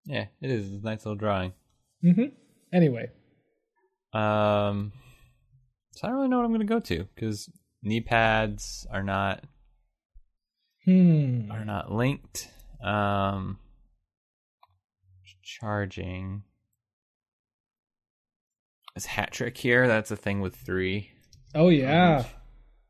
Yeah, 0.07 0.25
it 0.41 0.49
is. 0.49 0.73
It's 0.73 0.83
a 0.83 0.85
nice 0.85 1.05
little 1.05 1.15
drawing. 1.15 1.53
hmm 2.01 2.25
Anyway, 2.73 3.09
Um, 4.13 4.91
so 5.91 6.05
I 6.05 6.07
don't 6.09 6.15
really 6.15 6.27
know 6.27 6.37
what 6.37 6.45
I'm 6.45 6.51
going 6.51 6.59
to 6.59 6.73
go 6.73 6.79
to 6.79 7.07
because 7.15 7.49
knee 7.81 8.01
pads 8.01 8.85
are 8.91 9.03
not 9.03 9.43
hmm. 10.85 11.49
are 11.51 11.63
not 11.65 11.91
linked. 11.91 12.49
Um, 12.83 13.59
charging 15.43 16.43
is 18.95 19.05
hat 19.05 19.31
trick 19.31 19.57
here. 19.57 19.87
That's 19.87 20.11
a 20.11 20.17
thing 20.17 20.41
with 20.41 20.55
three. 20.55 21.11
Oh 21.55 21.69
yeah, 21.69 22.25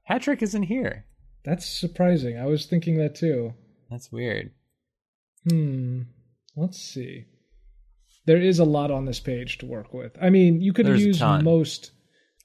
Hat 0.03 0.21
trick 0.23 0.41
isn't 0.41 0.63
here. 0.63 1.05
that's 1.43 1.65
surprising. 1.67 2.37
I 2.37 2.45
was 2.45 2.65
thinking 2.65 2.97
that 2.97 3.15
too. 3.15 3.53
That's 3.91 4.11
weird. 4.11 4.51
Hmm. 5.49 6.01
Let's 6.57 6.81
see. 6.81 7.25
There 8.25 8.41
is 8.41 8.59
a 8.59 8.65
lot 8.65 8.91
on 8.91 9.05
this 9.05 9.21
page 9.21 9.59
to 9.59 9.65
work 9.65 9.93
with. 9.93 10.17
I 10.21 10.29
mean, 10.29 10.59
you 10.59 10.73
could 10.73 10.87
There's 10.87 11.05
use 11.05 11.21
most. 11.21 11.91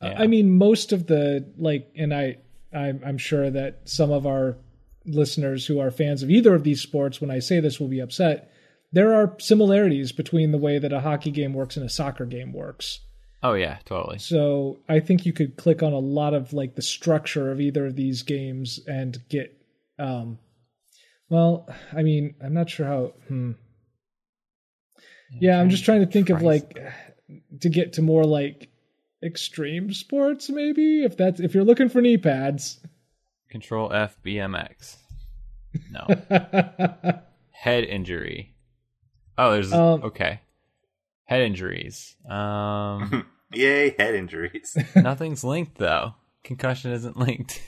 Yeah. 0.01 0.15
I 0.19 0.27
mean, 0.27 0.57
most 0.57 0.93
of 0.93 1.07
the 1.07 1.51
like, 1.57 1.91
and 1.97 2.15
I, 2.15 2.39
I'm, 2.73 3.01
I'm 3.05 3.19
sure 3.19 3.51
that 3.51 3.81
some 3.85 4.13
of 4.13 4.27
our 4.27 4.59
listeners 5.05 5.67
who 5.67 5.81
are 5.81 5.91
fans 5.91 6.23
of 6.23 6.31
either 6.31 6.55
of 6.55 6.63
these 6.63 6.81
sports, 6.81 7.21
when 7.21 7.31
I 7.31 7.41
say 7.41 7.59
this, 7.59 7.81
will 7.81 7.89
be 7.89 8.01
upset. 8.01 8.53
There 8.93 9.15
are 9.15 9.35
similarities 9.39 10.13
between 10.13 10.53
the 10.53 10.59
way 10.59 10.79
that 10.79 10.93
a 10.93 11.01
hockey 11.01 11.31
game 11.31 11.55
works 11.55 11.77
and 11.77 11.87
a 11.87 11.91
soccer 11.91 12.27
game 12.27 12.53
works. 12.53 13.01
Oh 13.43 13.55
yeah, 13.55 13.79
totally. 13.85 14.19
So 14.19 14.79
I 14.89 15.01
think 15.01 15.27
you 15.27 15.33
could 15.33 15.57
click 15.57 15.83
on 15.83 15.93
a 15.93 15.99
lot 15.99 16.35
of 16.35 16.53
like 16.53 16.77
the 16.77 16.83
structure 16.83 17.51
of 17.51 17.61
either 17.61 17.87
of 17.87 17.97
these 17.97 18.23
games 18.23 18.79
and 18.87 19.19
get 19.29 19.57
um 19.99 20.39
well, 21.29 21.67
I 21.97 22.03
mean, 22.03 22.35
I'm 22.45 22.53
not 22.53 22.69
sure 22.69 22.87
how 22.87 23.15
hmm. 23.27 23.53
Yeah, 25.41 25.61
I'm 25.61 25.71
just 25.71 25.85
trying 25.85 26.01
to 26.01 26.07
think 26.11 26.31
of 26.31 26.43
like 26.43 26.79
to 27.61 27.69
get 27.69 27.95
to 27.95 28.03
more 28.03 28.25
like 28.25 28.69
extreme 29.25 29.93
sports 29.93 30.51
maybe 30.51 31.05
if 31.05 31.17
that's 31.17 31.39
if 31.41 31.55
you're 31.55 31.65
looking 31.65 31.89
for 31.89 32.01
knee 32.01 32.19
pads. 32.19 32.81
Control 33.49 33.93
F 33.93 34.17
BMX. 34.25 34.97
No. 35.91 36.07
Head 37.51 37.85
injury. 37.85 38.55
Oh, 39.39 39.53
there's 39.53 39.73
Um, 39.73 40.03
okay. 40.05 40.41
Head 41.25 41.43
injuries. 41.43 42.17
Um, 42.29 43.27
Yay, 43.53 43.95
head 43.99 44.15
injuries. 44.15 44.77
nothing's 44.97 45.45
linked 45.45 45.79
though. 45.79 46.15
Concussion 46.45 46.93
isn't 46.93 47.17
linked. 47.17 47.61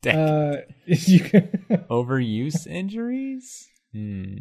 Dang. 0.00 0.16
uh 0.18 0.56
you 0.86 1.20
can 1.20 1.48
Overuse 1.90 2.66
injuries. 2.66 3.68
Hmm. 3.94 4.36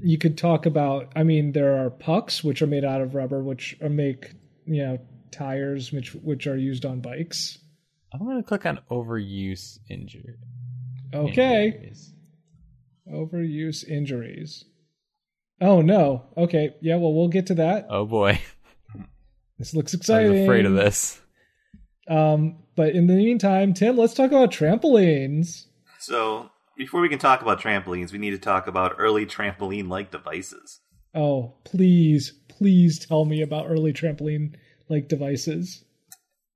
you 0.00 0.16
could 0.16 0.38
talk 0.38 0.64
about 0.64 1.12
I 1.14 1.24
mean 1.24 1.52
there 1.52 1.84
are 1.84 1.90
pucks 1.90 2.42
which 2.42 2.62
are 2.62 2.66
made 2.66 2.84
out 2.84 3.02
of 3.02 3.14
rubber 3.14 3.42
which 3.42 3.76
make 3.82 4.32
you 4.66 4.82
know 4.82 4.98
tires 5.30 5.92
which 5.92 6.14
which 6.14 6.46
are 6.46 6.56
used 6.56 6.86
on 6.86 7.00
bikes. 7.00 7.58
I'm 8.12 8.26
gonna 8.26 8.42
click 8.42 8.64
on 8.64 8.80
overuse 8.90 9.78
injury. 9.90 10.36
Okay. 11.12 11.66
injuries. 11.66 12.12
Overuse 13.12 13.86
injuries. 13.86 14.64
Oh 15.60 15.82
no. 15.82 16.24
Okay. 16.36 16.74
Yeah, 16.80 16.96
well 16.96 17.12
we'll 17.12 17.28
get 17.28 17.46
to 17.48 17.54
that. 17.56 17.86
Oh 17.90 18.06
boy, 18.06 18.40
This 19.58 19.74
looks 19.74 19.92
exciting. 19.94 20.28
I 20.28 20.30
exciting. 20.30 20.40
was 20.40 20.48
afraid 20.48 20.66
of 20.66 20.74
this. 20.74 21.20
Um, 22.08 22.58
but 22.76 22.94
in 22.94 23.06
the 23.06 23.14
meantime, 23.14 23.72
Tim, 23.74 23.96
let's 23.96 24.14
talk 24.14 24.30
about 24.30 24.50
trampolines. 24.50 25.66
so, 26.00 26.50
before 26.76 27.00
we 27.00 27.08
can 27.08 27.18
talk 27.18 27.42
about 27.42 27.60
trampolines, 27.60 28.12
we 28.12 28.18
need 28.18 28.30
to 28.30 28.38
talk 28.38 28.66
about 28.66 28.94
early 28.98 29.26
trampoline 29.26 29.88
like 29.88 30.10
devices. 30.10 30.80
Oh, 31.14 31.54
please, 31.64 32.32
please 32.48 33.04
tell 33.06 33.24
me 33.24 33.42
about 33.42 33.66
early 33.68 33.92
trampoline 33.92 34.54
like 34.88 35.08
devices. 35.08 35.84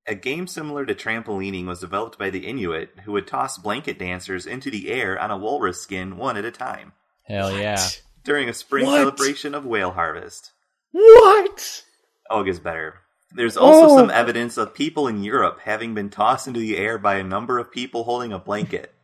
A 0.06 0.14
game 0.14 0.46
similar 0.46 0.86
to 0.86 0.94
trampolining 0.94 1.66
was 1.66 1.80
developed 1.80 2.18
by 2.18 2.30
the 2.30 2.46
Inuit, 2.46 2.90
who 3.04 3.12
would 3.12 3.26
toss 3.26 3.58
blanket 3.58 3.98
dancers 3.98 4.46
into 4.46 4.70
the 4.70 4.90
air 4.90 5.18
on 5.20 5.30
a 5.30 5.36
walrus 5.36 5.80
skin 5.82 6.16
one 6.16 6.36
at 6.36 6.44
a 6.46 6.50
time 6.50 6.92
Hell 7.24 7.56
yeah! 7.58 7.86
during 8.24 8.48
a 8.48 8.54
spring 8.54 8.86
What? 8.86 8.96
celebration 8.96 9.54
of 9.54 9.66
whale 9.66 9.90
harvest. 9.92 10.52
What? 10.92 11.84
Oh, 12.30 12.40
it 12.40 12.46
gets 12.46 12.58
better. 12.58 13.00
There's 13.34 13.58
also 13.58 13.92
Oh. 13.92 13.96
some 13.98 14.10
evidence 14.10 14.56
of 14.56 14.72
people 14.74 15.06
in 15.06 15.22
Europe 15.22 15.60
having 15.64 15.92
been 15.94 16.08
tossed 16.08 16.46
into 16.48 16.60
the 16.60 16.78
air 16.78 16.96
by 16.96 17.16
a 17.16 17.22
number 17.22 17.58
of 17.58 17.70
people 17.70 18.04
holding 18.04 18.32
a 18.32 18.38
blanket. 18.38 18.94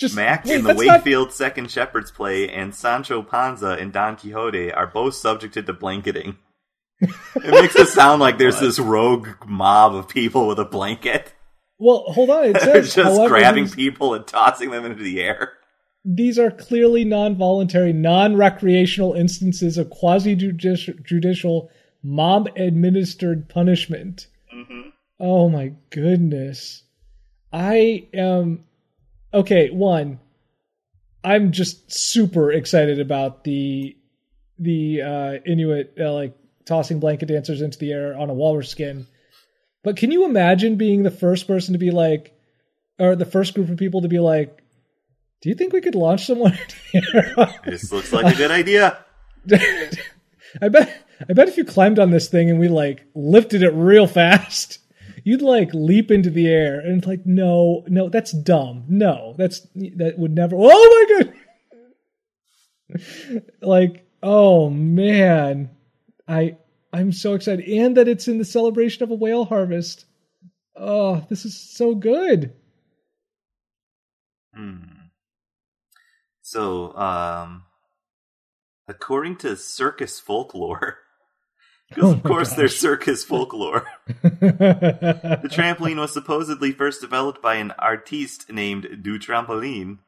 Just 0.00 0.16
Mac 0.16 0.44
wait, 0.44 0.56
in 0.56 0.62
the 0.64 0.68
that's 0.68 0.82
not- 0.86 0.94
Wakefield 0.96 1.32
Second 1.32 1.70
Shepherd's 1.70 2.10
Play 2.10 2.48
and 2.48 2.74
Sancho 2.74 3.22
Panza 3.22 3.78
in 3.78 3.90
Don 3.90 4.16
Quixote 4.16 4.72
are 4.72 4.86
both 4.86 5.14
subjected 5.14 5.66
to 5.66 5.72
blanketing. 5.72 6.38
it 7.00 7.10
makes 7.50 7.76
it 7.76 7.88
sound 7.88 8.20
like 8.20 8.38
there's 8.38 8.60
this 8.60 8.78
rogue 8.78 9.28
mob 9.46 9.94
of 9.94 10.08
people 10.08 10.46
with 10.48 10.58
a 10.58 10.64
blanket. 10.64 11.32
Well, 11.78 12.04
hold 12.08 12.28
on. 12.30 12.44
It 12.44 12.52
They're 12.54 12.60
says, 12.84 12.94
just 12.94 13.16
however, 13.16 13.28
grabbing 13.28 13.64
these, 13.64 13.74
people 13.74 14.14
and 14.14 14.26
tossing 14.26 14.70
them 14.70 14.84
into 14.84 15.02
the 15.02 15.20
air. 15.22 15.52
these 16.04 16.38
are 16.38 16.50
clearly 16.50 17.04
non-voluntary, 17.04 17.92
non-recreational 17.94 19.14
instances 19.14 19.78
of 19.78 19.88
quasi-judicial, 19.90 21.70
mob-administered 22.02 23.48
punishment. 23.48 24.26
Mm-hmm. 24.54 24.88
Oh 25.18 25.48
my 25.48 25.72
goodness. 25.90 26.82
I 27.52 28.08
am 28.14 28.64
okay, 29.32 29.70
one 29.70 30.20
I'm 31.22 31.52
just 31.52 31.92
super 31.92 32.50
excited 32.50 33.00
about 33.00 33.44
the 33.44 33.96
the 34.58 35.02
uh 35.02 35.32
Inuit 35.46 35.94
uh, 35.98 36.12
like 36.12 36.36
tossing 36.64 37.00
blanket 37.00 37.26
dancers 37.26 37.62
into 37.62 37.78
the 37.78 37.92
air 37.92 38.16
on 38.18 38.30
a 38.30 38.34
walrus 38.34 38.70
skin. 38.70 39.06
But 39.82 39.96
can 39.96 40.10
you 40.10 40.24
imagine 40.24 40.76
being 40.76 41.02
the 41.02 41.10
first 41.10 41.46
person 41.46 41.72
to 41.72 41.78
be 41.78 41.90
like 41.90 42.34
or 42.98 43.16
the 43.16 43.24
first 43.24 43.54
group 43.54 43.70
of 43.70 43.78
people 43.78 44.02
to 44.02 44.08
be 44.08 44.18
like 44.18 44.62
do 45.42 45.48
you 45.48 45.54
think 45.54 45.72
we 45.72 45.80
could 45.80 45.94
launch 45.94 46.26
someone 46.26 46.52
into 46.52 46.76
the 46.92 47.36
air? 47.38 47.60
This 47.64 47.90
looks 47.90 48.12
like 48.12 48.34
a 48.34 48.36
good 48.36 48.50
idea. 48.50 49.04
I 50.60 50.68
bet 50.68 51.02
I 51.28 51.32
bet 51.32 51.48
if 51.48 51.56
you 51.56 51.64
climbed 51.64 51.98
on 51.98 52.10
this 52.10 52.28
thing 52.28 52.50
and 52.50 52.58
we 52.58 52.68
like 52.68 53.06
lifted 53.14 53.62
it 53.62 53.70
real 53.70 54.06
fast, 54.06 54.78
you'd 55.24 55.42
like 55.42 55.70
leap 55.74 56.10
into 56.10 56.30
the 56.30 56.48
air 56.48 56.80
and 56.80 56.98
it's 56.98 57.06
like 57.06 57.26
no, 57.26 57.84
no, 57.88 58.08
that's 58.08 58.32
dumb. 58.32 58.84
No, 58.88 59.34
that's 59.36 59.60
that 59.74 60.14
would 60.18 60.34
never. 60.34 60.56
Oh 60.58 61.06
my 61.08 61.24
god! 61.24 61.34
like, 63.62 64.06
oh 64.22 64.70
man, 64.70 65.70
I 66.26 66.56
I'm 66.92 67.12
so 67.12 67.34
excited, 67.34 67.68
and 67.68 67.96
that 67.96 68.08
it's 68.08 68.28
in 68.28 68.38
the 68.38 68.44
celebration 68.44 69.02
of 69.02 69.10
a 69.10 69.14
whale 69.14 69.44
harvest. 69.44 70.06
Oh, 70.76 71.24
this 71.28 71.44
is 71.44 71.56
so 71.56 71.94
good. 71.94 72.52
Hmm. 74.54 74.78
So, 76.42 76.96
um, 76.96 77.64
according 78.88 79.36
to 79.38 79.56
circus 79.56 80.18
folklore, 80.18 80.98
because 81.88 82.04
Oh 82.04 82.12
of 82.12 82.22
course 82.24 82.48
gosh. 82.48 82.58
there's 82.58 82.78
circus 82.78 83.24
folklore, 83.24 83.86
the 84.22 85.48
trampoline 85.50 85.98
was 85.98 86.12
supposedly 86.12 86.72
first 86.72 87.00
developed 87.00 87.42
by 87.42 87.56
an 87.56 87.72
artiste 87.78 88.50
named 88.50 89.00
Du 89.02 89.18
Trampoline, 89.18 89.98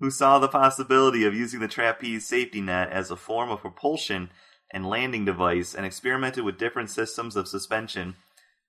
who 0.00 0.10
saw 0.10 0.38
the 0.38 0.48
possibility 0.48 1.24
of 1.24 1.34
using 1.34 1.60
the 1.60 1.68
trapeze 1.68 2.26
safety 2.26 2.60
net 2.60 2.90
as 2.90 3.10
a 3.10 3.16
form 3.16 3.50
of 3.50 3.60
propulsion 3.60 4.30
and 4.70 4.86
landing 4.88 5.24
device 5.24 5.74
and 5.74 5.86
experimented 5.86 6.44
with 6.44 6.58
different 6.58 6.90
systems 6.90 7.36
of 7.36 7.48
suspension, 7.48 8.16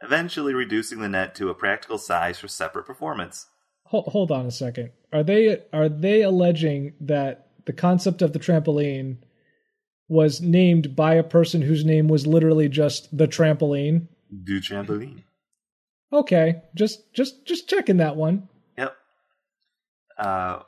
eventually 0.01 0.53
reducing 0.53 0.99
the 0.99 1.09
net 1.09 1.35
to 1.35 1.49
a 1.49 1.55
practical 1.55 1.97
size 1.97 2.39
for 2.39 2.47
separate 2.47 2.85
performance. 2.85 3.47
hold, 3.85 4.07
hold 4.07 4.31
on 4.31 4.45
a 4.45 4.51
second. 4.51 4.91
Are 5.11 5.23
they 5.23 5.63
are 5.73 5.89
they 5.89 6.21
alleging 6.21 6.93
that 7.01 7.47
the 7.65 7.73
concept 7.73 8.21
of 8.21 8.33
the 8.33 8.39
trampoline 8.39 9.17
was 10.07 10.41
named 10.41 10.95
by 10.95 11.15
a 11.15 11.23
person 11.23 11.61
whose 11.61 11.83
name 11.83 12.07
was 12.07 12.27
literally 12.27 12.69
just 12.69 13.15
the 13.15 13.27
trampoline? 13.27 14.07
Du 14.43 14.59
Trampoline. 14.59 15.23
Okay, 16.13 16.61
just 16.75 17.13
just 17.13 17.45
just 17.45 17.67
checking 17.69 17.97
that 17.97 18.15
one. 18.15 18.47
Yep. 18.77 18.95
Uh, 20.17 20.59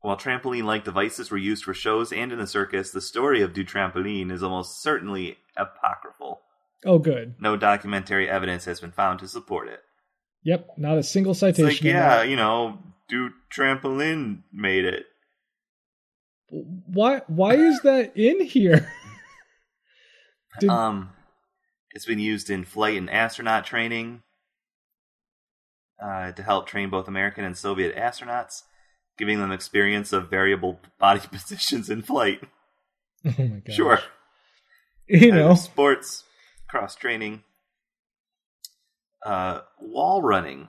while 0.00 0.16
trampoline 0.16 0.64
like 0.64 0.84
devices 0.84 1.30
were 1.30 1.38
used 1.38 1.64
for 1.64 1.74
shows 1.74 2.12
and 2.12 2.32
in 2.32 2.38
the 2.38 2.46
circus, 2.46 2.90
the 2.90 3.00
story 3.00 3.40
of 3.42 3.52
Du 3.52 3.64
Trampoline 3.64 4.30
is 4.30 4.42
almost 4.42 4.82
certainly 4.82 5.38
apocryphal. 5.56 6.42
Oh, 6.84 6.98
good. 6.98 7.34
No 7.40 7.56
documentary 7.56 8.28
evidence 8.28 8.64
has 8.66 8.80
been 8.80 8.92
found 8.92 9.18
to 9.20 9.28
support 9.28 9.68
it. 9.68 9.80
Yep, 10.44 10.68
not 10.76 10.98
a 10.98 11.02
single 11.02 11.34
citation. 11.34 11.64
like, 11.66 11.82
yeah, 11.82 12.22
you 12.22 12.36
know, 12.36 12.78
Du 13.08 13.30
Trampoline 13.52 14.42
made 14.52 14.84
it. 14.84 15.06
Why 16.50 17.22
why 17.26 17.54
is 17.54 17.80
that 17.82 18.16
in 18.16 18.44
here? 18.44 18.90
Did- 20.60 20.70
Um, 20.70 21.10
it's 21.92 22.06
been 22.06 22.18
used 22.18 22.50
in 22.50 22.64
flight 22.64 22.96
and 22.96 23.10
astronaut 23.10 23.64
training 23.64 24.22
uh, 26.02 26.32
to 26.32 26.42
help 26.42 26.66
train 26.66 26.90
both 26.90 27.08
American 27.08 27.44
and 27.44 27.56
Soviet 27.56 27.96
astronauts, 27.96 28.62
giving 29.16 29.38
them 29.40 29.50
experience 29.52 30.12
of 30.12 30.30
variable 30.30 30.80
body 30.98 31.20
positions 31.30 31.90
in 31.90 32.02
flight. 32.02 32.40
oh 33.26 33.34
my 33.38 33.46
god. 33.66 33.72
Sure. 33.74 33.98
You 35.08 35.32
Uh, 35.32 35.36
know. 35.36 35.54
sports, 35.54 36.24
cross 36.68 36.94
training, 36.94 37.42
uh, 39.24 39.60
wall 39.80 40.22
running. 40.22 40.68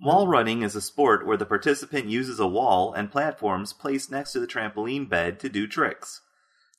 Wall 0.00 0.28
running 0.28 0.62
is 0.62 0.76
a 0.76 0.80
sport 0.80 1.26
where 1.26 1.36
the 1.36 1.44
participant 1.44 2.06
uses 2.06 2.38
a 2.38 2.46
wall 2.46 2.92
and 2.92 3.10
platforms 3.10 3.72
placed 3.72 4.10
next 4.10 4.32
to 4.32 4.40
the 4.40 4.46
trampoline 4.46 5.08
bed 5.08 5.40
to 5.40 5.48
do 5.48 5.66
tricks. 5.66 6.20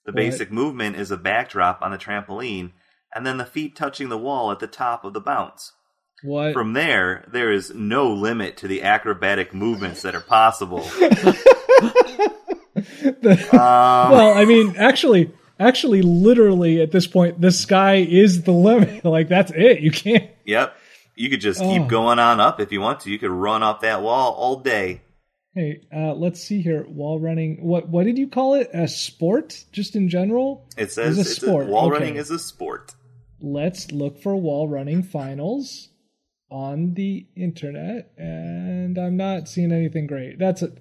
The 0.10 0.16
basic 0.16 0.51
movement 0.51 0.95
is 0.95 1.12
a 1.12 1.18
backdrop 1.18 1.84
on 1.84 1.91
the 1.91 1.97
trampoline, 1.99 2.72
and 3.14 3.28
then 3.28 3.38
the 3.38 3.45
feet 3.45 3.76
touching 3.76 4.10
the 4.10 4.18
wall 4.18 4.51
at 4.51 4.57
the 4.60 4.66
top 4.68 5.05
of 5.05 5.14
the 5.14 5.20
bounce. 5.22 5.72
What? 6.24 6.53
From 6.53 6.74
there, 6.74 7.24
there 7.32 7.51
is 7.51 7.74
no 7.76 8.12
limit 8.12 8.57
to 8.57 8.68
the 8.68 8.82
acrobatic 8.82 9.53
movements 9.53 10.01
that 10.01 10.16
are 10.16 10.22
possible. 10.22 10.80
The- 12.76 13.49
Um, 13.51 14.12
well, 14.12 14.38
I 14.38 14.45
mean, 14.45 14.76
actually, 14.78 15.32
actually, 15.60 16.01
literally, 16.01 16.82
at 16.82 16.91
this 16.91 17.07
point, 17.07 17.39
the 17.41 17.51
sky 17.51 17.95
is 17.97 18.43
the 18.43 18.51
limit. 18.51 19.03
Like 19.10 19.28
that's 19.28 19.51
it. 19.55 19.82
You 19.82 19.91
can't. 19.91 20.30
Yep. 20.45 20.76
You 21.16 21.30
could 21.30 21.41
just 21.41 21.62
Oh. 21.62 21.70
keep 21.70 21.88
going 21.88 22.20
on 22.20 22.39
up 22.39 22.60
if 22.60 22.72
you 22.72 22.80
want 22.82 23.01
to. 23.01 23.12
You 23.12 23.20
could 23.20 23.32
run 23.32 23.64
up 23.64 23.82
that 23.82 24.01
wall 24.01 24.32
all 24.34 24.62
day. 24.62 25.01
Hey, 25.56 25.82
uh, 25.95 26.14
let's 26.14 26.41
see 26.41 26.62
here. 26.62 26.86
Wall 26.88 27.20
running. 27.20 27.66
What? 27.66 27.89
What 27.89 28.06
did 28.06 28.18
you 28.18 28.28
call 28.28 28.54
it? 28.54 28.70
A 28.74 28.88
sport? 28.88 29.66
Just 29.72 29.95
in 29.95 30.08
general? 30.10 30.68
It 30.78 30.91
says 30.91 31.18
It's 31.18 31.32
a 31.32 31.36
sport, 31.36 31.68
wall 31.68 31.88
okay. 31.88 32.00
running 32.00 32.16
is 32.18 32.30
a 32.30 32.38
sport. 32.39 32.93
Let's 33.41 33.91
look 33.91 34.22
for 34.22 34.36
wall 34.36 34.68
running 34.68 35.02
finals 35.02 35.89
on 36.52 36.93
the 36.93 37.28
internet, 37.36 38.12
and 38.18 38.97
I'm 38.97 39.18
not 39.18 39.47
seeing 39.47 39.72
anything 39.72 40.08
great. 40.08 40.38
That's 40.38 40.62
a. 40.62 40.72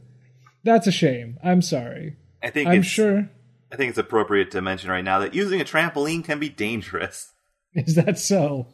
That's 0.64 0.86
a 0.86 0.92
shame. 0.92 1.38
I'm 1.42 1.62
sorry. 1.62 2.16
I 2.42 2.50
think 2.50 2.68
I'm 2.68 2.82
sure. 2.82 3.30
I 3.72 3.76
think 3.76 3.90
it's 3.90 3.98
appropriate 3.98 4.50
to 4.50 4.60
mention 4.60 4.90
right 4.90 5.04
now 5.04 5.20
that 5.20 5.34
using 5.34 5.60
a 5.60 5.64
trampoline 5.64 6.24
can 6.24 6.38
be 6.38 6.48
dangerous. 6.48 7.32
Is 7.74 7.94
that 7.94 8.18
so? 8.18 8.66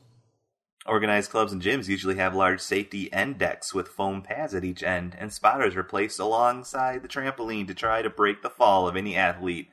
Organized 0.87 1.31
clubs 1.31 1.51
and 1.53 1.63
gyms 1.63 1.89
usually 1.89 2.17
have 2.17 2.35
large 2.35 2.61
safety 2.61 3.11
end 3.11 3.39
decks 3.39 3.73
with 3.73 3.89
foam 3.89 4.21
pads 4.21 4.55
at 4.55 4.65
each 4.65 4.83
end, 4.83 5.17
and 5.19 5.33
spotters 5.33 5.75
are 5.77 5.83
placed 5.83 6.19
alongside 6.21 7.03
the 7.03 7.09
trampoline 7.09 7.67
to 7.69 7.75
try 7.75 8.03
to 8.03 8.11
break 8.11 8.43
the 8.43 8.51
fall 8.51 8.87
of 8.87 8.95
any 8.95 9.17
athlete 9.17 9.69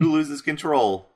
who 0.00 0.10
loses 0.10 0.42
control. 0.42 1.10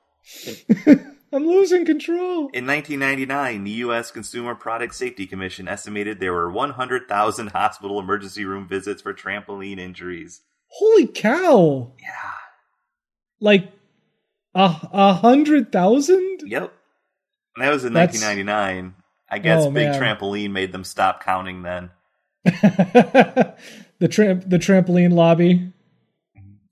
I'm 1.33 1.47
losing 1.47 1.85
control. 1.85 2.49
In 2.53 2.65
1999, 2.65 3.63
the 3.65 3.71
U.S. 3.71 4.11
Consumer 4.11 4.55
Product 4.55 4.93
Safety 4.95 5.25
Commission 5.25 5.67
estimated 5.67 6.19
there 6.19 6.33
were 6.33 6.51
100,000 6.51 7.47
hospital 7.51 7.99
emergency 7.99 8.45
room 8.45 8.67
visits 8.67 9.01
for 9.01 9.13
trampoline 9.13 9.79
injuries. 9.79 10.41
Holy 10.67 11.07
cow! 11.07 11.91
Yeah. 12.01 12.31
Like 13.41 13.71
a 14.55 14.75
a 14.93 15.13
hundred 15.15 15.71
thousand? 15.73 16.43
Yep. 16.45 16.73
And 17.55 17.65
that 17.65 17.71
was 17.73 17.83
in 17.83 17.91
That's- 17.93 18.21
1999. 18.21 18.95
I 19.31 19.39
guess 19.39 19.63
Oh, 19.63 19.71
Big 19.71 19.87
man. 19.89 20.01
Trampoline 20.01 20.51
made 20.51 20.71
them 20.73 20.83
stop 20.83 21.23
counting 21.23 21.63
then. 21.63 21.89
the 22.43 23.55
tramp 24.09 24.43
the 24.49 24.57
trampoline 24.57 25.13
lobby. 25.13 25.71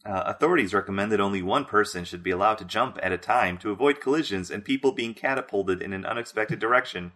Uh, 0.06 0.24
authorities 0.26 0.74
recommend 0.74 1.12
that 1.12 1.20
only 1.20 1.42
one 1.42 1.64
person 1.66 2.04
should 2.04 2.24
be 2.24 2.32
allowed 2.32 2.58
to 2.58 2.66
jump 2.66 2.98
at 3.04 3.12
a 3.12 3.18
time 3.18 3.58
to 3.60 3.70
avoid 3.72 4.02
collisions 4.02 4.50
and 4.50 4.66
people 4.66 4.92
being 4.92 5.14
catapulted 5.14 5.82
in 5.82 5.94
an 5.94 6.06
unexpected 6.06 6.58
direction 6.60 7.12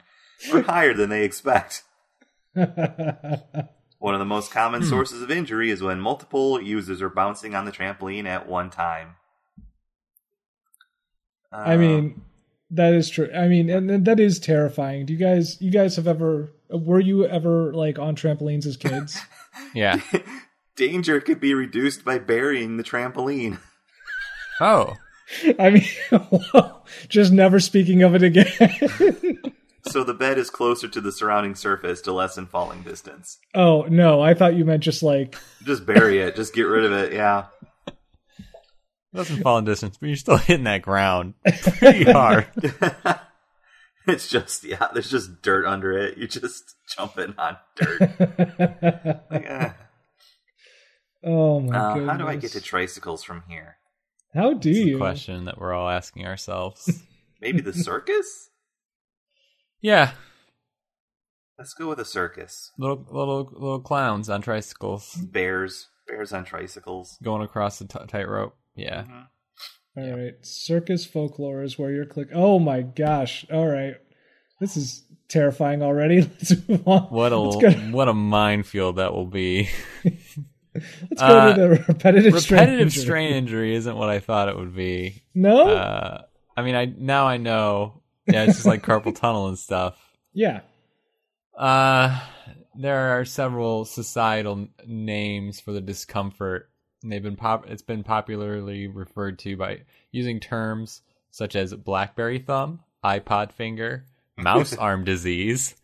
or 0.54 0.62
higher 0.64 0.94
than 0.94 1.10
they 1.10 1.24
expect. 1.24 1.84
One 2.54 4.14
of 4.14 4.20
the 4.20 4.26
most 4.26 4.52
common 4.52 4.84
sources 4.84 5.22
of 5.24 5.32
injury 5.32 5.72
is 5.72 5.82
when 5.82 6.00
multiple 6.00 6.62
users 6.62 7.02
are 7.02 7.10
bouncing 7.10 7.56
on 7.56 7.66
the 7.66 7.72
trampoline 7.72 8.26
at 8.26 8.48
one 8.48 8.70
time. 8.70 9.16
I 11.52 11.74
Uh, 11.74 11.78
mean, 11.78 12.22
that 12.74 12.94
is 12.94 13.10
true. 13.10 13.30
I 13.34 13.48
mean, 13.48 13.70
and, 13.70 13.90
and 13.90 14.06
that 14.06 14.20
is 14.20 14.40
terrifying. 14.40 15.06
Do 15.06 15.14
you 15.14 15.20
guys 15.20 15.62
you 15.62 15.72
guys 15.72 15.96
have 15.96 16.08
ever 16.08 16.52
were 16.70 17.00
you 17.00 17.26
ever 17.26 17.74
like 17.74 17.98
on 18.00 18.16
trampolines 18.16 18.66
as 18.66 18.78
kids? 18.78 19.20
Yeah. 19.76 20.02
danger 20.76 21.22
could 21.22 21.40
be 21.40 21.54
reduced 21.54 22.04
by 22.04 22.18
burying 22.18 22.78
the 22.78 22.84
trampoline. 22.84 23.60
Oh. 24.60 24.96
I 25.60 25.70
mean, 25.70 25.86
well, 26.54 26.84
just 27.08 27.32
never 27.32 27.60
speaking 27.60 28.02
of 28.02 28.16
it 28.16 28.24
again. 28.24 29.40
so 29.88 30.04
the 30.04 30.14
bed 30.16 30.40
is 30.40 30.50
closer 30.50 30.88
to 30.88 31.00
the 31.02 31.12
surrounding 31.12 31.54
surface 31.54 32.02
to 32.02 32.12
lessen 32.14 32.48
falling 32.48 32.82
distance. 32.82 33.38
oh 33.54 33.84
no, 33.84 34.22
I 34.22 34.34
thought 34.34 34.56
you 34.56 34.66
meant 34.66 34.82
just 34.84 35.04
like 35.04 35.36
Just 35.64 35.86
bury 35.86 36.20
it. 36.20 36.36
Just 36.36 36.56
get 36.56 36.64
rid 36.64 36.86
of 36.86 36.92
it. 36.92 37.14
Yeah. 37.14 37.46
Doesn't 39.14 39.44
fall 39.44 39.58
in 39.60 39.66
distance, 39.66 39.98
but 39.98 40.08
you're 40.08 40.16
still 40.16 40.38
hitting 40.50 40.64
that 40.66 40.82
ground 40.82 41.36
pretty 41.80 42.04
hard. 42.12 42.48
it's 44.08 44.28
just 44.28 44.64
yeah. 44.64 44.88
There's 44.94 45.10
just 45.12 45.42
dirt 45.42 45.66
under 45.66 45.92
it. 45.98 46.18
You're 46.18 46.28
just 46.28 46.76
jumping 46.98 47.36
on 47.38 47.58
dirt. 47.76 48.00
Like, 49.30 49.46
eh. 49.46 49.72
oh 51.24 51.60
my 51.60 51.78
Uh, 51.78 51.94
goodness. 51.94 52.12
how 52.12 52.18
do 52.18 52.28
I 52.28 52.36
get 52.36 52.52
to 52.54 52.62
tricycles 52.62 53.24
from 53.24 53.44
here? 53.48 53.78
How 54.34 54.54
do 54.54 54.70
It's 54.70 54.80
the 54.80 54.86
you? 54.86 54.98
question 54.98 55.46
that 55.46 55.60
we're 55.60 55.74
all 55.74 55.90
asking 55.90 56.26
ourselves. 56.26 57.04
Maybe 57.42 57.62
the 57.62 57.74
circus? 57.74 58.50
yeah. 59.82 60.12
Let's 61.60 61.76
go 61.76 61.88
with 61.88 62.00
a 62.00 62.06
circus. 62.06 62.72
Little 62.80 63.06
little 63.12 63.48
little 63.54 63.80
clowns 63.80 64.28
on 64.28 64.42
tricycles 64.42 65.14
Bears. 65.16 65.88
Bears 66.08 66.34
on 66.34 66.46
tricycles. 66.46 67.18
going 67.24 67.44
across 67.44 67.78
the 67.80 67.86
t- 67.86 68.00
tightrope. 68.08 68.56
Yeah. 68.76 69.04
Mhm. 69.04 69.28
All 69.96 70.18
right, 70.18 70.34
circus 70.42 71.06
folklore 71.06 71.62
is 71.64 71.78
where 71.78 71.92
you're 71.92 72.06
click. 72.06 72.30
Oh 72.34 72.58
my 72.58 72.82
gosh! 72.82 73.46
All 73.52 73.68
right, 73.68 73.96
this 74.60 74.76
is 74.76 75.04
terrifying 75.30 75.84
already. 75.84 76.22
Let's 76.40 76.68
move 76.68 76.88
on. 76.88 77.04
What 77.10 77.32
a 77.32 77.38
let's 77.38 77.76
go, 77.76 77.82
what 77.92 78.10
a 78.10 78.14
minefield 78.14 78.96
that 78.96 79.14
will 79.14 79.28
be. 79.28 79.70
let's 80.04 81.22
go 81.22 81.26
uh, 81.26 81.54
to 81.54 81.62
the 81.62 81.70
repetitive, 81.88 82.40
strain 82.42 82.60
Repetitive 82.62 82.88
injury. 82.88 83.02
strain 83.04 83.34
injury 83.36 83.76
isn't 83.76 83.96
what 83.96 84.10
I 84.10 84.20
thought 84.20 84.50
it 84.50 84.58
would 84.58 84.76
be. 84.76 85.22
No, 85.36 85.62
Uh, 85.68 86.22
I 86.58 86.62
mean, 86.64 86.74
I 86.76 86.86
now 86.98 87.28
I 87.28 87.38
know. 87.38 88.02
Yeah, 88.26 88.46
it's 88.46 88.56
just 88.56 88.66
like 88.66 88.82
carpal 88.86 89.16
tunnel 89.16 89.48
and 89.50 89.60
stuff. 89.60 89.96
yeah, 90.34 90.62
Uh, 91.56 92.20
there 92.76 93.20
are 93.20 93.26
several 93.26 93.86
societal 93.86 94.68
names 94.88 95.60
for 95.60 95.72
the 95.72 95.82
discomfort 95.82 96.70
And 97.04 97.12
they've 97.12 97.22
been 97.22 97.36
pop. 97.36 97.70
It's 97.70 97.82
been 97.82 98.04
popularly 98.04 98.88
referred 98.88 99.38
to 99.40 99.58
by 99.58 99.82
using 100.12 100.40
terms 100.40 101.02
such 101.32 101.56
as 101.56 101.74
BlackBerry 101.74 102.40
thumb, 102.40 102.80
iPod 103.04 103.52
finger, 103.52 104.06
mouse 104.38 104.74
arm 104.78 105.04
disease, 105.04 105.76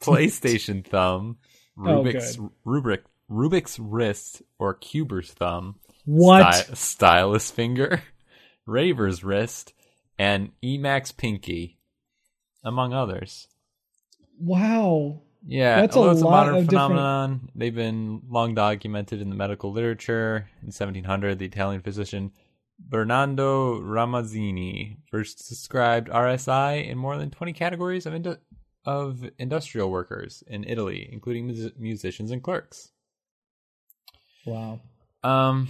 PlayStation 0.00 0.86
thumb, 0.86 1.38
Oh, 1.78 2.02
Rubik's 2.04 2.38
Rubik 2.66 3.02
Rubik's 3.30 3.78
wrist 3.78 4.42
or 4.58 4.74
Cuber's 4.74 5.32
thumb, 5.32 5.76
What? 6.04 6.54
sty- 6.54 6.74
stylus 6.74 7.50
finger, 7.50 8.02
Raver's 8.66 9.24
wrist, 9.24 9.72
and 10.18 10.50
Emacs 10.62 11.16
pinky, 11.16 11.78
among 12.62 12.92
others. 12.92 13.48
Wow. 14.38 15.22
Yeah, 15.46 15.80
That's 15.80 15.96
a 15.96 15.98
although 15.98 16.10
it's 16.12 16.20
a 16.20 16.24
lot 16.24 16.46
modern 16.46 16.54
of 16.56 16.68
different- 16.68 16.90
phenomenon, 16.90 17.50
they've 17.54 17.74
been 17.74 18.22
long 18.28 18.54
documented 18.54 19.20
in 19.22 19.30
the 19.30 19.34
medical 19.36 19.72
literature. 19.72 20.48
In 20.62 20.70
1700, 20.70 21.38
the 21.38 21.46
Italian 21.46 21.80
physician 21.80 22.32
Bernardo 22.78 23.80
Ramazzini 23.80 24.96
first 25.10 25.48
described 25.48 26.08
RSI 26.10 26.86
in 26.86 26.98
more 26.98 27.16
than 27.16 27.30
20 27.30 27.52
categories 27.52 28.06
of 28.06 28.12
indu- 28.14 28.38
of 28.86 29.28
industrial 29.38 29.90
workers 29.90 30.42
in 30.46 30.64
Italy, 30.64 31.08
including 31.12 31.46
mus- 31.46 31.72
musicians 31.78 32.30
and 32.30 32.42
clerks. 32.42 32.90
Wow. 34.46 34.80
Um, 35.22 35.68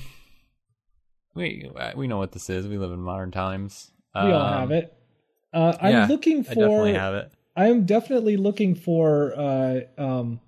we 1.35 1.71
we 1.97 2.07
know 2.07 2.18
what 2.18 2.33
this 2.33 2.49
is. 2.51 2.68
We 2.68 2.79
live 2.79 2.93
in 2.93 3.01
modern 3.01 3.31
times. 3.31 3.91
We 4.14 4.21
all 4.21 4.43
Um, 4.43 4.53
have 4.61 4.71
it. 4.71 4.95
Uh, 5.53 5.77
I'm 5.81 5.93
yeah, 5.93 6.07
looking 6.07 6.39
I 6.41 6.55
definitely 6.55 6.93
for. 6.93 6.99
have 6.99 7.14
it. 7.14 7.33
I'm 7.61 7.85
definitely 7.85 8.39
looking 8.39 8.75
for 8.75 9.35
uh, 9.37 9.81
um, 9.99 10.41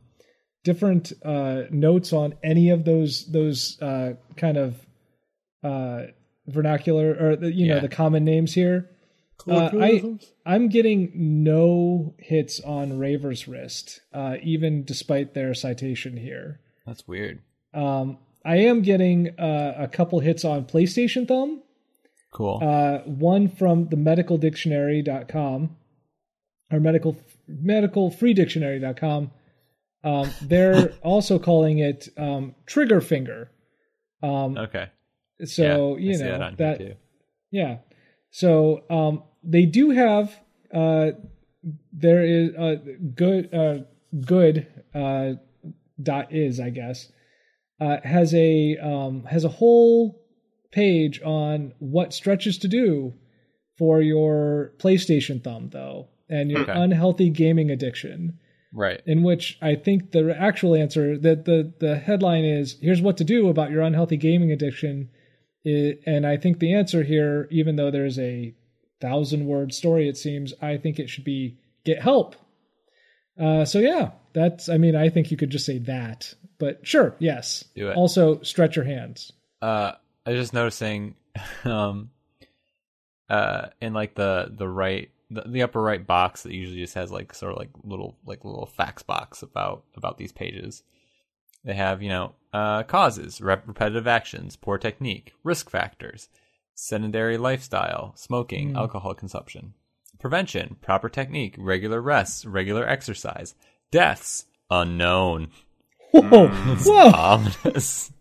different 0.65 1.13
uh, 1.23 1.65
notes 1.71 2.13
on 2.15 2.35
any 2.43 2.71
of 2.71 2.85
those 2.87 3.31
those 3.31 3.81
uh, 3.83 4.15
kind 4.37 4.57
of 4.57 4.81
uh, 5.63 6.05
vernacular 6.47 7.15
or 7.21 7.37
the, 7.37 7.53
you 7.53 7.69
know 7.69 7.81
the 7.81 7.89
common 7.89 8.25
names 8.25 8.55
here. 8.55 8.89
Uh, 9.47 9.71
I 9.79 10.19
I'm 10.47 10.69
getting 10.69 11.11
no 11.15 12.15
hits 12.19 12.61
on 12.61 12.99
Raver's 12.99 13.47
wrist, 13.47 14.01
uh, 14.15 14.37
even 14.43 14.85
despite 14.85 15.35
their 15.35 15.53
citation 15.53 16.17
here. 16.17 16.61
That's 16.87 17.07
weird. 17.07 17.43
Um, 17.75 18.19
I 18.45 18.57
am 18.57 18.81
getting 18.81 19.39
uh, 19.39 19.75
a 19.77 19.89
couple 19.89 20.21
hits 20.21 20.45
on 20.47 20.65
PlayStation 20.65 21.29
Thumb. 21.29 21.63
Cool. 22.33 22.61
Uh, 22.63 22.99
one 23.01 23.49
from 23.49 23.89
the 23.89 23.97
medicaldictionary.com 23.97 25.77
or 26.73 26.81
medical 26.81 27.17
medicalfreedictionary.com. 27.51 29.31
Um, 30.05 30.31
they're 30.41 30.93
also 31.03 31.39
calling 31.39 31.79
it 31.79 32.09
um, 32.17 32.55
trigger 32.67 33.01
finger. 33.01 33.51
Um, 34.23 34.57
okay. 34.57 34.89
so 35.45 35.97
yeah, 35.97 36.13
you 36.13 36.19
know 36.19 36.39
that 36.39 36.59
that, 36.59 36.99
yeah. 37.51 37.79
So 38.31 38.83
um, 38.89 39.25
they 39.43 39.67
do 39.67 39.91
have 39.91 40.35
uh, 40.73 41.13
there 41.93 42.25
is 42.25 42.55
uh, 42.55 42.77
good 43.15 43.55
uh, 43.55 43.79
good 44.25 44.67
uh, 44.95 45.33
dot 46.03 46.33
is 46.33 46.59
I 46.59 46.71
guess 46.71 47.11
uh, 47.81 47.99
has 48.05 48.35
a 48.35 48.77
um, 48.79 49.25
has 49.25 49.45
a 49.45 49.49
whole 49.49 50.21
page 50.71 51.21
on 51.23 51.75
what 51.79 52.15
stretches 52.15 52.59
to 52.59 52.69
do 52.69 53.13
for 53.77 54.01
your 54.01 54.73
PlayStation 54.79 55.43
thumb 55.43 55.69
though 55.71 56.09
and 56.33 56.51
your 56.51 56.63
Okay. 56.63 56.73
unhealthy 56.75 57.31
gaming 57.31 57.71
addiction 57.71 58.39
Right. 58.73 59.01
in 59.07 59.23
which 59.23 59.59
I 59.61 59.75
think 59.75 60.11
the 60.13 60.35
actual 60.37 60.75
answer 60.75 61.19
that 61.19 61.45
the 61.45 61.73
the 61.79 61.97
headline 61.97 62.45
is 62.45 62.77
here's 62.81 63.03
what 63.03 63.19
to 63.19 63.25
do 63.25 63.49
about 63.49 63.71
your 63.71 63.83
unhealthy 63.83 64.17
gaming 64.17 64.51
addiction, 64.51 65.11
I- 65.67 65.99
and 66.07 66.27
I 66.27 66.37
think 66.39 66.59
the 66.59 66.75
answer 66.75 67.03
here, 67.03 67.47
even 67.51 67.77
though 67.77 67.91
there's 67.91 68.19
a 68.19 68.55
thousand 69.01 69.47
word 69.47 69.75
story, 69.75 70.09
it 70.09 70.17
seems 70.17 70.55
I 70.63 70.77
think 70.79 70.99
it 70.99 71.11
should 71.11 71.25
be 71.25 71.59
get 71.85 72.01
help. 72.01 72.35
Uh, 73.39 73.65
so 73.65 73.79
yeah, 73.79 74.13
that's 74.33 74.69
I 74.69 74.79
mean 74.79 74.97
I 74.97 75.09
think 75.11 75.31
you 75.31 75.37
could 75.37 75.51
just 75.51 75.67
say 75.67 75.79
that, 75.79 76.35
but 76.59 76.87
sure, 76.87 77.15
yes. 77.19 77.65
Do 77.75 77.89
it. 77.91 77.97
Also, 77.97 78.41
stretch 78.43 78.75
your 78.77 78.85
hands. 78.87 79.33
uh 79.61 79.93
I 80.25 80.31
was 80.31 80.41
just 80.41 80.55
noticing 80.55 81.15
um 81.65 82.11
uh 83.29 83.69
in 83.81 83.93
like 83.93 84.15
the 84.15 84.51
the 84.51 84.69
right 84.69 85.11
the, 85.35 85.43
the 85.47 85.63
upper 85.63 85.81
right 85.81 86.07
box 86.07 86.43
that 86.43 86.53
usually 86.53 86.81
just 86.81 86.95
has 86.95 87.11
like 87.11 87.35
sort 87.35 87.53
of 87.53 87.59
like 87.59 87.71
little 87.85 88.17
like 88.27 88.45
little 88.45 88.67
facts 88.67 89.03
box 89.03 89.43
about 89.43 89.85
about 89.97 90.19
these 90.19 90.33
pages. 90.33 90.83
They 91.65 91.75
have, 91.75 92.03
you 92.03 92.09
know, 92.09 92.35
uh 92.53 92.83
causes, 92.85 93.41
rep- 93.41 93.67
repetitive 93.67 94.07
actions, 94.07 94.57
poor 94.57 94.79
technique, 94.79 95.33
risk 95.45 95.71
factors, 95.71 96.29
sedentary 96.75 97.39
lifestyle, 97.39 98.13
smoking, 98.17 98.77
alcohol 98.77 99.15
consumption, 99.15 99.75
prevention, 100.19 100.77
proper 100.81 101.09
technique, 101.09 101.55
regular 101.59 102.01
rests, 102.01 102.45
regular 102.45 102.89
exercise, 102.89 103.55
deaths, 103.91 104.47
unknown. 104.71 105.49
Whoa, 106.13 106.49
whoa! 106.49 107.11
ominous. 107.13 108.13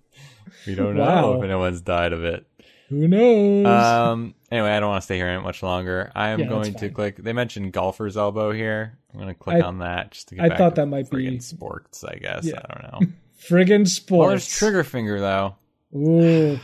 We 0.67 0.75
don't 0.75 0.95
know 0.95 1.35
if 1.37 1.43
anyone's 1.43 1.81
died 1.81 2.13
of 2.13 2.23
it. 2.23 2.45
Who 2.91 3.07
knows? 3.07 3.65
Um. 3.65 4.35
Anyway, 4.51 4.69
I 4.69 4.79
don't 4.79 4.89
want 4.89 5.01
to 5.01 5.05
stay 5.05 5.15
here 5.15 5.39
much 5.41 5.63
longer. 5.63 6.11
I 6.13 6.29
am 6.29 6.41
Yeah, 6.41 6.47
going 6.47 6.73
to 6.75 6.89
click. 6.89 7.15
They 7.15 7.31
mentioned 7.33 7.71
golfer's 7.71 8.17
elbow 8.17 8.51
here. 8.51 8.97
I'm 9.13 9.19
going 9.19 9.33
to 9.33 9.39
click 9.39 9.63
I- 9.63 9.67
on 9.67 9.79
that 9.79 10.11
just 10.11 10.27
to 10.27 10.35
get 10.35 10.43
I 10.45 10.49
back 10.49 10.57
thought 10.57 10.75
to 10.75 10.81
that 10.81 10.87
might 10.87 11.09
be- 11.09 11.17
friggin' 11.17 11.41
sports. 11.41 12.03
I 12.03 12.15
guess 12.17 12.43
Yeah. 12.45 12.59
I 12.63 12.73
don't 12.81 13.01
know. 13.01 13.07
Friggin' 13.47 14.11
well, 14.11 14.29
there's 14.29 14.47
trigger 14.47 14.83
finger 14.83 15.19
though. 15.19 15.55
Ooh, 15.95 16.59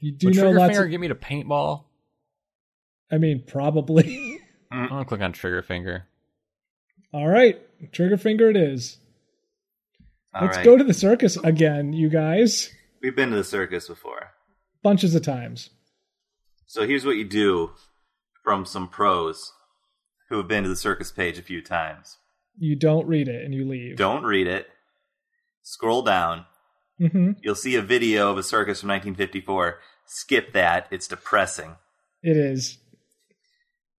you 0.00 0.12
do 0.12 0.26
Would 0.26 0.36
know 0.36 0.42
trigger 0.52 0.66
finger 0.66 0.84
Of, 0.84 0.90
get 0.90 1.00
me 1.00 1.08
to 1.08 1.14
paintball? 1.14 1.84
I 3.10 3.16
mean, 3.18 3.42
probably. 3.46 4.40
I'm 4.70 4.88
gonna 4.88 5.04
click 5.06 5.20
on 5.22 5.32
trigger 5.32 5.62
finger. 5.62 6.04
All 7.14 7.26
right, 7.26 7.58
trigger 7.92 8.18
finger 8.18 8.50
it 8.50 8.56
is. 8.56 8.98
All 10.34 10.42
Let's 10.44 10.58
right. 10.58 10.64
go 10.66 10.76
to 10.76 10.84
the 10.84 10.92
circus 10.92 11.36
again, 11.38 11.94
you 11.94 12.10
guys. 12.10 12.70
We've 13.02 13.16
been 13.16 13.30
to 13.30 13.36
the 13.36 13.44
circus 13.44 13.88
before. 13.88 14.30
Bunches 14.82 15.14
of 15.14 15.22
times. 15.22 15.70
So 16.66 16.86
here's 16.86 17.04
what 17.04 17.16
you 17.16 17.24
do 17.24 17.70
from 18.44 18.64
some 18.64 18.88
pros 18.88 19.52
who 20.28 20.36
have 20.36 20.48
been 20.48 20.62
to 20.64 20.68
the 20.68 20.76
circus 20.76 21.10
page 21.10 21.38
a 21.38 21.42
few 21.42 21.62
times. 21.62 22.18
You 22.58 22.76
don't 22.76 23.06
read 23.06 23.28
it 23.28 23.44
and 23.44 23.54
you 23.54 23.66
leave. 23.66 23.96
Don't 23.96 24.24
read 24.24 24.46
it. 24.46 24.68
Scroll 25.62 26.02
down. 26.02 26.44
hmm 26.98 27.32
You'll 27.42 27.54
see 27.54 27.76
a 27.76 27.82
video 27.82 28.30
of 28.30 28.38
a 28.38 28.42
circus 28.42 28.80
from 28.80 28.88
1954. 28.90 29.80
Skip 30.06 30.52
that. 30.52 30.86
It's 30.90 31.08
depressing. 31.08 31.76
It 32.22 32.36
is. 32.36 32.78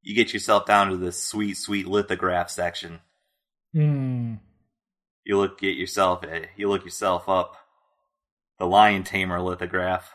You 0.02 0.16
get 0.16 0.34
yourself 0.34 0.66
down 0.66 0.90
to 0.90 0.98
this 0.98 1.22
sweet, 1.22 1.56
sweet 1.58 1.88
lithograph 1.88 2.50
section. 2.50 3.00
Hmm. 3.74 4.36
You 5.24 5.38
look 5.38 5.60
get 5.60 5.76
yourself. 5.78 6.24
eh, 6.24 6.46
You 6.58 6.70
look 6.70 6.84
yourself 6.86 7.28
up. 7.30 7.56
The 8.58 8.66
Lion 8.66 9.04
Tamer 9.04 9.42
lithograph. 9.42 10.12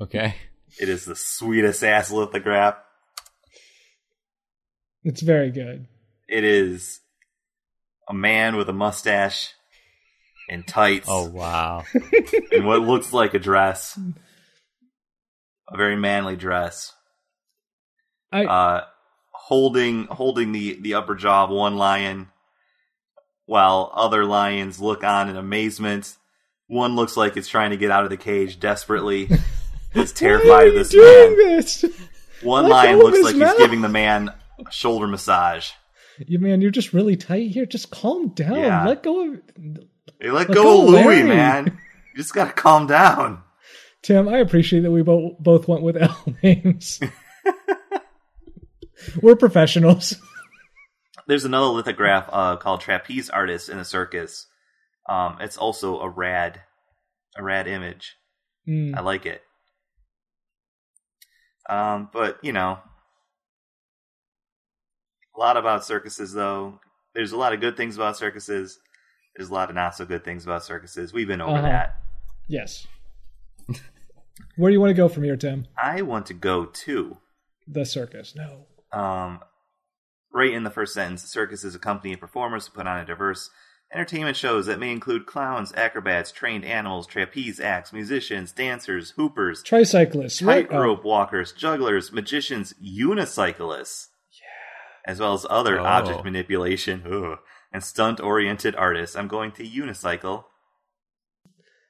Okay. 0.00 0.34
It 0.76 0.88
is 0.88 1.04
the 1.04 1.14
sweetest 1.14 1.84
ass 1.84 2.10
lithograph. 2.10 2.74
It's 5.04 5.20
very 5.20 5.52
good. 5.52 5.86
It 6.28 6.42
is 6.42 6.98
a 8.08 8.12
man 8.12 8.56
with 8.56 8.68
a 8.68 8.72
mustache 8.72 9.52
and 10.48 10.66
tights 10.66 11.06
Oh 11.08 11.28
wow. 11.28 11.84
and 12.52 12.66
what 12.66 12.82
looks 12.82 13.12
like 13.12 13.34
a 13.34 13.38
dress, 13.38 13.98
a 15.68 15.76
very 15.76 15.96
manly 15.96 16.36
dress, 16.36 16.92
I 18.32 18.44
uh, 18.44 18.84
holding 19.30 20.06
holding 20.06 20.52
the 20.52 20.80
the 20.80 20.94
upper 20.94 21.14
jaw 21.14 21.44
of 21.44 21.50
one 21.50 21.76
lion, 21.76 22.28
while 23.46 23.92
other 23.94 24.24
lions 24.24 24.80
look 24.80 25.04
on 25.04 25.28
in 25.28 25.36
amazement. 25.36 26.16
One 26.66 26.96
looks 26.96 27.16
like 27.16 27.36
it's 27.36 27.48
trying 27.48 27.70
to 27.70 27.76
get 27.76 27.90
out 27.90 28.04
of 28.04 28.10
the 28.10 28.16
cage 28.16 28.58
desperately. 28.58 29.28
It's 29.94 30.12
Why 30.12 30.18
terrified 30.28 30.68
of 30.68 30.74
this 30.74 30.88
doing 30.90 31.36
man. 31.38 31.56
this? 31.56 31.84
One 32.42 32.64
Let 32.64 32.70
lion 32.70 32.98
looks 32.98 33.22
like 33.22 33.36
mouth. 33.36 33.56
he's 33.56 33.58
giving 33.66 33.80
the 33.80 33.88
man 33.88 34.30
a 34.58 34.70
shoulder 34.70 35.06
massage. 35.06 35.70
You 36.18 36.38
man, 36.38 36.60
you're 36.60 36.70
just 36.70 36.92
really 36.92 37.16
tight 37.16 37.50
here. 37.50 37.66
Just 37.66 37.90
calm 37.90 38.28
down. 38.28 38.56
Yeah. 38.56 38.86
Let 38.86 39.02
go 39.02 39.32
of 39.32 39.40
Hey, 40.20 40.30
let, 40.30 40.48
Let 40.48 40.56
go, 40.56 40.62
go 40.62 40.82
of 40.82 40.88
Louis, 40.90 41.04
Larry. 41.04 41.22
man. 41.24 41.78
You 42.12 42.16
just 42.22 42.34
gotta 42.34 42.52
calm 42.52 42.86
down. 42.86 43.42
Tim. 44.02 44.28
I 44.28 44.38
appreciate 44.38 44.80
that 44.82 44.90
we 44.90 45.02
both 45.02 45.38
both 45.40 45.66
went 45.68 45.82
with 45.82 45.96
L 46.00 46.24
names. 46.42 47.00
We're 49.20 49.36
professionals. 49.36 50.16
There's 51.26 51.44
another 51.44 51.66
lithograph 51.66 52.28
uh, 52.30 52.56
called 52.56 52.80
Trapeze 52.80 53.30
Artist 53.30 53.68
in 53.68 53.78
a 53.78 53.84
Circus. 53.84 54.46
Um, 55.08 55.38
it's 55.40 55.56
also 55.56 56.00
a 56.00 56.08
rad, 56.08 56.60
a 57.36 57.42
rad 57.42 57.66
image. 57.66 58.16
Hmm. 58.66 58.94
I 58.94 59.00
like 59.00 59.26
it. 59.26 59.42
Um, 61.68 62.08
but 62.12 62.38
you 62.42 62.52
know, 62.52 62.78
a 65.36 65.40
lot 65.40 65.56
about 65.56 65.84
circuses 65.84 66.32
though. 66.32 66.80
There's 67.14 67.32
a 67.32 67.36
lot 67.36 67.52
of 67.52 67.60
good 67.60 67.76
things 67.76 67.96
about 67.96 68.16
circuses. 68.16 68.78
There's 69.36 69.50
a 69.50 69.54
lot 69.54 69.68
of 69.68 69.74
not 69.74 69.94
so 69.94 70.04
good 70.04 70.24
things 70.24 70.44
about 70.44 70.64
circuses. 70.64 71.12
We've 71.12 71.26
been 71.28 71.40
over 71.40 71.58
Uh-huh. 71.58 71.62
that. 71.68 71.96
Yes. 72.48 72.86
Where 74.56 74.70
do 74.70 74.72
you 74.72 74.80
want 74.80 74.90
to 74.90 74.94
go 74.94 75.08
from 75.08 75.22
here, 75.24 75.36
Tim? 75.36 75.66
I 75.80 76.02
want 76.02 76.26
to 76.26 76.34
go 76.34 76.66
to 76.66 77.18
The 77.66 77.84
circus. 77.84 78.34
No. 78.36 78.66
um, 78.92 79.40
right 80.32 80.52
in 80.52 80.64
the 80.64 80.70
first 80.70 80.92
sentence. 80.94 81.22
The 81.22 81.28
circus 81.28 81.64
is 81.64 81.74
a 81.74 81.78
company 81.78 82.12
of 82.14 82.20
performers 82.20 82.66
who 82.66 82.72
put 82.74 82.86
on 82.86 82.98
a 82.98 83.04
diverse 83.04 83.50
entertainment 83.92 84.36
shows 84.36 84.66
that 84.66 84.80
may 84.80 84.90
include 84.90 85.26
clowns, 85.26 85.72
acrobats, 85.74 86.32
trained 86.32 86.64
animals, 86.64 87.06
trapeze 87.06 87.60
acts, 87.60 87.92
musicians, 87.92 88.52
dancers, 88.52 89.10
hoopers, 89.12 89.62
Tricyclists. 89.62 90.44
right? 90.46 90.68
Tightrope 90.68 91.04
walkers, 91.04 91.52
jugglers, 91.52 92.12
magicians, 92.12 92.74
unicyclists, 92.82 94.06
yeah, 94.32 95.10
as 95.12 95.20
well 95.20 95.34
as 95.34 95.46
other 95.48 95.78
Oh. 95.80 95.84
object 95.84 96.24
manipulation 96.24 97.02
ugh, 97.10 97.38
and 97.72 97.82
stunt-oriented 97.84 98.74
artists. 98.76 99.14
I'm 99.16 99.28
going 99.28 99.52
to 99.52 99.64
unicycle. 99.66 100.44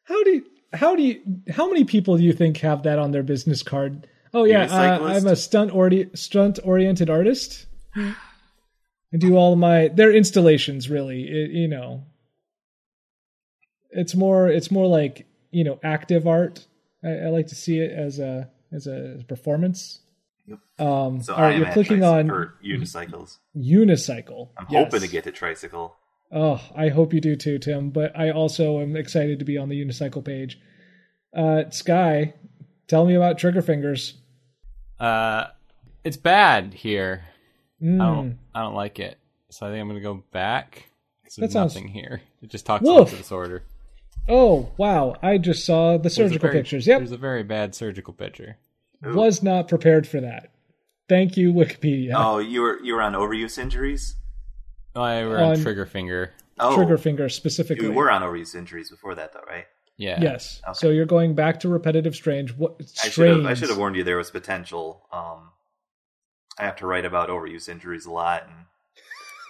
How 0.04 0.22
do 0.24 0.30
you, 0.30 0.44
how 0.74 0.94
do 0.96 1.02
you 1.02 1.20
how 1.50 1.68
many 1.68 1.84
people 1.84 2.16
do 2.18 2.22
you 2.22 2.32
think 2.34 2.58
have 2.58 2.82
that 2.82 2.98
on 2.98 3.12
their 3.12 3.22
business 3.22 3.62
card? 3.62 4.06
Oh 4.34 4.44
yeah, 4.44 4.64
uh, 4.64 5.02
I'm 5.06 5.26
a 5.26 5.36
stunt 5.36 5.72
ori- 5.74 6.10
stunt 6.14 6.58
oriented 6.64 7.08
artist. 7.08 7.66
I 9.14 9.16
do 9.16 9.36
all 9.36 9.54
my 9.56 9.88
their 9.88 10.12
installations 10.12 10.90
really, 10.90 11.22
it, 11.22 11.50
you 11.52 11.68
know. 11.68 12.02
It's 13.90 14.14
more 14.14 14.48
it's 14.48 14.70
more 14.70 14.86
like, 14.86 15.26
you 15.50 15.64
know, 15.64 15.78
active 15.82 16.26
art. 16.26 16.66
I, 17.04 17.10
I 17.10 17.28
like 17.28 17.46
to 17.48 17.54
see 17.54 17.78
it 17.78 17.92
as 17.92 18.18
a 18.18 18.50
as 18.72 18.86
a, 18.86 19.14
as 19.16 19.20
a 19.20 19.24
performance. 19.24 20.00
Yep. 20.46 20.58
Um 20.78 21.22
So 21.22 21.32
all 21.34 21.38
I 21.40 21.42
right, 21.42 21.54
am 21.54 21.62
you're 21.62 21.72
clicking 21.72 21.98
tricy- 22.00 22.12
on 22.20 22.30
or 22.30 22.54
unicycles. 22.64 23.38
unicycle. 23.56 24.48
I'm 24.58 24.66
Yes. 24.70 24.84
hoping 24.84 25.00
to 25.02 25.08
get 25.08 25.24
to 25.24 25.32
tricycle. 25.32 25.96
Oh, 26.32 26.60
I 26.74 26.88
hope 26.88 27.14
you 27.14 27.20
do 27.20 27.36
too, 27.36 27.58
Tim. 27.58 27.90
But 27.90 28.18
I 28.18 28.30
also 28.30 28.80
am 28.80 28.96
excited 28.96 29.38
to 29.38 29.44
be 29.44 29.56
on 29.58 29.68
the 29.68 29.80
unicycle 29.80 30.24
page. 30.24 30.58
Uh, 31.36 31.70
Sky, 31.70 32.34
tell 32.88 33.04
me 33.06 33.14
about 33.14 33.38
Trigger 33.38 33.62
Fingers. 33.62 34.14
Uh, 34.98 35.46
it's 36.02 36.16
bad 36.16 36.74
here. 36.74 37.22
Mm. 37.84 38.00
I 38.00 38.06
don't. 38.14 38.38
I 38.54 38.62
don't 38.62 38.74
like 38.74 38.98
it. 38.98 39.18
So 39.50 39.66
I 39.66 39.70
think 39.70 39.80
I'm 39.82 39.88
gonna 39.88 40.00
go 40.00 40.24
back. 40.32 40.88
'cause 41.24 41.34
That 41.36 41.40
There's 41.42 41.52
sounds- 41.52 41.74
nothing 41.74 41.88
here. 41.88 42.22
It 42.42 42.48
just 42.50 42.64
talks 42.66 42.82
Woof. 42.84 42.96
about 42.98 43.10
the 43.10 43.16
disorder. 43.18 43.62
Oh 44.28 44.70
wow! 44.78 45.16
I 45.22 45.36
just 45.38 45.64
saw 45.66 45.98
the 45.98 46.08
surgical 46.10 46.48
very- 46.48 46.60
pictures. 46.62 46.86
Yep, 46.86 46.98
There's 47.00 47.12
a 47.12 47.16
very 47.18 47.42
bad 47.42 47.74
surgical 47.74 48.14
picture. 48.14 48.56
Ooh. 49.06 49.14
was 49.14 49.42
not 49.42 49.68
prepared 49.68 50.06
for 50.06 50.20
that. 50.22 50.50
Thank 51.10 51.36
you, 51.36 51.52
Wikipedia. 51.52 52.12
Oh, 52.16 52.38
you 52.38 52.62
were 52.62 52.80
you 52.82 52.94
were 52.94 53.02
on 53.02 53.12
overuse 53.12 53.58
injuries. 53.58 54.16
Oh, 54.96 55.02
I 55.02 55.26
were 55.26 55.38
On- 55.38 55.50
on 55.50 55.60
trigger 55.62 55.84
finger. 55.84 56.32
Oh, 56.58 56.76
Trigger 56.76 56.96
Finger 56.96 57.28
specifically. 57.28 57.86
you 57.86 57.92
were 57.92 58.08
on 58.10 58.22
overuse 58.22 58.54
injuries 58.54 58.88
before 58.88 59.16
that, 59.16 59.32
though, 59.32 59.42
right? 59.48 59.66
Yeah. 59.96 60.20
Yes. 60.22 60.60
Okay. 60.64 60.74
So 60.74 60.90
you're 60.90 61.04
going 61.04 61.34
back 61.34 61.58
to 61.60 61.68
repetitive 61.68 62.14
strange. 62.14 62.52
What 62.56 62.76
I 62.78 62.84
should 62.84 63.02
have 63.04 63.12
strains? 63.12 63.46
I 63.46 63.54
should 63.54 63.68
have 63.70 63.78
warned 63.78 63.96
you 63.96 64.04
there 64.04 64.16
was 64.18 64.30
potential. 64.30 65.04
Um, 65.12 65.50
I 66.58 66.64
have 66.64 66.76
to 66.76 66.86
write 66.86 67.04
about 67.04 67.28
overuse 67.28 67.68
injuries 67.68 68.06
a 68.06 68.12
lot, 68.12 68.46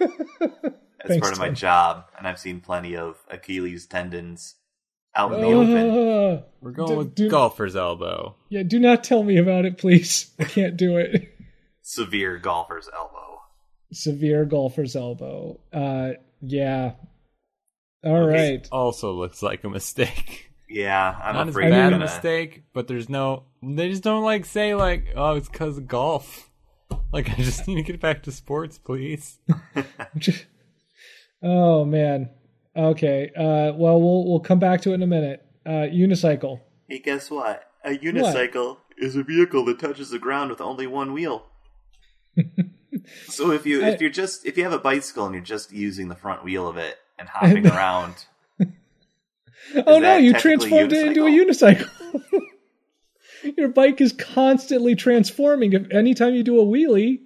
and 0.00 0.10
that's 0.50 0.72
Thanks, 1.06 1.20
part 1.20 1.32
of 1.32 1.38
my 1.38 1.50
job. 1.50 2.06
And 2.16 2.26
I've 2.26 2.38
seen 2.38 2.60
plenty 2.60 2.96
of 2.96 3.16
Achilles 3.30 3.86
tendons 3.86 4.54
out 5.14 5.32
in 5.34 5.40
the 5.40 5.46
open. 5.48 5.76
Uh, 6.38 6.42
We're 6.60 6.70
going 6.72 6.90
Do- 6.90 6.96
with 6.98 7.14
do- 7.14 7.30
golfer's 7.30 7.76
elbow. 7.76 8.34
yeah, 8.48 8.62
do 8.62 8.78
not 8.78 9.04
tell 9.04 9.22
me 9.22 9.36
about 9.36 9.64
it, 9.64 9.78
please. 9.78 10.30
I 10.38 10.44
can't 10.44 10.76
do 10.76 10.96
it. 10.96 11.30
Severe 11.82 12.38
golfer's 12.38 12.88
elbow. 12.94 13.40
Severe 13.92 14.44
golfer's 14.46 14.96
elbow. 14.96 15.60
Uh, 15.72 16.12
yeah. 16.40 16.92
All 18.02 18.16
Okay. 18.28 18.52
right. 18.56 18.68
Also 18.72 19.12
looks 19.12 19.42
like 19.42 19.62
a 19.64 19.68
mistake. 19.70 20.50
Yeah, 20.68 21.14
I'm 21.22 21.34
Not 21.36 21.48
as 21.48 21.54
afraid 21.54 21.70
bad 21.70 21.90
you're 21.90 21.96
a 21.96 21.98
mistake, 22.00 22.64
but 22.72 22.88
there's 22.88 23.08
no. 23.08 23.44
They 23.62 23.90
just 23.90 24.02
don't 24.02 24.24
like 24.24 24.44
say 24.46 24.74
like, 24.74 25.12
oh, 25.14 25.36
it's 25.36 25.48
because 25.48 25.78
of 25.78 25.86
golf. 25.86 26.50
Like 27.14 27.30
I 27.30 27.34
just 27.36 27.68
need 27.68 27.76
to 27.76 27.82
get 27.82 28.00
back 28.00 28.24
to 28.24 28.32
sports, 28.32 28.76
please. 28.76 29.38
oh 31.44 31.84
man. 31.84 32.28
Okay. 32.76 33.30
Uh, 33.36 33.72
well, 33.76 34.02
we'll 34.02 34.26
we'll 34.26 34.40
come 34.40 34.58
back 34.58 34.82
to 34.82 34.90
it 34.90 34.94
in 34.94 35.02
a 35.02 35.06
minute. 35.06 35.46
Uh, 35.64 35.86
unicycle. 35.86 36.60
Hey, 36.88 36.98
guess 36.98 37.30
what? 37.30 37.70
A 37.84 37.90
unicycle 37.90 38.78
is 38.98 39.14
a 39.14 39.22
vehicle 39.22 39.64
that 39.66 39.78
touches 39.78 40.10
the 40.10 40.18
ground 40.18 40.50
with 40.50 40.60
only 40.60 40.88
one 40.88 41.12
wheel. 41.12 41.46
so 43.28 43.52
if 43.52 43.64
you 43.64 43.80
if 43.80 44.00
you're 44.00 44.10
just 44.10 44.44
if 44.44 44.56
you 44.56 44.64
have 44.64 44.72
a 44.72 44.80
bicycle 44.80 45.24
and 45.24 45.36
you're 45.36 45.44
just 45.44 45.70
using 45.70 46.08
the 46.08 46.16
front 46.16 46.42
wheel 46.42 46.66
of 46.66 46.76
it 46.76 46.98
and 47.16 47.28
hopping 47.32 47.64
around, 47.64 48.26
oh 49.86 50.00
no, 50.00 50.16
you 50.16 50.32
technically 50.32 50.68
transformed 50.68 50.92
it 50.92 51.06
into 51.06 51.26
a 51.26 51.30
unicycle. 51.30 51.88
Your 53.56 53.68
bike 53.68 54.00
is 54.00 54.12
constantly 54.12 54.94
transforming. 54.94 55.72
If 55.72 55.90
anytime 55.90 56.34
you 56.34 56.42
do 56.42 56.60
a 56.60 56.64
wheelie, 56.64 57.20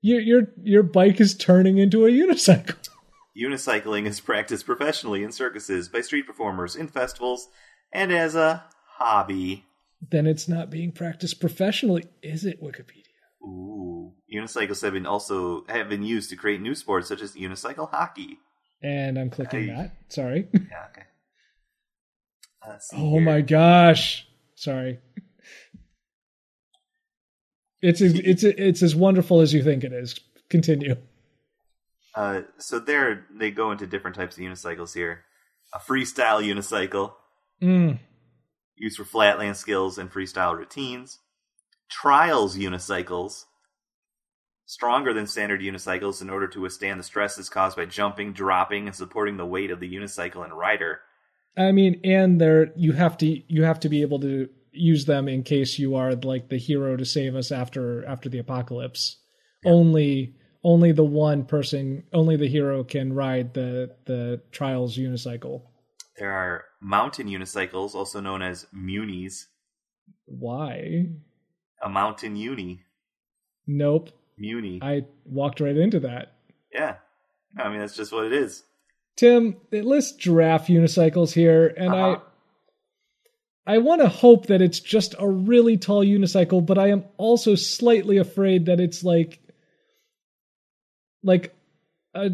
your 0.00 0.20
your 0.20 0.42
your 0.62 0.82
bike 0.82 1.20
is 1.20 1.34
turning 1.36 1.78
into 1.78 2.06
a 2.06 2.10
unicycle. 2.10 2.76
unicycling 3.36 4.06
is 4.06 4.20
practiced 4.20 4.66
professionally 4.66 5.22
in 5.22 5.32
circuses 5.32 5.88
by 5.88 6.00
street 6.00 6.26
performers 6.26 6.74
in 6.76 6.88
festivals 6.88 7.48
and 7.92 8.12
as 8.12 8.34
a 8.34 8.64
hobby. 8.96 9.64
Then 10.10 10.26
it's 10.26 10.48
not 10.48 10.70
being 10.70 10.92
practiced 10.92 11.40
professionally, 11.40 12.04
is 12.22 12.44
it? 12.44 12.62
Wikipedia. 12.62 13.04
Ooh, 13.42 14.12
unicycles 14.32 14.82
have 14.82 14.92
been 14.92 15.06
also 15.06 15.64
have 15.68 15.88
been 15.88 16.02
used 16.02 16.30
to 16.30 16.36
create 16.36 16.60
new 16.60 16.74
sports 16.74 17.08
such 17.08 17.22
as 17.22 17.34
unicycle 17.34 17.90
hockey. 17.90 18.38
And 18.82 19.18
I'm 19.18 19.30
clicking 19.30 19.70
I- 19.70 19.74
that. 19.74 19.96
Sorry. 20.08 20.48
Yeah, 20.52 20.86
okay. 20.90 21.02
Uh, 22.66 22.76
Oh 22.94 23.12
here. 23.12 23.20
my 23.20 23.40
gosh. 23.40 24.26
Sorry. 24.56 24.98
It's 27.80 28.00
as, 28.00 28.14
it's 28.18 28.42
it's 28.42 28.82
as 28.82 28.96
wonderful 28.96 29.40
as 29.40 29.52
you 29.54 29.62
think 29.62 29.84
it 29.84 29.92
is. 29.92 30.18
Continue. 30.50 30.96
Uh, 32.14 32.42
so 32.58 32.78
there 32.80 33.26
they 33.30 33.50
go 33.50 33.70
into 33.70 33.86
different 33.86 34.16
types 34.16 34.36
of 34.36 34.42
unicycles 34.42 34.94
here. 34.94 35.24
A 35.74 35.78
freestyle 35.78 36.42
unicycle, 36.42 37.12
Mm. 37.62 37.98
used 38.76 38.96
for 38.96 39.04
flatland 39.04 39.56
skills 39.56 39.98
and 39.98 40.10
freestyle 40.10 40.56
routines. 40.56 41.18
Trials 41.90 42.56
unicycles, 42.56 43.44
stronger 44.66 45.12
than 45.12 45.26
standard 45.26 45.60
unicycles 45.60 46.20
in 46.22 46.30
order 46.30 46.48
to 46.48 46.60
withstand 46.60 46.98
the 46.98 47.04
stresses 47.04 47.48
caused 47.48 47.76
by 47.76 47.84
jumping, 47.84 48.32
dropping, 48.32 48.86
and 48.86 48.94
supporting 48.96 49.36
the 49.36 49.46
weight 49.46 49.70
of 49.70 49.80
the 49.80 49.92
unicycle 49.94 50.44
and 50.44 50.52
rider. 50.52 51.00
I 51.56 51.72
mean, 51.72 52.00
and 52.04 52.40
there 52.40 52.72
you 52.76 52.92
have 52.92 53.16
to 53.18 53.26
you 53.52 53.62
have 53.64 53.80
to 53.80 53.88
be 53.88 54.02
able 54.02 54.20
to 54.20 54.48
use 54.72 55.04
them 55.06 55.28
in 55.28 55.42
case 55.42 55.78
you 55.78 55.94
are 55.94 56.14
like 56.14 56.48
the 56.48 56.58
hero 56.58 56.96
to 56.96 57.04
save 57.04 57.34
us 57.36 57.50
after 57.52 58.04
after 58.06 58.28
the 58.28 58.38
apocalypse. 58.38 59.16
Only 59.64 60.34
only 60.64 60.92
the 60.92 61.04
one 61.04 61.44
person, 61.44 62.04
only 62.12 62.36
the 62.36 62.48
hero 62.48 62.84
can 62.84 63.12
ride 63.12 63.54
the 63.54 63.96
the 64.06 64.40
trials 64.52 64.96
unicycle. 64.96 65.62
There 66.16 66.32
are 66.32 66.64
mountain 66.80 67.28
unicycles, 67.28 67.94
also 67.94 68.20
known 68.20 68.42
as 68.42 68.66
munis. 68.72 69.46
Why? 70.26 71.06
A 71.82 71.88
mountain 71.88 72.34
uni. 72.36 72.80
Nope. 73.66 74.10
Muni. 74.36 74.80
I 74.82 75.04
walked 75.24 75.60
right 75.60 75.76
into 75.76 76.00
that. 76.00 76.32
yeah. 76.72 76.96
I 77.56 77.68
mean, 77.70 77.80
that's 77.80 77.96
just 77.96 78.12
what 78.12 78.26
it 78.26 78.32
is. 78.32 78.62
Tim, 79.16 79.56
it 79.72 79.84
lists 79.84 80.12
giraffe 80.16 80.66
unicycles 80.68 81.32
here, 81.32 81.66
and 81.68 81.88
Uh-huh. 81.94 82.16
I 82.16 82.20
I 83.68 83.78
want 83.78 84.00
to 84.00 84.08
hope 84.08 84.46
that 84.46 84.62
it's 84.62 84.80
just 84.80 85.14
a 85.18 85.28
really 85.28 85.76
tall 85.76 86.02
unicycle, 86.02 86.64
but 86.64 86.78
I 86.78 86.88
am 86.88 87.04
also 87.18 87.54
slightly 87.54 88.16
afraid 88.16 88.66
that 88.66 88.80
it's 88.80 89.04
like 89.04 89.40
like 91.22 91.54
a 92.14 92.30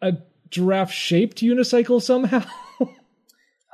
a 0.00 0.14
giraffe 0.48 0.92
shaped 0.92 1.38
unicycle 1.38 2.02
somehow. 2.02 2.42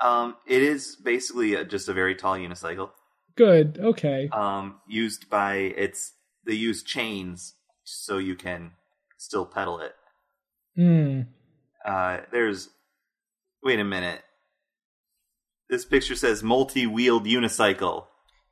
Um, 0.03 0.35
it 0.49 0.63
is 0.63 0.97
basically 0.97 1.55
a, 1.55 1.65
just 1.65 1.89
a 1.89 1.93
very 1.93 2.17
tall 2.17 2.35
unicycle. 2.35 2.91
Good. 3.37 3.79
Okay. 3.81 4.29
um, 4.33 4.81
used 4.89 5.31
by 5.31 5.55
it's 5.55 6.13
they 6.45 6.55
use 6.55 6.83
chains 6.83 7.55
so 7.85 8.19
you 8.19 8.35
can 8.35 8.73
still 9.17 9.47
pedal 9.47 9.79
it. 9.79 9.95
Hmm. 10.75 11.21
Uh, 11.85 12.19
there's 12.33 12.69
wait 13.63 13.79
a 13.79 13.85
minute. 13.85 14.23
This 15.73 15.87
picture 15.87 16.15
says 16.15 16.43
multi-wheeled 16.43 17.25
unicycle. 17.25 18.05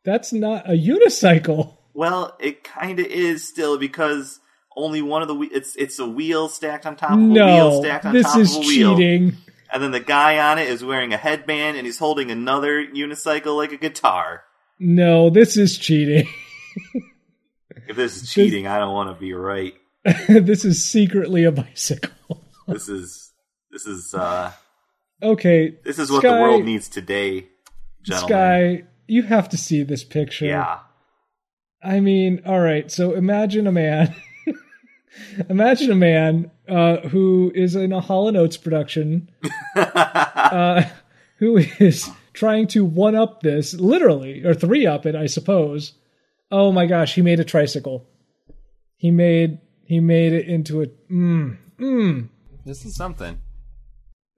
That's 0.06 0.32
not 0.32 0.66
a 0.66 0.72
unicycle. 0.72 1.76
Well, 1.92 2.34
it 2.40 2.64
kind 2.64 2.98
of 2.98 3.04
is 3.04 3.46
still 3.46 3.76
because 3.76 4.40
only 4.74 5.02
one 5.02 5.20
of 5.20 5.28
the 5.28 5.38
it's 5.52 5.76
it's 5.76 5.98
a 5.98 6.06
wheel 6.06 6.48
stacked 6.48 6.86
on 6.86 6.96
top 6.96 7.10
of 7.10 7.18
a 7.18 7.20
No, 7.20 7.44
wheel 7.46 7.82
stacked 7.82 8.06
on 8.06 8.14
this 8.14 8.24
top 8.24 8.38
is 8.38 8.56
of 8.56 8.62
a 8.62 8.66
wheel, 8.66 8.96
cheating. 8.96 9.36
and 9.70 9.82
then 9.82 9.90
the 9.90 10.00
guy 10.00 10.38
on 10.50 10.58
it 10.58 10.68
is 10.68 10.82
wearing 10.82 11.12
a 11.12 11.18
headband 11.18 11.76
and 11.76 11.84
he's 11.84 11.98
holding 11.98 12.30
another 12.30 12.82
unicycle 12.86 13.54
like 13.54 13.72
a 13.72 13.76
guitar. 13.76 14.44
No, 14.78 15.28
this 15.28 15.58
is 15.58 15.76
cheating. 15.76 16.26
If 17.86 17.96
this 17.96 18.22
is 18.22 18.30
cheating, 18.32 18.66
I 18.66 18.78
don't 18.78 18.94
want 18.94 19.14
to 19.14 19.20
be 19.20 19.34
right. 19.34 19.74
this 20.26 20.64
is 20.64 20.82
secretly 20.82 21.44
a 21.44 21.52
bicycle. 21.52 22.44
This 22.66 22.88
is 22.88 23.32
this 23.70 23.84
is 23.84 24.14
uh 24.14 24.52
Okay, 25.22 25.76
This 25.84 25.98
is 25.98 26.10
what 26.10 26.22
the 26.22 26.30
world 26.30 26.64
needs 26.64 26.88
today, 26.88 27.48
gentlemen. 28.02 28.28
Sky, 28.28 28.84
you 29.06 29.22
have 29.22 29.48
to 29.50 29.56
see 29.56 29.82
this 29.82 30.04
picture. 30.04 30.46
Yeah. 30.46 30.78
I 31.82 32.00
mean, 32.00 32.42
all 32.46 32.60
right. 32.60 32.90
So 32.90 33.14
imagine 33.14 33.66
a 33.66 33.72
man. 33.72 34.14
imagine 35.48 35.90
a 35.90 35.94
man 35.94 36.50
uh, 36.68 36.98
who 37.08 37.52
is 37.54 37.74
in 37.74 37.92
a 37.92 38.00
Hall 38.00 38.34
Oates 38.36 38.56
production, 38.56 39.30
uh, 39.76 40.84
who 41.38 41.58
is 41.78 42.10
trying 42.32 42.66
to 42.68 42.84
one 42.84 43.14
up 43.14 43.42
this, 43.42 43.74
literally, 43.74 44.44
or 44.44 44.54
three 44.54 44.86
up 44.86 45.06
it, 45.06 45.14
I 45.14 45.26
suppose. 45.26 45.94
Oh 46.50 46.72
my 46.72 46.86
gosh, 46.86 47.14
he 47.14 47.22
made 47.22 47.40
a 47.40 47.44
tricycle. 47.44 48.06
He 48.96 49.10
made 49.10 49.58
he 49.84 50.00
made 50.00 50.32
it 50.32 50.46
into 50.46 50.82
a 50.82 50.86
mm, 51.10 51.56
mm. 51.78 52.28
This 52.64 52.84
is 52.84 52.94
something. 52.94 53.40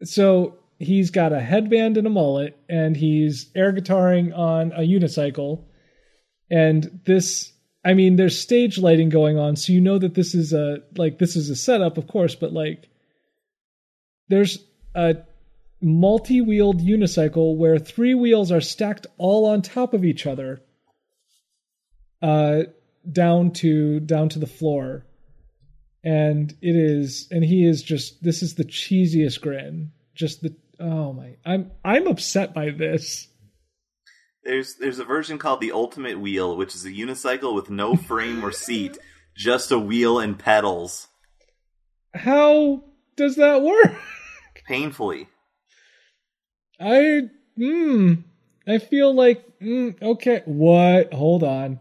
So 0.04 0.58
he's 0.82 1.10
got 1.10 1.32
a 1.32 1.40
headband 1.40 1.96
and 1.96 2.06
a 2.06 2.10
mullet, 2.10 2.58
and 2.68 2.96
he's 2.96 3.50
air 3.54 3.72
guitaring 3.72 4.36
on 4.36 4.72
a 4.72 4.80
unicycle. 4.80 5.64
And 6.50 7.00
this, 7.04 7.52
I 7.84 7.94
mean, 7.94 8.16
there's 8.16 8.38
stage 8.38 8.78
lighting 8.78 9.08
going 9.08 9.38
on, 9.38 9.56
so 9.56 9.72
you 9.72 9.80
know 9.80 9.98
that 9.98 10.14
this 10.14 10.34
is 10.34 10.52
a 10.52 10.78
like 10.96 11.18
this 11.18 11.36
is 11.36 11.50
a 11.50 11.56
setup, 11.56 11.98
of 11.98 12.06
course, 12.06 12.34
but 12.34 12.52
like 12.52 12.88
there's 14.28 14.58
a 14.94 15.16
multi-wheeled 15.80 16.80
unicycle 16.80 17.56
where 17.56 17.78
three 17.78 18.14
wheels 18.14 18.52
are 18.52 18.60
stacked 18.60 19.06
all 19.18 19.46
on 19.46 19.62
top 19.62 19.94
of 19.94 20.04
each 20.04 20.26
other, 20.26 20.62
uh, 22.20 22.62
down 23.10 23.50
to 23.52 24.00
down 24.00 24.28
to 24.28 24.38
the 24.38 24.46
floor. 24.46 25.06
And 26.04 26.50
it 26.60 26.74
is, 26.74 27.28
and 27.30 27.44
he 27.44 27.64
is 27.64 27.80
just. 27.80 28.22
This 28.24 28.42
is 28.42 28.56
the 28.56 28.64
cheesiest 28.64 29.40
grin. 29.40 29.92
Just 30.14 30.42
the 30.42 30.54
oh 30.82 31.12
my, 31.12 31.36
I'm 31.44 31.70
I'm 31.84 32.06
upset 32.06 32.52
by 32.52 32.70
this. 32.70 33.28
There's 34.44 34.74
there's 34.74 34.98
a 34.98 35.04
version 35.04 35.38
called 35.38 35.60
the 35.60 35.72
Ultimate 35.72 36.18
Wheel, 36.18 36.56
which 36.56 36.74
is 36.74 36.84
a 36.84 36.90
unicycle 36.90 37.54
with 37.54 37.70
no 37.70 37.94
frame 37.94 38.44
or 38.44 38.50
seat, 38.50 38.98
just 39.36 39.70
a 39.70 39.78
wheel 39.78 40.18
and 40.18 40.38
pedals. 40.38 41.06
How 42.14 42.82
does 43.16 43.36
that 43.36 43.62
work? 43.62 43.94
Painfully. 44.66 45.28
I 46.80 47.28
hmm. 47.56 48.14
I 48.66 48.78
feel 48.78 49.14
like 49.14 49.44
mm, 49.60 50.00
okay. 50.02 50.42
What? 50.44 51.14
Hold 51.14 51.44
on. 51.44 51.78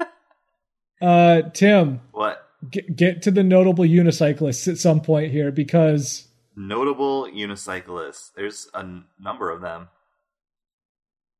uh, 1.00 1.42
Tim, 1.54 2.00
What? 2.10 2.44
get, 2.68 2.94
get 2.96 3.22
to 3.22 3.30
the 3.30 3.42
notable 3.42 3.84
unicyclists 3.84 4.70
at 4.70 4.78
some 4.78 5.00
point 5.00 5.32
here 5.32 5.52
because 5.52 6.26
Notable 6.56 7.24
unicyclists. 7.26 8.30
There's 8.36 8.68
a 8.74 8.80
n- 8.80 9.04
number 9.18 9.50
of 9.50 9.60
them. 9.62 9.88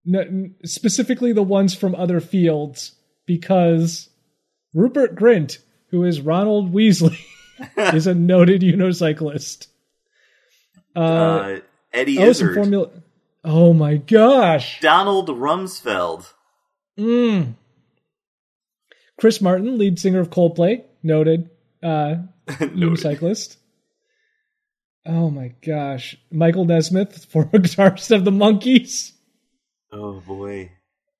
n- 0.07 0.55
specifically 0.65 1.33
the 1.33 1.43
ones 1.43 1.75
from 1.75 1.95
other 1.95 2.21
fields 2.21 2.93
because 3.27 4.09
Rupert 4.75 5.15
Grint, 5.15 5.59
who 5.91 6.05
is 6.05 6.21
Ronald 6.21 6.73
Weasley, 6.73 7.19
is 7.77 8.07
a 8.07 8.15
noted 8.15 8.63
unicyclist. 8.63 9.67
Uh, 10.97 10.99
Uh, 11.01 11.61
Eddie 11.93 12.19
oh, 12.19 12.23
Izzard. 12.29 12.55
Formula. 12.55 12.89
Oh 13.45 13.73
my 13.75 13.97
gosh. 13.97 14.81
Donald 14.81 15.29
Rumsfeld. 15.29 16.27
Mm. 16.99 17.55
Chris 19.19 19.41
Martin, 19.41 19.79
lead 19.79 19.99
singer 19.99 20.21
of 20.21 20.31
Coldplay, 20.31 20.85
noted 21.03 21.51
uh, 21.83 22.17
Noted. 22.61 22.73
unicyclist. 22.77 23.57
Oh 25.05 25.31
my 25.31 25.53
gosh. 25.65 26.17
Michael 26.31 26.65
Nesmith, 26.65 27.25
former 27.31 27.51
guitarist 27.59 28.15
of 28.15 28.25
the 28.25 28.31
Monkees. 28.31 29.13
Oh 29.91 30.21
boy. 30.21 30.73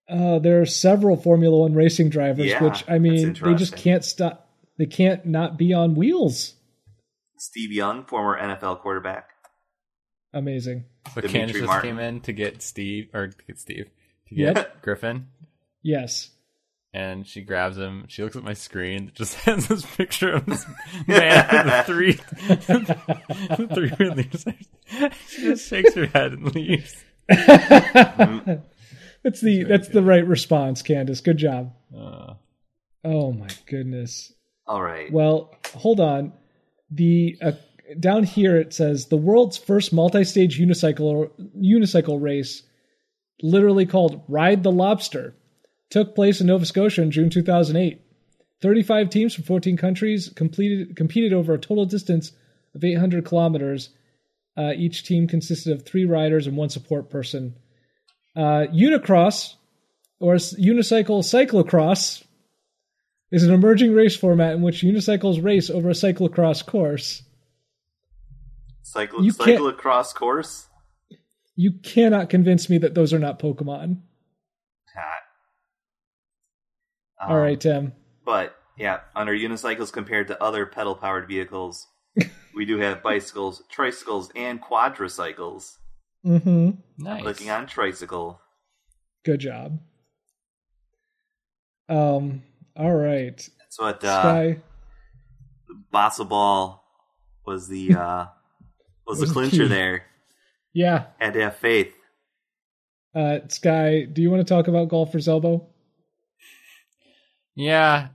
Uh, 0.09 0.39
there 0.39 0.61
are 0.61 0.67
several 0.67 1.17
Formula 1.17 1.59
One 1.59 1.75
racing 1.75 2.11
drivers, 2.11 2.47
Yeah, 2.47 2.63
which 2.63 2.85
I 2.89 2.99
mean, 2.99 3.35
they 3.43 3.55
just 3.55 3.77
can't 3.77 4.05
stop. 4.05 4.49
They 4.79 4.87
can't 4.87 5.25
not 5.27 5.57
be 5.57 5.73
on 5.73 5.95
wheels. 5.95 6.55
Steve 7.39 7.73
Young, 7.73 8.05
former 8.05 8.39
NFL 8.41 8.81
quarterback. 8.81 9.31
Amazing. 10.33 10.85
So 11.15 11.21
Dimitri 11.21 11.39
Candace 11.41 11.57
just 11.57 11.67
Martin. 11.67 11.91
came 11.91 11.99
in 11.99 12.21
to 12.23 12.33
get 12.33 12.63
Steve 12.63 13.11
or 13.13 13.29
to 13.29 13.37
get 13.47 13.59
Steve 13.59 13.91
to 14.29 14.35
get 14.35 14.57
Yep. 14.57 14.83
Griffin, 14.83 15.27
Yes. 15.83 16.31
And 16.95 17.27
she 17.27 17.41
grabs 17.43 17.77
him. 17.79 18.05
She 18.09 18.23
looks 18.23 18.37
at 18.37 18.45
my 18.45 18.53
screen 18.55 19.11
just 19.15 19.35
has 19.37 19.67
this 19.69 19.85
picture 19.85 20.33
of 20.33 20.47
this 20.47 20.65
man 21.07 21.47
with 21.53 21.67
the 21.67 21.83
three, 21.87 22.13
three 23.75 23.91
wheelers. 23.99 24.45
She 25.29 25.43
just 25.43 25.69
shakes 25.69 25.95
her 25.95 26.07
head 26.07 26.33
and 26.33 26.55
leaves. 26.55 26.95
That's 27.29 28.61
the 29.41 29.65
that's 29.65 29.89
the 29.89 30.03
right 30.03 30.27
response, 30.27 30.83
Candace. 30.83 31.21
Good 31.21 31.39
job. 31.39 31.73
Uh, 31.97 32.35
Oh 33.05 33.33
my 33.33 33.49
goodness. 33.67 34.33
All 34.67 34.81
right. 34.81 35.13
Well, 35.13 35.53
hold 35.75 35.99
on. 35.99 36.33
The 36.91 37.37
uh, 37.43 37.53
down 37.99 38.23
here 38.25 38.57
it 38.57 38.73
says 38.73 39.07
the 39.07 39.17
world's 39.17 39.57
first 39.57 39.93
multi-stage 39.93 40.61
unicycle 40.61 41.31
unicycle 41.59 42.23
race, 42.23 42.63
literally 43.43 43.87
called 43.87 44.23
Ride 44.29 44.63
the 44.63 44.71
Lobster, 44.71 45.35
took 45.93 46.15
place 46.15 46.41
in 46.41 46.47
Nova 46.47 46.65
Scotia 46.65 47.03
in 47.03 47.11
June 47.11 47.29
2008. 47.29 48.01
35 48.63 49.11
teams 49.11 49.35
from 49.35 49.45
14 49.45 49.77
countries 49.77 50.31
completed 50.35 50.97
competed 50.97 51.35
over 51.35 51.53
a 51.53 51.59
total 51.59 51.85
distance 51.85 52.33
of 52.75 52.83
800 52.83 53.27
kilometers. 53.27 53.91
Uh, 54.57 54.73
each 54.75 55.05
team 55.05 55.29
consisted 55.29 55.73
of 55.73 55.85
three 55.85 56.07
riders 56.07 56.47
and 56.47 56.57
one 56.57 56.71
support 56.71 57.11
person. 57.11 57.55
Uh, 58.35 58.65
Unicross, 58.73 59.55
or 60.19 60.37
unicycle 60.37 61.21
cyclocross, 61.23 62.23
is 63.31 63.43
an 63.43 63.53
emerging 63.53 63.93
race 63.93 64.17
format 64.17 64.55
in 64.55 64.63
which 64.63 64.83
unicycles 64.83 65.45
race 65.45 65.69
over 65.69 65.91
a 65.91 65.95
cyclocross 65.95 66.65
course. 66.65 67.23
Cyclocross 68.85 70.15
course. 70.15 70.67
You 71.55 71.73
cannot 71.83 72.31
convince 72.31 72.71
me 72.71 72.79
that 72.79 72.95
those 72.95 73.13
are 73.13 73.19
not 73.19 73.39
Pokemon. 73.39 73.99
All 77.23 77.37
Um, 77.37 77.43
right, 77.43 77.61
Tim. 77.61 77.93
But 78.25 78.57
yeah, 78.77 79.01
under 79.15 79.33
unicycles 79.33 79.93
compared 79.93 80.29
to 80.29 80.43
other 80.43 80.67
pedal 80.67 80.95
powered 80.95 81.29
vehicles, 81.29 81.87
we 82.55 82.65
do 82.65 82.79
have 82.79 83.03
bicycles, 83.03 83.63
tricycles, 83.71 84.31
and 84.35 84.61
quadricycles. 84.61 85.77
Mm-hmm. 86.27 86.71
nice. 86.99 87.23
Clicking 87.23 87.51
on 87.51 87.67
tricycle. 87.67 88.41
Good 89.25 89.41
job. 89.41 89.79
Um. 91.89 92.43
All 92.75 92.95
right, 92.95 93.37
That's 93.59 93.79
what 93.79 94.03
uh, 94.03 94.23
Sky. 94.23 94.57
Bossaball 95.93 96.79
was 97.47 97.69
the 97.69 97.95
uh, 97.95 98.27
was, 99.07 99.19
Was 99.19 99.21
the 99.21 99.27
the 99.27 99.33
clincher 99.33 99.57
key. 99.65 99.69
there. 99.69 100.05
Yeah. 100.73 101.07
Had 101.19 101.35
to 101.35 101.41
have 101.43 101.57
faith. 101.57 101.93
Uh, 103.15 103.41
Sky. 103.49 104.05
Do 104.05 104.23
you 104.23 104.31
want 104.31 104.47
to 104.47 104.55
talk 104.55 104.69
about 104.69 104.89
Golfer's 104.89 105.29
Elbow? 105.29 105.69
Yeah. 107.55 108.09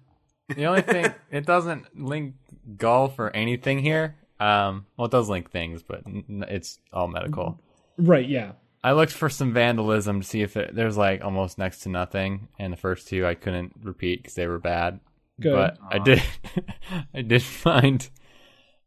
The 0.50 0.66
only 0.66 0.82
thing 0.84 1.14
it 1.32 1.46
doesn't 1.46 2.00
link 2.00 2.36
golf 2.78 3.20
or 3.20 3.30
anything 3.32 3.80
here. 3.80 4.16
Um, 4.40 4.86
well, 4.96 5.06
it 5.06 5.12
does 5.12 5.30
link 5.30 5.52
things, 5.52 5.84
but 5.84 6.04
it's 6.06 6.80
all 6.94 7.08
medical. 7.08 7.60
Right. 7.98 8.28
Yeah. 8.28 8.54
I 8.84 8.92
looked 8.92 9.12
for 9.12 9.30
some 9.30 9.54
vandalism 9.54 10.22
to 10.22 10.28
see 10.28 10.42
if 10.42 10.56
it, 10.56 10.76
there's 10.76 10.98
like 10.98 11.24
almost 11.24 11.58
next 11.58 11.80
to 11.80 11.90
nothing, 11.90 12.48
and 12.60 12.72
the 12.72 12.78
first 12.78 13.08
two 13.08 13.26
I 13.26 13.34
couldn't 13.34 13.74
repeat 13.82 14.22
because 14.22 14.36
they 14.36 14.48
were 14.48 14.60
bad. 14.60 15.00
Good. 15.42 15.54
But 15.54 15.78
I 15.90 16.00
did, 16.00 16.22
I 17.14 17.22
did 17.22 17.42
find 17.42 18.08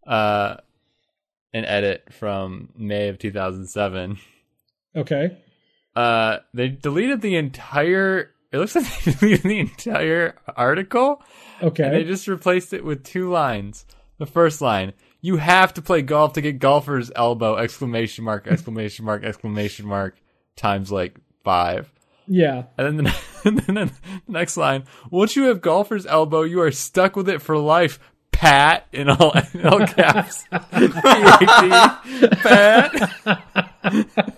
uh, 0.06 0.56
an 1.52 1.64
edit 1.64 2.12
from 2.12 2.70
May 2.76 3.08
of 3.08 3.18
2007. 3.18 4.18
Okay. 4.96 5.36
Uh, 5.94 6.38
they 6.54 6.68
deleted 6.68 7.20
the 7.20 7.36
entire. 7.36 8.30
It 8.52 8.58
looks 8.58 8.74
like 8.74 9.04
they 9.04 9.12
deleted 9.20 9.42
the 9.42 9.58
entire 9.60 10.36
article, 10.56 11.22
Okay. 11.62 11.84
and 11.84 11.94
they 11.94 12.04
just 12.04 12.26
replaced 12.28 12.72
it 12.72 12.84
with 12.84 13.04
two 13.04 13.30
lines. 13.30 13.86
The 14.18 14.26
first 14.26 14.60
line: 14.60 14.92
"You 15.20 15.36
have 15.36 15.72
to 15.74 15.82
play 15.82 16.02
golf 16.02 16.32
to 16.34 16.40
get 16.40 16.58
golfer's 16.58 17.10
elbow!" 17.14 17.56
Exclamation 17.56 18.24
mark! 18.24 18.46
Exclamation 18.50 19.04
mark! 19.04 19.22
Exclamation 19.24 19.86
mark! 19.86 20.16
Times 20.56 20.90
like 20.92 21.18
five. 21.44 21.92
Yeah. 22.26 22.64
And 22.76 22.98
then 22.98 23.04
the, 23.04 23.14
and 23.44 23.58
then 23.60 23.74
the 23.74 23.92
next 24.28 24.56
line: 24.56 24.84
"Once 25.10 25.36
you 25.36 25.44
have 25.44 25.60
golfer's 25.60 26.04
elbow, 26.06 26.42
you 26.42 26.60
are 26.60 26.72
stuck 26.72 27.16
with 27.16 27.28
it 27.28 27.40
for 27.42 27.56
life." 27.56 27.98
Pat 28.32 28.86
in 28.92 29.10
all 29.10 29.32
in 29.52 29.66
all 29.66 29.86
caps. 29.86 30.44
P-A-T, 30.50 32.28
Pat. 32.36 34.32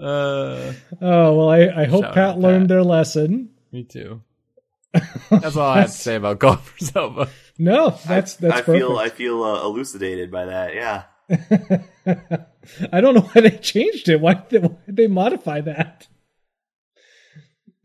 Uh, 0.00 0.72
Oh 1.00 1.36
well, 1.36 1.48
I, 1.50 1.82
I 1.82 1.84
hope 1.86 2.04
Shout 2.04 2.14
Pat 2.14 2.38
learned 2.38 2.64
Pat. 2.64 2.68
their 2.68 2.82
lesson. 2.82 3.50
me 3.72 3.84
too. 3.84 4.22
That's 5.30 5.56
all 5.56 5.70
I 5.70 5.80
have 5.80 5.90
to 5.90 5.96
say 5.96 6.14
about 6.16 6.38
golfer's 6.38 6.94
elbow. 6.94 7.26
No, 7.58 7.98
that's 8.06 8.34
that's 8.34 8.54
I 8.54 8.60
perfect. 8.62 8.78
feel 8.84 8.96
I 8.96 9.08
feel 9.08 9.42
uh, 9.42 9.62
elucidated 9.64 10.30
by 10.30 10.44
that. 10.46 10.74
Yeah. 10.74 11.02
I 12.92 13.00
don't 13.00 13.14
know 13.14 13.20
why 13.22 13.40
they 13.42 13.50
changed 13.58 14.08
it. 14.08 14.20
Why 14.20 14.34
did 14.34 14.50
they, 14.62 14.68
why 14.68 14.76
did 14.86 14.96
they 14.96 15.06
modify 15.08 15.60
that? 15.62 16.06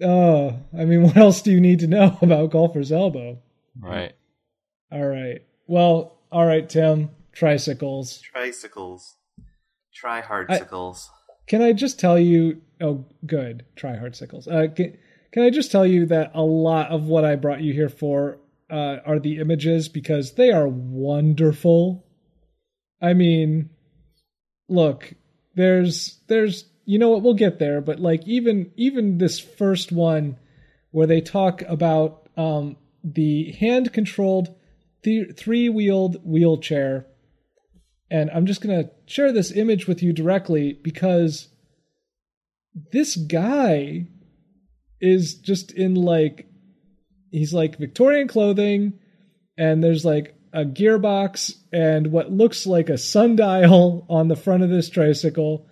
Oh, 0.01 0.59
I 0.77 0.85
mean, 0.85 1.03
what 1.03 1.17
else 1.17 1.41
do 1.41 1.51
you 1.51 1.59
need 1.59 1.79
to 1.79 1.87
know 1.87 2.17
about 2.21 2.51
golfer's 2.51 2.91
elbow? 2.91 3.39
Right. 3.79 4.13
All 4.91 5.05
right. 5.05 5.41
Well, 5.67 6.17
all 6.31 6.45
right, 6.45 6.67
Tim. 6.67 7.09
Tricycles. 7.33 8.21
Tricycles. 8.21 9.15
Try 9.93 10.21
hardcicles. 10.21 11.07
Can 11.49 11.61
I 11.61 11.73
just 11.73 11.99
tell 11.99 12.17
you? 12.17 12.61
Oh, 12.79 13.03
good. 13.25 13.65
Try 13.75 13.97
hardcicles. 13.97 14.47
Uh, 14.47 14.73
can, 14.73 14.97
can 15.31 15.43
I 15.43 15.49
just 15.49 15.71
tell 15.71 15.85
you 15.85 16.05
that 16.05 16.31
a 16.33 16.41
lot 16.41 16.91
of 16.91 17.07
what 17.07 17.25
I 17.25 17.35
brought 17.35 17.61
you 17.61 17.73
here 17.73 17.89
for 17.89 18.39
uh, 18.69 18.97
are 19.05 19.19
the 19.19 19.39
images 19.39 19.89
because 19.89 20.33
they 20.33 20.51
are 20.51 20.67
wonderful. 20.67 22.05
I 23.01 23.13
mean, 23.13 23.71
look, 24.67 25.13
there's 25.55 26.19
there's 26.27 26.65
you 26.85 26.99
know 26.99 27.09
what 27.09 27.23
we'll 27.23 27.33
get 27.33 27.59
there, 27.59 27.81
but 27.81 27.99
like 27.99 28.27
even 28.27 28.71
even 28.77 29.17
this 29.17 29.39
first 29.39 29.91
one 29.91 30.37
where 30.91 31.07
they 31.07 31.21
talk 31.21 31.63
about 31.63 32.29
um, 32.37 32.77
the 33.03 33.51
hand 33.53 33.91
controlled 33.91 34.55
th- 35.03 35.35
three 35.35 35.67
wheeled 35.67 36.17
wheelchair, 36.23 37.07
and 38.11 38.29
I'm 38.31 38.45
just 38.45 38.61
gonna 38.61 38.89
share 39.05 39.31
this 39.31 39.51
image 39.51 39.87
with 39.87 40.01
you 40.01 40.13
directly 40.13 40.73
because 40.73 41.47
this 42.91 43.15
guy 43.15 44.07
is 45.01 45.35
just 45.35 45.71
in 45.71 45.95
like 45.95 46.47
he's 47.31 47.53
like 47.53 47.77
Victorian 47.77 48.27
clothing, 48.27 48.99
and 49.57 49.83
there's 49.83 50.05
like 50.05 50.35
a 50.53 50.65
gearbox 50.65 51.53
and 51.71 52.11
what 52.11 52.31
looks 52.31 52.65
like 52.65 52.89
a 52.89 52.97
sundial 52.97 54.05
on 54.09 54.27
the 54.27 54.35
front 54.35 54.63
of 54.63 54.69
this 54.69 54.89
tricycle, 54.89 55.67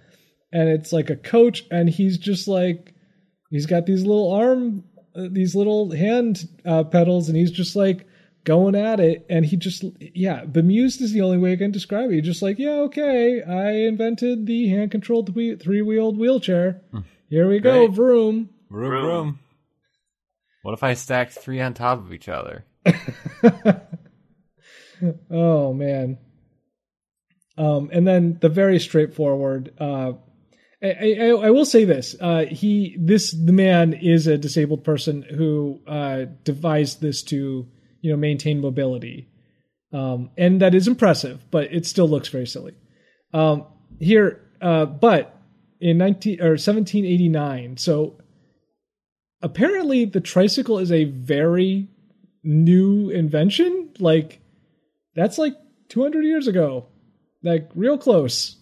and 0.51 0.69
it's 0.69 0.93
like 0.93 1.09
a 1.09 1.15
coach, 1.15 1.63
and 1.71 1.89
he's 1.89 2.17
just 2.17 2.47
like 2.47 2.93
he's 3.49 3.65
got 3.65 3.85
these 3.85 4.03
little 4.03 4.31
arm, 4.31 4.83
uh, 5.15 5.27
these 5.31 5.55
little 5.55 5.91
hand 5.91 6.47
uh, 6.65 6.83
pedals, 6.83 7.29
and 7.29 7.37
he's 7.37 7.51
just 7.51 7.75
like 7.75 8.06
going 8.47 8.75
at 8.75 9.01
it, 9.01 9.25
and 9.29 9.45
he 9.45 9.57
just 9.57 9.83
yeah, 9.99 10.45
bemused 10.45 11.01
is 11.01 11.11
the 11.11 11.19
only 11.21 11.37
way 11.37 11.51
I 11.51 11.57
can 11.57 11.71
describe 11.71 12.09
it. 12.09 12.15
He's 12.15 12.23
just 12.23 12.41
like 12.41 12.57
yeah, 12.57 12.79
okay, 12.87 13.43
I 13.43 13.71
invented 13.71 14.45
the 14.45 14.69
hand 14.69 14.89
controlled 14.89 15.33
three 15.35 15.81
wheeled 15.81 16.17
wheelchair. 16.17 16.81
Here 17.29 17.49
we 17.49 17.59
go, 17.59 17.87
Great. 17.87 17.91
vroom. 17.95 18.49
Vroom, 18.69 18.89
Vroom. 18.89 19.03
vroom. 19.03 19.39
What 20.63 20.73
if 20.73 20.83
I 20.83 20.93
stacked 20.93 21.33
three 21.33 21.59
on 21.59 21.73
top 21.73 21.99
of 21.99 22.13
each 22.13 22.29
other? 22.29 22.63
oh 25.29 25.73
man. 25.73 26.17
Um, 27.57 27.89
and 27.91 28.07
then 28.07 28.37
the 28.39 28.49
very 28.49 28.79
straightforward. 28.79 29.73
Uh, 29.79 30.13
I, 30.81 31.17
I, 31.19 31.27
I 31.29 31.49
will 31.49 31.65
say 31.65 31.85
this: 31.85 32.15
uh, 32.21 32.45
he, 32.45 32.95
this, 32.99 33.31
the 33.31 33.51
man 33.51 33.93
is 33.93 34.27
a 34.27 34.37
disabled 34.37 34.83
person 34.83 35.23
who 35.23 35.81
uh, 35.87 36.25
devised 36.43 37.01
this 37.01 37.23
to, 37.23 37.67
you 38.01 38.11
know, 38.11 38.17
maintain 38.17 38.61
mobility, 38.61 39.29
um, 39.93 40.29
and 40.37 40.61
that 40.61 40.75
is 40.75 40.87
impressive. 40.87 41.43
But 41.51 41.73
it 41.73 41.85
still 41.85 42.07
looks 42.07 42.29
very 42.29 42.47
silly. 42.47 42.75
Um, 43.33 43.65
here, 43.99 44.41
uh, 44.61 44.85
but 44.85 45.35
in 45.79 45.97
nineteen 45.97 46.41
or 46.41 46.57
seventeen 46.57 47.05
eighty 47.05 47.29
nine, 47.29 47.77
so 47.77 48.17
apparently 49.41 50.05
the 50.05 50.21
tricycle 50.21 50.79
is 50.79 50.91
a 50.91 51.05
very 51.05 51.89
new 52.43 53.09
invention. 53.09 53.89
Like 53.99 54.39
that's 55.15 55.37
like 55.37 55.55
200 55.89 56.23
years 56.25 56.47
ago, 56.47 56.87
like 57.43 57.69
real 57.75 57.97
close. 57.97 58.55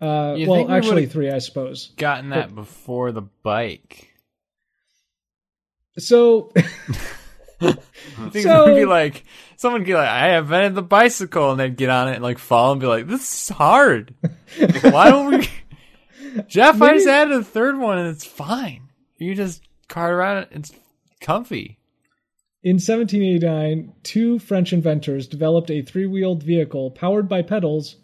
Uh, 0.00 0.34
You 0.36 0.48
well, 0.48 0.66
we 0.66 0.72
actually 0.72 1.06
three, 1.06 1.30
I 1.30 1.38
suppose. 1.38 1.92
Gotten 1.96 2.30
that 2.30 2.54
before 2.54 3.12
the 3.12 3.22
bike. 3.22 4.10
So 5.98 6.52
So- 8.42 8.74
be 8.74 8.84
like 8.84 9.24
someone 9.56 9.84
be 9.84 9.94
like, 9.94 10.08
I 10.08 10.36
invented 10.38 10.74
the 10.74 10.82
bicycle, 10.82 11.50
and 11.50 11.60
they'd 11.60 11.76
get 11.76 11.90
on 11.90 12.08
it 12.08 12.14
and 12.14 12.22
like 12.22 12.38
fall 12.38 12.72
and 12.72 12.80
be 12.80 12.86
like, 12.86 13.06
"This 13.06 13.22
is 13.22 13.48
hard. 13.48 14.14
Why 14.82 15.10
don't 15.10 15.38
we?" 15.38 15.48
Jeff, 16.48 16.80
I 16.82 16.94
just 16.94 17.06
added 17.06 17.34
a 17.34 17.44
third 17.44 17.78
one 17.78 17.98
and 17.98 18.08
it's 18.08 18.24
fine. 18.26 18.88
You 19.18 19.34
just 19.34 19.62
cart 19.88 20.12
around 20.12 20.38
it; 20.44 20.48
it's 20.52 20.72
comfy. 21.20 21.78
in 22.62 22.74
1789, 22.74 23.94
two 24.02 24.38
French 24.38 24.72
inventors 24.72 25.26
developed 25.28 25.70
a 25.70 25.82
three-wheeled 25.82 26.42
vehicle 26.42 26.90
powered 26.90 27.28
by 27.28 27.40
pedals. 27.42 27.96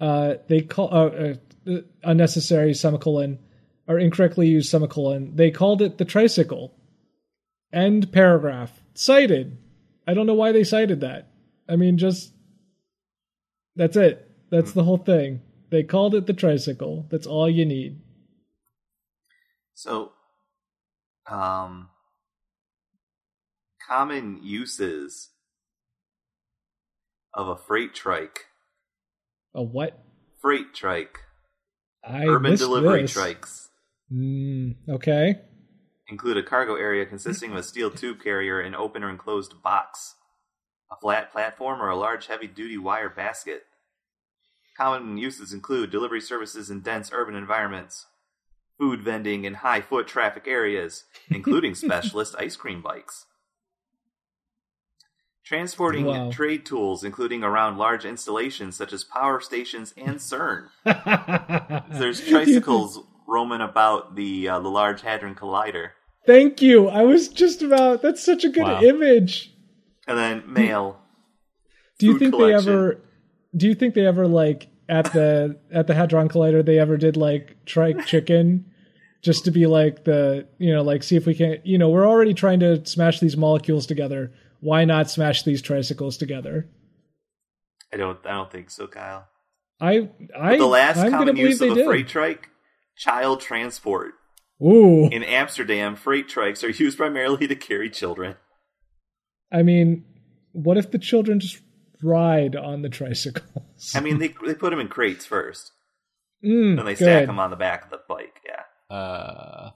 Uh, 0.00 0.34
they 0.48 0.62
call 0.62 0.88
uh, 0.94 1.34
uh, 1.70 1.80
unnecessary 2.04 2.72
semicolon 2.72 3.38
or 3.86 3.98
incorrectly 3.98 4.46
used 4.48 4.70
semicolon. 4.70 5.34
They 5.36 5.50
called 5.50 5.82
it 5.82 5.98
the 5.98 6.04
tricycle. 6.04 6.72
End 7.72 8.12
paragraph. 8.12 8.72
Cited. 8.98 9.56
I 10.08 10.14
don't 10.14 10.26
know 10.26 10.34
why 10.34 10.50
they 10.50 10.64
cited 10.64 11.02
that. 11.02 11.28
I 11.68 11.76
mean, 11.76 11.98
just 11.98 12.32
that's 13.76 13.96
it. 13.96 14.28
That's 14.50 14.72
the 14.72 14.82
whole 14.82 14.98
thing. 14.98 15.40
They 15.70 15.84
called 15.84 16.16
it 16.16 16.26
the 16.26 16.32
tricycle. 16.32 17.06
That's 17.08 17.26
all 17.26 17.48
you 17.48 17.64
need. 17.64 18.00
So, 19.74 20.12
um, 21.30 21.90
common 23.86 24.40
uses 24.42 25.28
of 27.32 27.46
a 27.46 27.56
freight 27.56 27.94
trike. 27.94 28.46
A 29.54 29.62
what? 29.62 30.02
Freight 30.40 30.74
trike. 30.74 31.20
I 32.02 32.26
Urban 32.26 32.56
delivery 32.56 33.02
this. 33.02 33.14
trikes 33.14 33.68
Mm, 34.12 34.76
okay. 34.88 35.40
Include 36.08 36.36
a 36.36 36.42
cargo 36.42 36.74
area 36.74 37.04
consisting 37.06 37.50
of 37.50 37.56
a 37.58 37.62
steel 37.62 37.90
tube 37.90 38.22
carrier, 38.22 38.60
an 38.60 38.74
open 38.74 39.02
or 39.04 39.10
enclosed 39.10 39.62
box, 39.62 40.14
a 40.90 40.96
flat 40.96 41.30
platform, 41.30 41.82
or 41.82 41.90
a 41.90 41.96
large 41.96 42.26
heavy 42.26 42.46
duty 42.46 42.78
wire 42.78 43.10
basket. 43.10 43.64
Common 44.76 45.18
uses 45.18 45.52
include 45.52 45.90
delivery 45.90 46.20
services 46.20 46.70
in 46.70 46.80
dense 46.80 47.10
urban 47.12 47.34
environments, 47.34 48.06
food 48.78 49.02
vending 49.02 49.44
in 49.44 49.54
high 49.54 49.80
foot 49.80 50.06
traffic 50.06 50.44
areas, 50.46 51.04
including 51.30 51.74
specialist 51.74 52.34
ice 52.38 52.56
cream 52.56 52.80
bikes. 52.80 53.26
Transporting 55.44 56.04
Wow. 56.04 56.30
trade 56.30 56.66
tools, 56.66 57.02
including 57.02 57.42
around 57.42 57.78
large 57.78 58.04
installations 58.04 58.76
such 58.76 58.92
as 58.92 59.02
power 59.02 59.40
stations 59.40 59.94
and 59.96 60.16
CERN. 60.18 60.68
There's 61.98 62.20
tricycles 62.20 63.00
roaming 63.26 63.62
about 63.62 64.14
the 64.14 64.46
uh, 64.48 64.60
the 64.60 64.68
Large 64.68 65.00
Hadron 65.02 65.34
Collider, 65.34 65.90
Thank 66.28 66.60
you. 66.60 66.88
I 66.88 67.04
was 67.04 67.28
just 67.28 67.62
about. 67.62 68.02
That's 68.02 68.22
such 68.22 68.44
a 68.44 68.50
good 68.50 68.64
Wow. 68.64 68.82
image. 68.82 69.50
and 70.06 70.16
then 70.18 70.42
mail. 70.52 71.00
Do 71.98 72.04
you 72.06 72.18
think 72.18 72.34
collection. 72.34 72.66
they 72.66 72.72
ever? 72.72 73.00
Do 73.56 73.66
you 73.66 73.74
think 73.74 73.94
they 73.94 74.06
ever 74.06 74.26
like 74.28 74.68
at 74.90 75.10
the 75.14 75.58
at 75.72 75.86
the 75.86 75.94
Hadron 75.94 76.28
Collider? 76.28 76.62
They 76.64 76.78
ever 76.78 76.96
did 76.98 77.16
like 77.16 77.64
trike 77.64 78.04
chicken, 78.04 78.66
just 79.22 79.44
to 79.46 79.50
be 79.50 79.66
like 79.66 80.04
the 80.04 80.46
you 80.58 80.72
know 80.74 80.82
like 80.82 81.02
see 81.02 81.16
if 81.16 81.24
we 81.26 81.34
can 81.34 81.58
you 81.64 81.78
know 81.78 81.88
we're 81.88 82.06
already 82.06 82.34
trying 82.34 82.60
to 82.60 82.84
smash 82.86 83.20
these 83.20 83.36
molecules 83.36 83.86
together. 83.86 84.30
Why 84.60 84.84
not 84.84 85.08
smash 85.10 85.44
these 85.44 85.62
tricycles 85.62 86.16
together? 86.18 86.68
I 87.92 87.96
don't. 87.96 88.18
I 88.26 88.32
don't 88.32 88.50
think 88.52 88.68
so, 88.70 88.86
Kyle. 88.86 89.26
I 89.80 90.10
I 90.38 90.58
the 90.58 90.66
last 90.66 90.98
I'm 90.98 91.10
common 91.10 91.36
use 91.36 91.60
of 91.62 91.70
a 91.70 91.74
did. 91.74 91.86
freight 91.86 92.08
trike, 92.08 92.48
child 92.96 93.40
transport. 93.40 94.12
Ooh, 94.62 95.08
In 95.10 95.22
Amsterdam, 95.22 95.94
freight 95.94 96.28
trikes 96.28 96.64
are 96.64 96.68
used 96.70 96.98
primarily 96.98 97.46
to 97.46 97.54
carry 97.54 97.88
children. 97.90 98.36
I 99.52 99.62
mean, 99.62 100.04
what 100.52 100.76
if 100.76 100.90
the 100.90 100.98
children 100.98 101.38
just 101.40 101.60
ride 102.02 102.56
on 102.56 102.82
the 102.82 102.88
tricycles? 102.88 103.92
I 103.94 104.00
mean, 104.00 104.18
they 104.18 104.34
they 104.44 104.54
put 104.54 104.70
them 104.70 104.80
in 104.80 104.88
crates 104.88 105.24
first, 105.24 105.72
mm, 106.44 106.76
then 106.76 106.84
they 106.84 106.94
stack 106.96 107.26
them 107.26 107.38
on 107.38 107.50
the 107.50 107.56
back 107.56 107.84
of 107.84 107.90
the 107.90 108.00
bike. 108.08 108.40
Yeah. 108.46 108.94
Uh, 108.96 109.70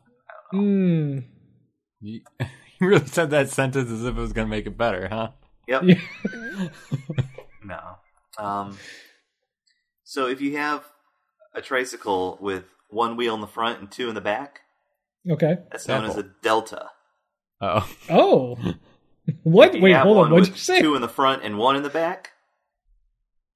Mm. 0.52 1.24
you, 2.00 2.20
you 2.40 2.46
really 2.86 3.06
said 3.06 3.30
that 3.30 3.48
sentence 3.48 3.90
as 3.90 4.04
if 4.04 4.16
it 4.16 4.20
was 4.20 4.32
going 4.34 4.46
to 4.46 4.50
make 4.50 4.66
it 4.66 4.76
better, 4.76 5.08
huh? 5.08 5.30
Yep. 5.68 5.82
Yeah. 5.84 6.00
No. 7.64 7.78
Um. 8.38 8.76
So 10.02 10.26
if 10.26 10.40
you 10.40 10.56
have 10.56 10.84
a 11.54 11.62
tricycle 11.62 12.36
with 12.40 12.64
one 12.90 13.16
wheel 13.16 13.34
in 13.36 13.40
the 13.40 13.46
front 13.46 13.78
and 13.78 13.88
two 13.90 14.08
in 14.08 14.16
the 14.16 14.20
back, 14.20 14.61
Okay. 15.30 15.58
that's 15.70 15.86
known 15.86 16.04
as 16.04 16.16
a 16.16 16.24
delta. 16.42 16.90
Oh, 17.60 17.88
Oh. 18.10 18.58
What? 19.44 19.76
If 19.76 19.82
Wait, 19.82 19.92
hold 19.92 20.18
on. 20.18 20.32
What'd 20.32 20.48
you 20.48 20.54
say? 20.56 20.80
Two 20.80 20.96
in 20.96 21.00
the 21.00 21.08
front 21.08 21.44
and 21.44 21.56
one 21.58 21.76
in 21.76 21.82
the 21.84 21.90
back. 21.90 22.32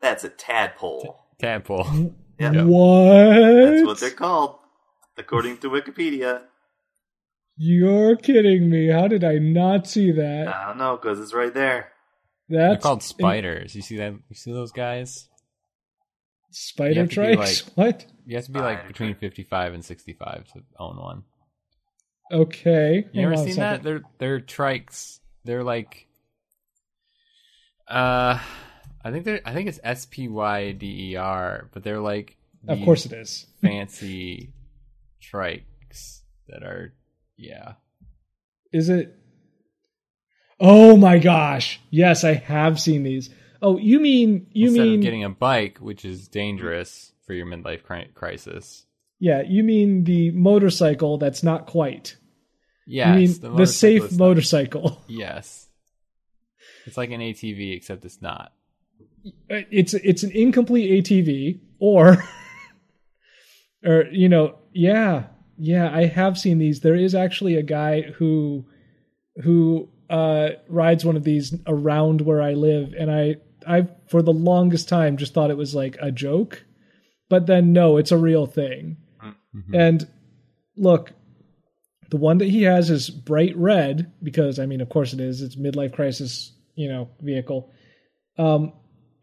That's 0.01 0.23
a 0.23 0.29
tadpole. 0.29 1.19
tadpole. 1.41 2.15
Yeah, 2.39 2.63
What? 2.65 3.35
that's 3.35 3.87
what 3.87 3.99
they're 3.99 4.11
called, 4.11 4.59
according 5.17 5.59
to 5.59 5.71
Wikipedia. 5.71 6.43
You're 7.57 8.15
kidding 8.17 8.69
me. 8.69 8.89
How 8.89 9.09
did 9.09 9.25
I 9.25 9.39
not 9.39 9.87
see 9.89 10.13
that? 10.13 10.47
I 10.49 10.67
don't 10.69 10.79
know 10.79 10.97
because 10.97 11.19
it's 11.19 11.33
right 11.33 11.53
there. 11.53 11.93
They're 12.49 12.69
That's 12.71 12.83
called 12.83 13.03
spiders. 13.03 13.75
You 13.75 13.83
see 13.83 13.97
that? 13.97 14.13
You 14.13 14.37
see 14.37 14.53
those 14.53 14.71
guys? 14.73 15.29
spider 16.51 16.93
You 16.93 17.01
have 17.01 17.11
to 17.11 17.21
be 17.21 17.37
trikes. 17.37 17.71
what? 17.75 18.07
You 18.27 18.37
have 18.37 18.47
to 18.47 18.53
be 18.53 18.61
like 18.61 18.87
between 18.87 19.15
55 19.15 19.75
and 19.75 19.85
65 19.85 20.53
to 20.53 20.63
own 20.79 20.97
one. 20.97 21.25
Okay. 22.33 23.07
You 23.13 23.27
ever 23.27 23.37
seen 23.37 23.57
that? 23.57 23.83
They're 23.83 24.03
they're 24.19 24.41
trikes. 24.41 25.21
They're 25.45 25.65
like, 25.65 26.07
uh, 27.89 28.41
I 29.05 29.11
think 29.11 29.25
they're 29.25 29.41
I 29.45 29.53
think 29.53 29.69
it's 29.69 29.81
S 29.85 30.07
P 30.07 30.29
Y 30.29 30.73
D 30.73 31.13
E 31.13 31.17
R, 31.17 31.69
but 31.73 31.85
they're 31.85 32.01
like 32.01 32.37
Of 32.67 32.81
course 32.83 33.07
it 33.07 33.13
is. 33.13 33.47
fancy 33.63 34.53
trikes 35.23 36.21
that 36.49 36.63
are 36.63 36.93
yeah. 37.37 37.75
Is 38.73 38.89
it? 38.89 39.15
Oh 40.59 40.97
my 40.97 41.19
gosh! 41.19 41.81
Yes, 41.91 42.25
I 42.25 42.35
have 42.35 42.81
seen 42.81 43.03
these. 43.03 43.31
Oh, 43.61 43.79
you 43.79 44.01
mean 44.01 44.47
you 44.53 44.69
Instead 44.69 44.83
mean 44.87 44.95
of 44.97 45.03
getting 45.03 45.25
a 45.25 45.31
bike, 45.31 45.79
which 45.79 46.05
is 46.05 46.29
dangerous 46.29 47.13
for 47.27 47.35
your 47.35 47.47
midlife 47.47 47.83
crisis. 48.15 48.86
Yeah? 49.19 49.43
You 49.43 49.65
mean 49.65 50.05
the 50.05 50.31
motorcycle 50.33 51.19
that's 51.19 51.43
not 51.43 51.67
quite. 51.67 52.17
Yes, 52.87 53.09
you 53.09 53.15
mean 53.15 53.41
the, 53.41 53.51
motorcycle 53.51 54.09
safe 54.09 54.19
motorcycle. 54.19 55.03
Yes, 55.09 55.69
it's 56.87 56.97
like 56.97 57.11
an 57.11 57.21
ATV 57.21 57.77
except 57.77 58.05
it's 58.05 58.23
not. 58.23 58.53
It's 59.49 59.95
it's 59.95 60.23
an 60.23 60.31
incomplete 60.31 61.05
ATV, 61.05 61.61
or 61.79 62.23
or 63.85 64.05
you 64.13 64.29
know, 64.29 64.57
yeah, 64.73 65.25
yeah. 65.59 65.91
I 65.93 66.07
have 66.07 66.39
seen 66.39 66.59
these. 66.59 66.81
There 66.81 66.95
is 66.95 67.15
actually 67.15 67.57
a 67.57 67.63
guy 67.63 68.03
who 68.03 68.67
who 69.43 69.89
uh, 70.09 70.51
rides 70.69 71.05
one 71.05 71.17
of 71.17 71.25
these 71.25 71.55
around 71.67 72.21
where 72.21 72.41
I 72.41 72.53
live, 72.53 72.95
and 72.97 73.11
I 73.11 73.37
I 73.67 73.89
for 74.09 74.23
the 74.23 74.33
longest 74.33 74.89
time 74.89 75.17
just 75.17 75.35
thought 75.35 75.51
it 75.51 75.57
was 75.57 75.75
like 75.75 75.97
a 76.01 76.13
joke, 76.13 76.65
but 77.29 77.47
then 77.47 77.73
no, 77.73 77.97
it's 77.97 78.13
a 78.13 78.19
real 78.19 78.47
thing. 78.47 78.99
And 79.75 80.09
look, 80.77 81.13
the 82.11 82.17
one 82.17 82.39
that 82.39 82.49
he 82.49 82.63
has 82.65 82.91
is 82.91 83.11
bright 83.11 83.57
red 83.57 84.13
because 84.23 84.59
I 84.59 84.67
mean, 84.67 84.81
of 84.81 84.89
course 84.89 85.13
it 85.13 85.21
is. 85.21 85.43
It's 85.43 85.57
midlife 85.57 85.93
crisis, 85.95 86.53
you 86.75 86.89
know, 86.89 87.09
vehicle. 87.21 87.73
Um, 88.39 88.73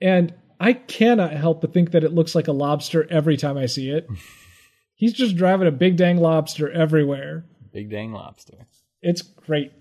and 0.01 0.34
I 0.59 0.73
cannot 0.73 1.31
help 1.34 1.61
but 1.61 1.73
think 1.73 1.91
that 1.91 2.03
it 2.03 2.13
looks 2.13 2.36
like 2.36 2.47
a 2.47 2.51
lobster 2.53 3.07
every 3.09 3.38
time 3.38 3.57
I 3.57 3.67
see 3.67 3.89
it. 3.89 4.07
He's 4.95 5.13
just 5.13 5.36
driving 5.36 5.67
a 5.67 5.71
big 5.71 5.97
dang 5.97 6.17
lobster 6.17 6.71
everywhere. 6.71 7.45
Big 7.71 7.89
dang 7.89 8.11
lobster. 8.13 8.67
It's 9.01 9.21
great. 9.21 9.71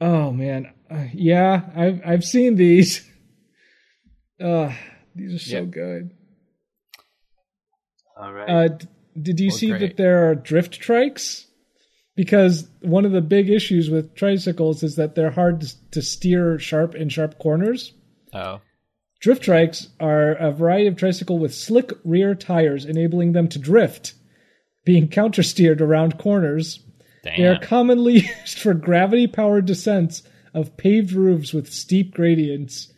Oh 0.00 0.32
man, 0.32 0.72
uh, 0.90 1.04
yeah, 1.12 1.62
I've 1.76 2.00
I've 2.04 2.24
seen 2.24 2.56
these. 2.56 3.08
Uh, 4.40 4.74
these 5.14 5.32
are 5.32 5.38
so 5.38 5.56
Yep. 5.58 5.70
good. 5.70 6.10
All 8.16 8.32
right. 8.32 8.48
Uh, 8.48 8.68
did 9.20 9.40
you 9.40 9.48
Well, 9.48 9.56
see 9.56 9.68
great. 9.70 9.80
that 9.80 9.96
there 9.96 10.28
are 10.30 10.34
drift 10.34 10.80
trikes? 10.80 11.46
Because 12.16 12.68
one 12.80 13.04
of 13.04 13.12
the 13.12 13.20
big 13.20 13.50
issues 13.50 13.90
with 13.90 14.14
tricycles 14.14 14.82
is 14.84 14.94
that 14.96 15.14
they're 15.16 15.30
hard 15.32 15.62
to, 15.62 15.90
to 15.90 16.02
steer 16.02 16.58
sharp 16.60 16.94
in 16.94 17.08
sharp 17.08 17.38
corners. 17.38 17.92
Oh, 18.32 18.60
Drift 19.20 19.42
trikes 19.42 19.88
are 20.00 20.32
a 20.32 20.52
variety 20.52 20.86
of 20.86 20.96
tricycle 20.96 21.38
with 21.38 21.54
slick 21.54 21.92
rear 22.04 22.34
tires, 22.34 22.84
enabling 22.84 23.32
them 23.32 23.48
to 23.48 23.58
drift, 23.58 24.12
being 24.84 25.08
countersteered 25.08 25.80
around 25.80 26.18
corners. 26.18 26.80
Damn. 27.22 27.36
They 27.40 27.46
are 27.46 27.58
commonly 27.58 28.14
used 28.40 28.58
for 28.58 28.74
gravity 28.74 29.26
powered 29.26 29.64
descents 29.64 30.22
of 30.52 30.76
paved 30.76 31.12
roofs 31.12 31.54
with 31.54 31.72
steep 31.72 32.12
gradients 32.14 32.92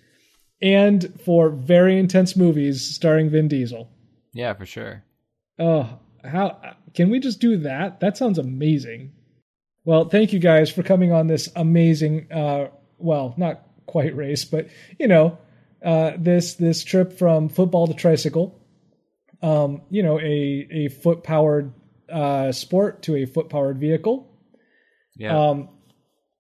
and 0.61 1.13
for 1.25 1.49
very 1.51 1.97
intense 1.99 2.35
movies 2.37 2.83
starring 2.93 3.31
Vin 3.31 3.47
Diesel. 3.49 3.89
yeah, 4.35 4.53
for 4.55 4.67
sure. 4.67 5.05
Oh, 5.61 6.01
how 6.29 6.61
can 6.95 7.11
we 7.11 7.21
just 7.21 7.41
do 7.41 7.59
that? 7.59 8.01
That 8.01 8.17
sounds 8.17 8.39
amazing. 8.39 9.13
Well, 9.85 10.09
thank 10.09 10.33
you 10.33 10.39
guys 10.39 10.71
for 10.71 10.83
coming 10.83 11.13
on 11.13 11.27
this 11.27 11.49
amazing 11.57 12.33
uh 12.33 12.69
well, 12.99 13.35
not 13.37 13.63
quite 13.87 14.17
race, 14.17 14.45
but 14.45 14.69
you 14.99 15.09
know, 15.09 15.39
uh 15.85 16.13
this 16.19 16.55
this 16.55 16.85
trip 16.85 17.13
from 17.19 17.49
football 17.49 17.87
to 17.87 17.95
tricycle. 17.95 18.61
Um, 19.43 19.83
you 19.91 20.03
know, 20.03 20.19
a 20.21 20.69
a 20.71 20.89
foot 20.89 21.23
powered 21.23 21.73
uh 22.11 22.53
sport 22.53 23.03
to 23.03 23.17
a 23.17 23.27
foot 23.27 23.49
powered 23.49 23.79
vehicle. 23.79 24.33
Yeah, 25.17 25.49
Um, 25.51 25.69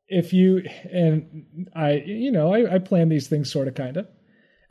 if 0.08 0.32
you 0.32 0.62
and 0.92 1.68
I, 1.74 1.92
you 1.94 2.30
know, 2.30 2.52
I, 2.52 2.74
I 2.74 2.78
plan 2.78 3.08
these 3.08 3.28
things 3.28 3.50
sort 3.50 3.68
of, 3.68 3.74
kind 3.74 3.96
of. 3.96 4.06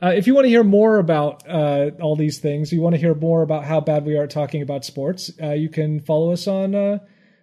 Uh, 0.02 0.12
if 0.14 0.26
you 0.26 0.34
want 0.34 0.44
to 0.44 0.50
hear 0.50 0.64
more 0.64 0.98
about 0.98 1.48
uh, 1.48 1.90
all 2.00 2.16
these 2.16 2.38
things, 2.38 2.70
you 2.70 2.82
want 2.82 2.94
to 2.94 3.00
hear 3.00 3.14
more 3.14 3.42
about 3.42 3.64
how 3.64 3.80
bad 3.80 4.04
we 4.04 4.16
are 4.16 4.26
talking 4.26 4.60
about 4.60 4.84
sports, 4.84 5.30
uh, 5.42 5.52
you 5.52 5.70
can 5.70 6.00
follow 6.00 6.32
us 6.32 6.46
on 6.46 6.74
uh, 6.74 6.98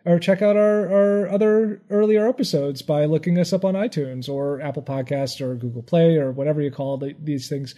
or 0.06 0.20
check 0.20 0.44
out 0.44 0.56
our, 0.56 0.92
our 0.94 1.30
other 1.30 1.82
earlier 1.90 2.28
episodes 2.28 2.84
by 2.84 3.06
looking 3.06 3.40
us 3.40 3.54
up 3.54 3.66
on 3.66 3.74
iTunes 3.74 4.30
or 4.30 4.62
Apple 4.62 4.84
Podcasts 4.84 5.42
or 5.42 5.56
Google 5.56 5.82
Play 5.82 6.18
or 6.18 6.32
whatever 6.32 6.62
you 6.62 6.70
call 6.70 6.98
the, 6.98 7.16
these 7.20 7.50
things, 7.50 7.74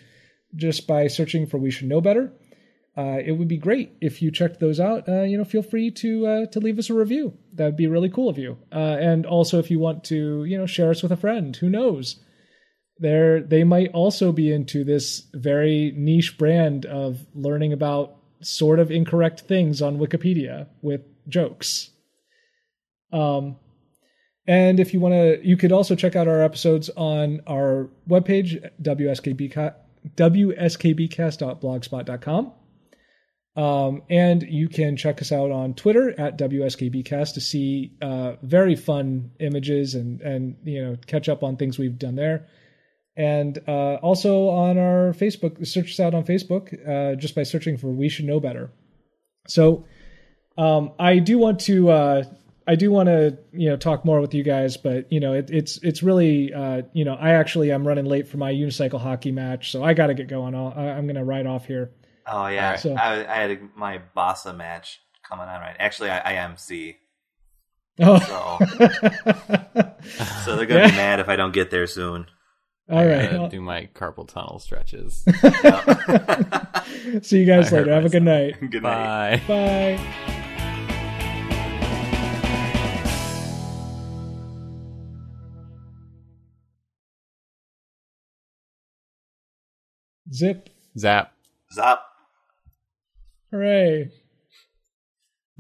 just 0.56 0.88
by 0.88 1.08
searching 1.08 1.48
for 1.48 1.58
"We 1.58 1.72
Should 1.72 1.88
Know 1.88 2.02
Better." 2.02 2.34
Uh, 2.98 3.20
it 3.26 3.34
would 3.34 3.50
be 3.50 3.58
great 3.58 3.92
if 4.02 4.22
you 4.22 4.32
checked 4.32 4.60
those 4.60 4.80
out. 4.80 5.08
Uh, 5.08 5.24
you 5.24 5.38
know, 5.38 5.44
feel 5.44 5.62
free 5.62 5.92
to 5.92 6.48
to 6.48 6.60
leave 6.60 6.80
us 6.80 6.90
a 6.90 6.94
review. 6.94 7.38
That 7.54 7.66
would 7.66 7.78
be 7.78 7.88
really 7.88 8.10
cool 8.10 8.30
of 8.30 8.38
you. 8.38 8.58
And 8.72 9.26
also, 9.26 9.60
if 9.60 9.70
you 9.70 9.80
want 9.80 10.04
to, 10.06 10.44
you 10.46 10.58
know, 10.58 10.66
share 10.66 10.90
us 10.90 11.04
with 11.04 11.12
a 11.12 11.18
friend. 11.18 11.56
Who 11.58 11.70
knows? 11.70 12.20
They're, 12.98 13.42
they 13.42 13.64
might 13.64 13.92
also 13.92 14.32
be 14.32 14.52
into 14.52 14.84
this 14.84 15.28
very 15.34 15.94
niche 15.96 16.38
brand 16.38 16.86
of 16.86 17.26
learning 17.34 17.74
about 17.74 18.18
sort 18.42 18.80
of 18.80 18.92
incorrect 18.92 19.42
things 19.42 19.82
on 19.82 19.98
Wikipedia 19.98 20.68
with 20.82 21.02
jokes. 21.28 21.90
Um, 23.12 23.58
and 24.48 24.80
if 24.80 24.94
you 24.94 25.00
want 25.00 25.14
to, 25.14 25.40
you 25.44 25.58
could 25.58 25.72
also 25.72 25.96
check 25.96 26.16
out 26.16 26.28
our 26.28 26.42
episodes 26.42 26.92
on 26.96 27.42
our 27.48 27.90
webpage, 28.08 28.70
WSKB, 28.82 29.74
WSKBcast.blogspot.com. 30.16 32.54
Um, 33.56 34.02
and 34.10 34.44
you 34.44 34.68
can 34.68 34.98
check 34.98 35.22
us 35.22 35.32
out 35.32 35.50
on 35.50 35.76
Twitter 35.76 36.14
at 36.20 36.38
WSKBcast 36.38 37.36
to 37.36 37.42
see 37.42 37.94
uh, 38.02 38.34
very 38.44 38.76
fun 38.76 39.32
images 39.40 39.96
and 39.96 40.20
and 40.22 40.58
you 40.66 40.84
know 40.84 40.98
catch 41.08 41.30
up 41.30 41.42
on 41.42 41.56
things 41.56 41.80
we've 41.80 41.98
done 41.98 42.16
there. 42.16 42.48
And 43.18 43.58
uh, 43.68 43.96
also 43.96 44.50
on 44.50 44.78
our 44.78 45.14
Facebook, 45.14 45.66
search 45.66 45.92
us 45.92 46.00
out 46.00 46.14
on 46.14 46.24
Facebook 46.26 46.74
uh, 46.88 47.16
just 47.16 47.34
by 47.36 47.44
searching 47.44 47.78
for 47.78 47.88
"We 47.88 48.10
Should 48.10 48.26
Know 48.26 48.40
Better." 48.42 48.72
So 49.48 49.86
um, 50.58 50.92
I 51.00 51.20
do 51.20 51.38
want 51.38 51.62
to 51.62 51.90
uh, 51.90 52.24
I 52.68 52.76
do 52.76 52.92
want 52.92 53.08
to 53.08 53.38
you 53.54 53.70
know 53.70 53.78
talk 53.78 54.04
more 54.04 54.20
with 54.20 54.34
you 54.34 54.44
guys, 54.44 54.76
but 54.76 55.10
you 55.14 55.22
know 55.22 55.34
it, 55.34 55.50
it's 55.50 55.78
it's 55.82 56.04
really 56.04 56.54
uh, 56.54 56.82
you 56.94 57.06
know 57.06 57.14
I 57.16 57.32
actually 57.36 57.70
I'm 57.72 57.88
running 57.88 58.04
late 58.06 58.28
for 58.28 58.36
my 58.38 58.52
unicycle 58.52 59.00
hockey 59.00 59.32
match, 59.32 59.72
so 59.72 59.82
I 59.82 59.94
got 59.94 60.08
to 60.08 60.14
get 60.14 60.28
going. 60.28 60.54
I'll, 60.54 60.74
I- 60.76 60.90
I'm 60.92 61.06
going 61.06 61.16
to 61.16 61.24
ride 61.24 61.48
off 61.48 61.66
here. 61.68 61.92
oh 62.28 62.48
yeah, 62.48 62.66
Alright. 62.66 62.80
So- 62.82 62.96
I, 62.96 63.20
I 63.34 63.36
had 63.38 63.52
a, 63.52 63.58
my 63.78 64.02
Bossa 64.18 64.54
match 64.56 65.00
coming 65.24 65.48
on 65.48 65.62
right. 65.62 65.76
Actually, 65.80 66.10
I, 66.10 66.18
I 66.20 66.32
am 66.34 66.58
C, 66.58 66.98
Oh, 68.02 68.20
so 68.20 68.58
so 70.44 70.56
they're 70.58 70.66
gonna 70.66 70.82
Yeah. 70.82 70.90
be 70.92 70.96
mad 70.98 71.20
if 71.22 71.30
I 71.30 71.36
don't 71.38 71.54
get 71.54 71.72
there 71.72 71.88
soon. 71.88 72.26
All 72.90 73.00
I 73.00 73.06
right. 73.06 73.22
gotta 73.26 73.40
Well, 73.40 73.50
do 73.50 73.62
my 73.62 73.90
carpal 73.96 74.28
tunnel 74.28 74.60
stretches. 74.60 75.24
see 77.28 77.40
you 77.40 77.46
guys 77.46 77.74
I 77.74 77.78
later. 77.78 77.80
hurt 77.86 77.88
Have 77.90 78.06
a 78.06 78.10
good 78.10 78.24
night. 78.24 78.56
Good 78.70 78.84
night. 78.84 79.42
Bye. 79.48 79.98
Bye. 79.98 80.32
Zip. 90.32 90.70
Zap. 90.98 91.34
Zop. 91.76 92.00
Hooray. 93.52 94.12